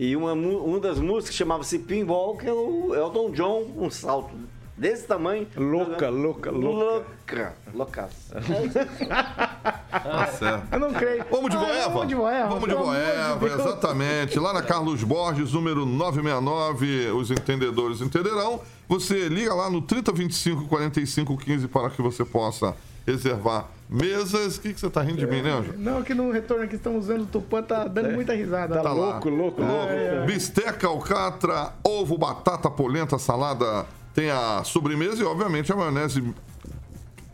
E 0.00 0.16
uma, 0.16 0.32
uma 0.32 0.80
das 0.80 0.98
músicas 0.98 1.34
chamava-se 1.34 1.78
Pinball, 1.80 2.36
que 2.38 2.46
é 2.48 2.52
o 2.52 2.94
Elton 2.94 3.32
John, 3.32 3.66
um 3.76 3.90
salto 3.90 4.30
desse 4.76 5.04
tamanho. 5.06 5.46
Louca, 5.56 6.08
louca, 6.08 6.50
louca. 6.52 6.78
Louca. 6.86 7.54
Loucaça. 7.74 8.36
Tá 9.62 10.26
certo. 10.38 10.68
Eu 10.72 10.80
não 10.80 10.92
creio. 10.92 11.24
Vamos 11.30 11.50
de 11.50 11.56
Ah, 11.56 11.60
Voeva? 11.60 11.88
Vamos 11.90 12.08
de 12.08 12.14
Voeva. 12.14 12.48
Vamos 12.48 13.50
de 13.54 13.60
exatamente. 13.60 14.38
Lá 14.38 14.52
na 14.52 14.62
Carlos 14.62 15.02
Borges, 15.02 15.52
número 15.52 15.84
969, 15.86 17.10
os 17.12 17.30
entendedores 17.30 18.00
entenderão. 18.00 18.60
Você 18.88 19.28
liga 19.28 19.54
lá 19.54 19.70
no 19.70 19.82
3025 19.82 20.66
4515 20.68 21.68
para 21.68 21.90
que 21.90 22.00
você 22.00 22.24
possa 22.24 22.74
reservar 23.06 23.66
mesas. 23.88 24.56
O 24.56 24.60
que, 24.60 24.74
que 24.74 24.80
você 24.80 24.90
tá 24.90 25.02
rindo 25.02 25.18
de 25.18 25.26
mim, 25.26 25.42
né, 25.42 25.50
Anjo? 25.50 25.74
Não, 25.76 26.02
que 26.02 26.14
no 26.14 26.30
retorno 26.30 26.66
que 26.68 26.76
estão 26.76 26.96
usando 26.98 27.22
o 27.22 27.26
Tupã 27.26 27.62
tá 27.62 27.84
dando 27.86 28.10
muita 28.12 28.34
risada. 28.34 28.76
Tá 28.76 28.82
lá. 28.82 28.92
louco, 28.92 29.28
louco, 29.28 29.62
louco. 29.62 30.26
Bisteca, 30.26 30.86
alcatra, 30.86 31.72
ovo, 31.84 32.16
batata, 32.18 32.70
polenta, 32.70 33.18
salada. 33.18 33.86
Tem 34.14 34.30
a 34.30 34.62
sobremesa 34.64 35.22
e, 35.22 35.24
obviamente, 35.24 35.72
a 35.72 35.76
maionese 35.76 36.34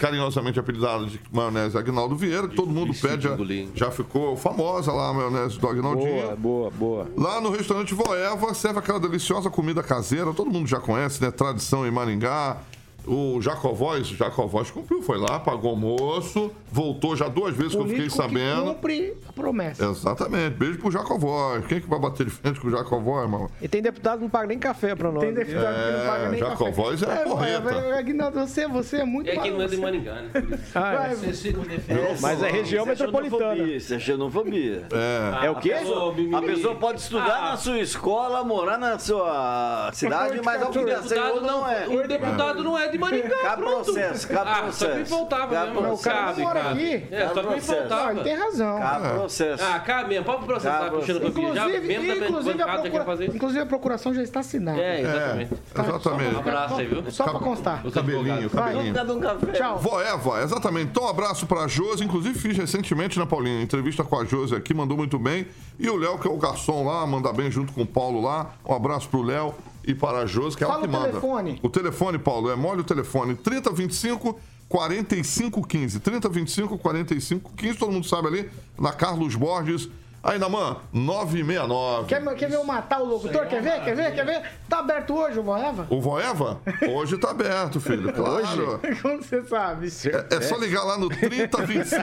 carinhosamente 0.05 0.61
apelidada 0.61 1.07
de 1.07 1.19
maionese 1.33 1.79
Agnaldo 1.79 2.15
Vieira, 2.15 2.47
que 2.47 2.55
todo 2.55 2.71
mundo 2.71 2.93
pede. 3.01 3.27
engolir. 3.27 3.69
Já 3.75 3.91
ficou 3.91 4.37
famosa 4.37 4.93
lá 4.93 5.09
a 5.09 5.15
maionese 5.15 5.59
do 5.59 5.67
Agnaldinho. 5.67 6.23
Boa, 6.23 6.37
boa, 6.37 6.71
boa. 6.71 7.09
Lá 7.17 7.41
no 7.41 7.51
restaurante 7.51 7.95
Voeva, 7.95 8.53
serve 8.53 8.81
aquela 8.81 9.01
deliciosa 9.01 9.49
comida 9.49 9.83
caseira, 9.83 10.35
todo 10.35 10.51
mundo 10.51 10.67
já 10.69 10.79
conhece, 10.79 11.23
né? 11.23 11.31
Tradição 11.31 11.87
em 11.87 11.91
Maringá. 11.91 12.59
O 13.07 13.39
Jacovóis, 13.41 14.11
o 14.11 14.15
Jacovóis 14.17 14.71
cumpriu, 14.71 15.03
foi 15.03 15.19
lá, 15.19 15.39
pagou 15.39 15.71
almoço, 15.71 16.51
voltou 16.73 17.15
já 17.15 17.29
duas 17.29 17.55
vezes 17.55 17.73
que 17.73 17.79
eu 17.79 17.83
fiquei 17.85 18.09
Político 18.09 18.23
que 18.23 18.29
sabendo. 18.29 18.75
cumpre 18.75 19.15
promessa. 19.35 19.85
Exatamente, 19.85 20.51
beijo 20.57 20.79
pro 20.79 20.91
Jacovóis. 20.91 21.67
Quem 21.67 21.81
que 21.81 21.89
vai 21.89 21.99
bater 21.99 22.25
de 22.27 22.31
frente 22.33 22.61
com 22.61 22.69
o 22.69 22.71
Jacovóis, 22.71 23.29
mano? 23.29 23.51
E 23.61 23.69
tem 23.69 23.83
deputado 23.83 24.19
que 24.19 24.23
não 24.25 24.31
paga 24.31 24.47
nem 24.47 24.59
café 24.59 24.95
pra 24.95 25.11
nós. 25.11 25.23
Tem 25.25 25.35
deputado 25.35 25.75
que 25.75 25.93
não 25.99 26.07
paga 26.07 26.29
nem 26.31 26.41
É, 26.43 26.45
Jacovóis 26.45 27.03
é 27.03 27.07
café. 27.07 27.25
porreta. 27.25 27.71
É, 27.75 27.91
é, 27.91 27.99
Aguinaldo, 27.99 28.41
você, 28.41 28.67
você 28.69 28.97
é 28.99 29.05
muito 29.05 29.29
É 29.31 29.37
que 29.37 29.51
não 29.51 29.63
é 29.63 29.67
de 29.67 29.77
bagunça. 29.77 29.81
Maringá, 29.81 30.15
né? 30.15 30.31
Ah, 30.75 31.07
é. 31.11 31.15
Vocês 31.15 31.41
ficam 31.43 31.63
defendendo. 31.65 32.21
Mas 32.21 32.43
é 32.43 32.51
região 32.51 32.83
Isso 32.85 32.91
é 32.93 32.95
metropolitana. 33.07 33.41
xenofobia, 33.55 33.77
Isso 33.77 33.95
é 33.95 33.99
xenofobia. 33.99 34.87
É. 34.93 35.47
É 35.47 35.51
o 35.51 35.57
quê? 35.57 35.73
A 35.73 35.79
pessoa, 35.79 36.15
A 36.39 36.43
pessoa 36.43 36.75
pode 36.77 37.01
estudar 37.01 37.37
Ah. 37.39 37.51
na 37.51 37.57
sua 37.57 37.79
escola, 37.79 38.45
morar 38.45 38.79
na 38.79 38.99
sua 38.99 39.91
cidade, 39.93 40.41
mas 40.45 40.63
O 40.63 40.71
deputado 40.71 41.31
outro 41.33 41.47
não 41.47 41.69
é. 41.69 41.87
O 41.89 42.07
deputado 42.09 42.63
não 42.65 42.79
é 42.79 42.89
de 42.89 42.99
Maringá, 42.99 43.37
Cabe 43.43 43.63
pronto. 43.63 43.85
processo, 43.85 44.29
cabe 44.29 44.51
Ah, 44.51 44.55
só 44.55 44.61
me 44.61 44.93
processo. 44.93 45.11
faltava 45.17 45.55
Cabe 45.55 45.67
mesmo. 45.71 45.83
processo. 45.83 46.03
cara 46.05 46.33
mora 46.37 46.61
cabe. 46.61 46.95
aqui. 46.95 47.15
É, 47.15 47.29
só 47.29 47.35
me 47.35 47.43
processo. 47.43 47.67
Faltava. 47.89 48.11
ele 48.13 48.21
tem 48.23 48.35
razão. 48.35 48.79
Cabe 48.79 49.09
processo. 49.25 49.63
Ah, 49.65 49.79
cabe 49.81 50.09
mesmo. 50.11 50.25
Pode 50.25 50.45
processar 50.47 50.79
Cabe 50.79 50.91
puxando 50.97 51.21
processo. 51.21 51.33
papinha. 51.33 51.55
Já 51.55 51.63
Inclusive, 51.69 51.87
mesmo 51.89 52.07
da 52.21 52.27
inclusive, 52.29 52.63
a 52.63 52.79
procura- 52.79 53.05
fazer 53.05 53.25
isso. 53.27 53.37
inclusive 53.37 53.61
a 53.61 53.67
procuração 53.67 54.15
já 54.15 54.23
está 54.23 54.41
assinada. 54.41 54.79
É, 54.81 55.01
exatamente. 55.01 55.55
Exatamente. 55.75 56.35
Um 56.35 56.39
abraço 56.39 56.75
aí, 56.77 56.87
viu? 56.87 57.11
Só 57.11 57.25
pra 57.25 57.39
constar. 57.41 57.87
O 57.87 57.91
cabelinho, 57.91 58.47
o 58.47 58.51
cabelinho. 58.51 58.95
Cada 58.95 59.15
um 59.15 59.21
café. 59.21 59.53
Tchau. 59.53 59.79
Voeva, 59.79 60.43
exatamente. 60.43 60.87
Então, 60.91 61.05
um 61.05 61.09
abraço 61.09 61.47
pra 61.47 61.67
Josi. 61.67 62.05
Inclusive, 62.05 62.39
fiz 62.39 62.57
recentemente, 62.57 63.19
né, 63.19 63.27
Paulinho? 63.27 63.61
Entrevista 63.63 64.05
com 64.05 64.19
a 64.21 64.25
Josi 64.25 64.55
aqui, 64.55 64.73
mandou 64.75 64.97
muito 64.97 65.19
bem. 65.19 65.47
E 65.79 65.89
o 65.89 65.97
Léo, 65.97 66.19
que 66.19 66.29
é 66.29 66.31
o 66.31 66.37
garçom 66.37 66.85
lá, 66.87 67.07
manda 67.07 67.33
bem 67.33 67.51
junto 67.51 67.73
com 67.73 67.83
o 67.83 67.87
Paulo 67.87 68.21
lá. 68.21 68.53
Um 68.67 68.75
abraço 68.75 69.09
pro 69.09 69.23
Léo 69.23 69.55
e 69.87 69.95
para 69.95 70.19
a 70.19 70.27
Josi, 70.27 70.57
que 70.57 70.65
é 70.65 70.67
ela 70.67 70.75
Fala 70.75 70.87
que 70.87 70.95
o 70.95 70.97
manda. 70.97 71.09
telefone. 71.09 71.59
O 71.63 71.69
telefone, 71.69 72.19
Paulo, 72.19 72.51
é 72.51 72.57
mole 72.57 72.81
o 72.81 72.85
telefone. 72.85 73.35
3025 73.35 74.39
4515. 74.69 76.01
3025 76.01 76.79
4515. 76.79 77.79
Todo 77.79 77.93
mundo 77.93 78.07
sabe 78.07 78.29
ali, 78.29 78.51
na 78.79 78.93
Carlos 78.93 79.35
Borges. 79.35 79.89
Aí, 80.25 80.39
Namã, 80.39 80.79
969. 80.91 82.07
Quer, 82.07 82.35
quer 82.35 82.49
ver 82.49 82.57
eu 82.57 82.65
matar 82.65 82.99
o 83.03 83.05
locutor? 83.05 83.47
Quer 83.47 83.61
ver? 83.61 83.85
Quer 83.85 83.95
ver? 83.95 84.15
Quer 84.15 84.25
ver? 84.25 84.43
Tá 84.67 84.79
aberto 84.79 85.15
hoje 85.15 85.39
o 85.39 85.43
Voeva? 85.43 85.87
O 85.91 86.01
Voeva? 86.01 86.63
Hoje 86.89 87.19
tá 87.19 87.31
aberto, 87.31 87.79
filho. 87.79 88.15
Claro. 88.25 88.81
Como 89.03 89.23
você 89.23 89.43
sabe? 89.45 89.89
É, 89.89 90.37
é 90.37 90.41
só 90.41 90.57
ligar 90.57 90.85
lá 90.85 90.97
no 90.97 91.09
3025 91.09 92.03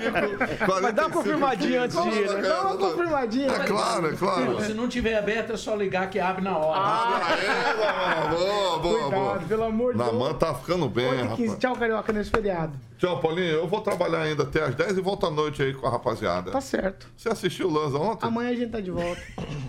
4515. 0.65 0.81
Mas 0.81 0.93
dá 0.93 1.07
uma 1.07 1.09
confirmadinha 1.11 1.81
antes 1.83 2.03
de 2.03 2.09
ir, 2.09 2.29
né? 2.29 2.41
Dá 2.41 2.61
uma 2.61 2.77
confirmadinha. 2.77 3.47
É 3.51 3.59
claro, 3.65 4.07
é 4.07 4.15
claro. 4.15 4.63
Se 4.63 4.73
não 4.73 4.87
tiver 4.87 5.17
aberto, 5.17 5.53
é 5.53 5.57
só 5.57 5.73
ligar 5.73 6.09
que 6.09 6.19
abre 6.19 6.43
na 6.43 6.57
hora. 6.57 6.79
Aê, 6.79 7.47
Namã, 7.47 8.29
boa, 8.29 8.79
boa, 8.79 9.09
boa. 9.09 9.09
Cuidado, 9.09 9.47
pelo 9.47 9.63
amor 9.63 9.93
de 9.93 9.99
Deus. 9.99 10.11
Namã 10.11 10.33
tá 10.33 10.53
ficando 10.53 10.87
bem, 10.89 11.09
8 11.09 11.21
15. 11.21 11.41
rapaz. 11.43 11.59
Tchau, 11.59 11.75
Carioca, 11.75 12.13
nesse 12.13 12.29
feriado. 12.29 12.73
Tchau, 13.01 13.19
Paulinho. 13.19 13.47
Eu 13.47 13.67
vou 13.67 13.81
trabalhar 13.81 14.21
ainda 14.21 14.43
até 14.43 14.61
as 14.61 14.75
10 14.75 14.99
e 14.99 15.01
volto 15.01 15.25
à 15.25 15.31
noite 15.31 15.63
aí 15.63 15.73
com 15.73 15.87
a 15.87 15.89
rapaziada. 15.89 16.51
Tá 16.51 16.61
certo. 16.61 17.07
Você 17.17 17.29
assistiu 17.29 17.67
o 17.67 17.73
Lanza 17.73 17.97
ontem? 17.97 18.27
Amanhã 18.27 18.51
a 18.51 18.55
gente 18.55 18.69
tá 18.69 18.79
de 18.79 18.91
volta. 18.91 19.19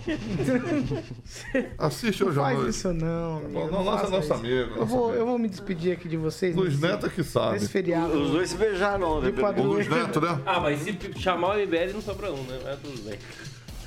Assiste 1.79 2.23
hoje 2.23 2.39
à 2.39 2.43
Faz 2.43 2.57
noite. 2.59 2.69
isso 2.69 2.93
não, 2.93 3.37
amigo. 3.37 3.53
Não, 3.59 3.71
não, 3.71 3.83
nossa, 3.83 3.97
faça 4.01 4.11
nosso 4.11 4.25
isso. 4.25 4.33
amigo. 4.35 4.75
Eu 4.75 4.85
vou, 4.85 5.05
amigo. 5.05 5.19
eu 5.19 5.25
vou 5.25 5.39
me 5.39 5.49
despedir 5.49 5.93
aqui 5.93 6.07
de 6.07 6.15
vocês. 6.15 6.55
Luiz 6.55 6.79
nesse- 6.79 6.93
Neto 6.93 7.05
é 7.07 7.09
que 7.09 7.23
sabe. 7.23 7.53
Nesse 7.53 7.69
feriado. 7.69 8.13
Os 8.21 8.29
dois 8.29 8.49
se 8.51 8.55
beijaram 8.55 9.17
ontem. 9.17 9.33
O 9.59 9.63
Luiz 9.63 9.87
Neto, 9.87 10.21
né? 10.21 10.39
Ah, 10.45 10.59
mas 10.59 10.79
se 10.81 10.95
chamar 11.17 11.55
o 11.55 11.59
MBL 11.59 11.91
não 11.93 12.01
sobra 12.01 12.31
um, 12.31 12.43
né? 12.43 12.59
Mas 12.63 12.79
tudo 12.81 13.01
bem. 13.09 13.17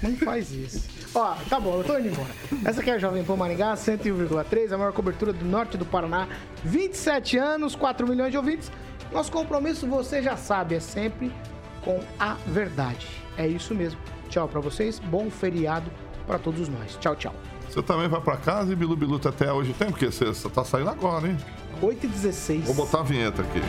Não 0.02 0.16
faz 0.16 0.50
isso. 0.50 0.88
Ó, 1.14 1.34
tá 1.48 1.58
bom, 1.60 1.78
eu 1.78 1.84
tô 1.84 1.96
indo 1.98 2.08
embora. 2.08 2.28
Essa 2.64 2.80
aqui 2.80 2.90
é 2.90 2.94
a 2.94 2.98
Jovem 2.98 3.22
Pan 3.24 3.36
Maringá, 3.36 3.74
101,3, 3.76 4.72
a 4.72 4.76
maior 4.76 4.92
cobertura 4.92 5.32
do 5.32 5.44
norte 5.44 5.78
do 5.78 5.86
Paraná. 5.86 6.28
27 6.64 7.38
anos, 7.38 7.74
4 7.76 8.06
milhões 8.08 8.30
de 8.32 8.36
ouvintes. 8.36 8.70
Nosso 9.12 9.30
compromisso, 9.30 9.86
você 9.86 10.22
já 10.22 10.36
sabe, 10.36 10.74
é 10.74 10.80
sempre 10.80 11.32
com 11.82 12.00
a 12.18 12.34
verdade. 12.46 13.06
É 13.36 13.46
isso 13.46 13.74
mesmo. 13.74 14.00
Tchau 14.28 14.48
pra 14.48 14.60
vocês, 14.60 14.98
bom 14.98 15.30
feriado 15.30 15.90
pra 16.26 16.38
todos 16.38 16.68
nós. 16.68 16.96
Tchau, 17.00 17.14
tchau. 17.16 17.34
Você 17.68 17.82
também 17.82 18.08
vai 18.08 18.20
pra 18.20 18.36
casa 18.36 18.72
e 18.72 18.76
Bilu 18.76 18.96
Bilu 18.96 19.20
até 19.24 19.52
hoje 19.52 19.72
tem, 19.74 19.88
porque 19.90 20.06
você 20.06 20.26
você 20.26 20.48
tá 20.48 20.64
saindo 20.64 20.90
agora, 20.90 21.28
hein? 21.28 21.36
8 21.80 22.06
e 22.06 22.08
16. 22.08 22.64
Vou 22.64 22.74
botar 22.74 23.00
a 23.00 23.02
vinheta 23.02 23.42
aqui. 23.42 23.60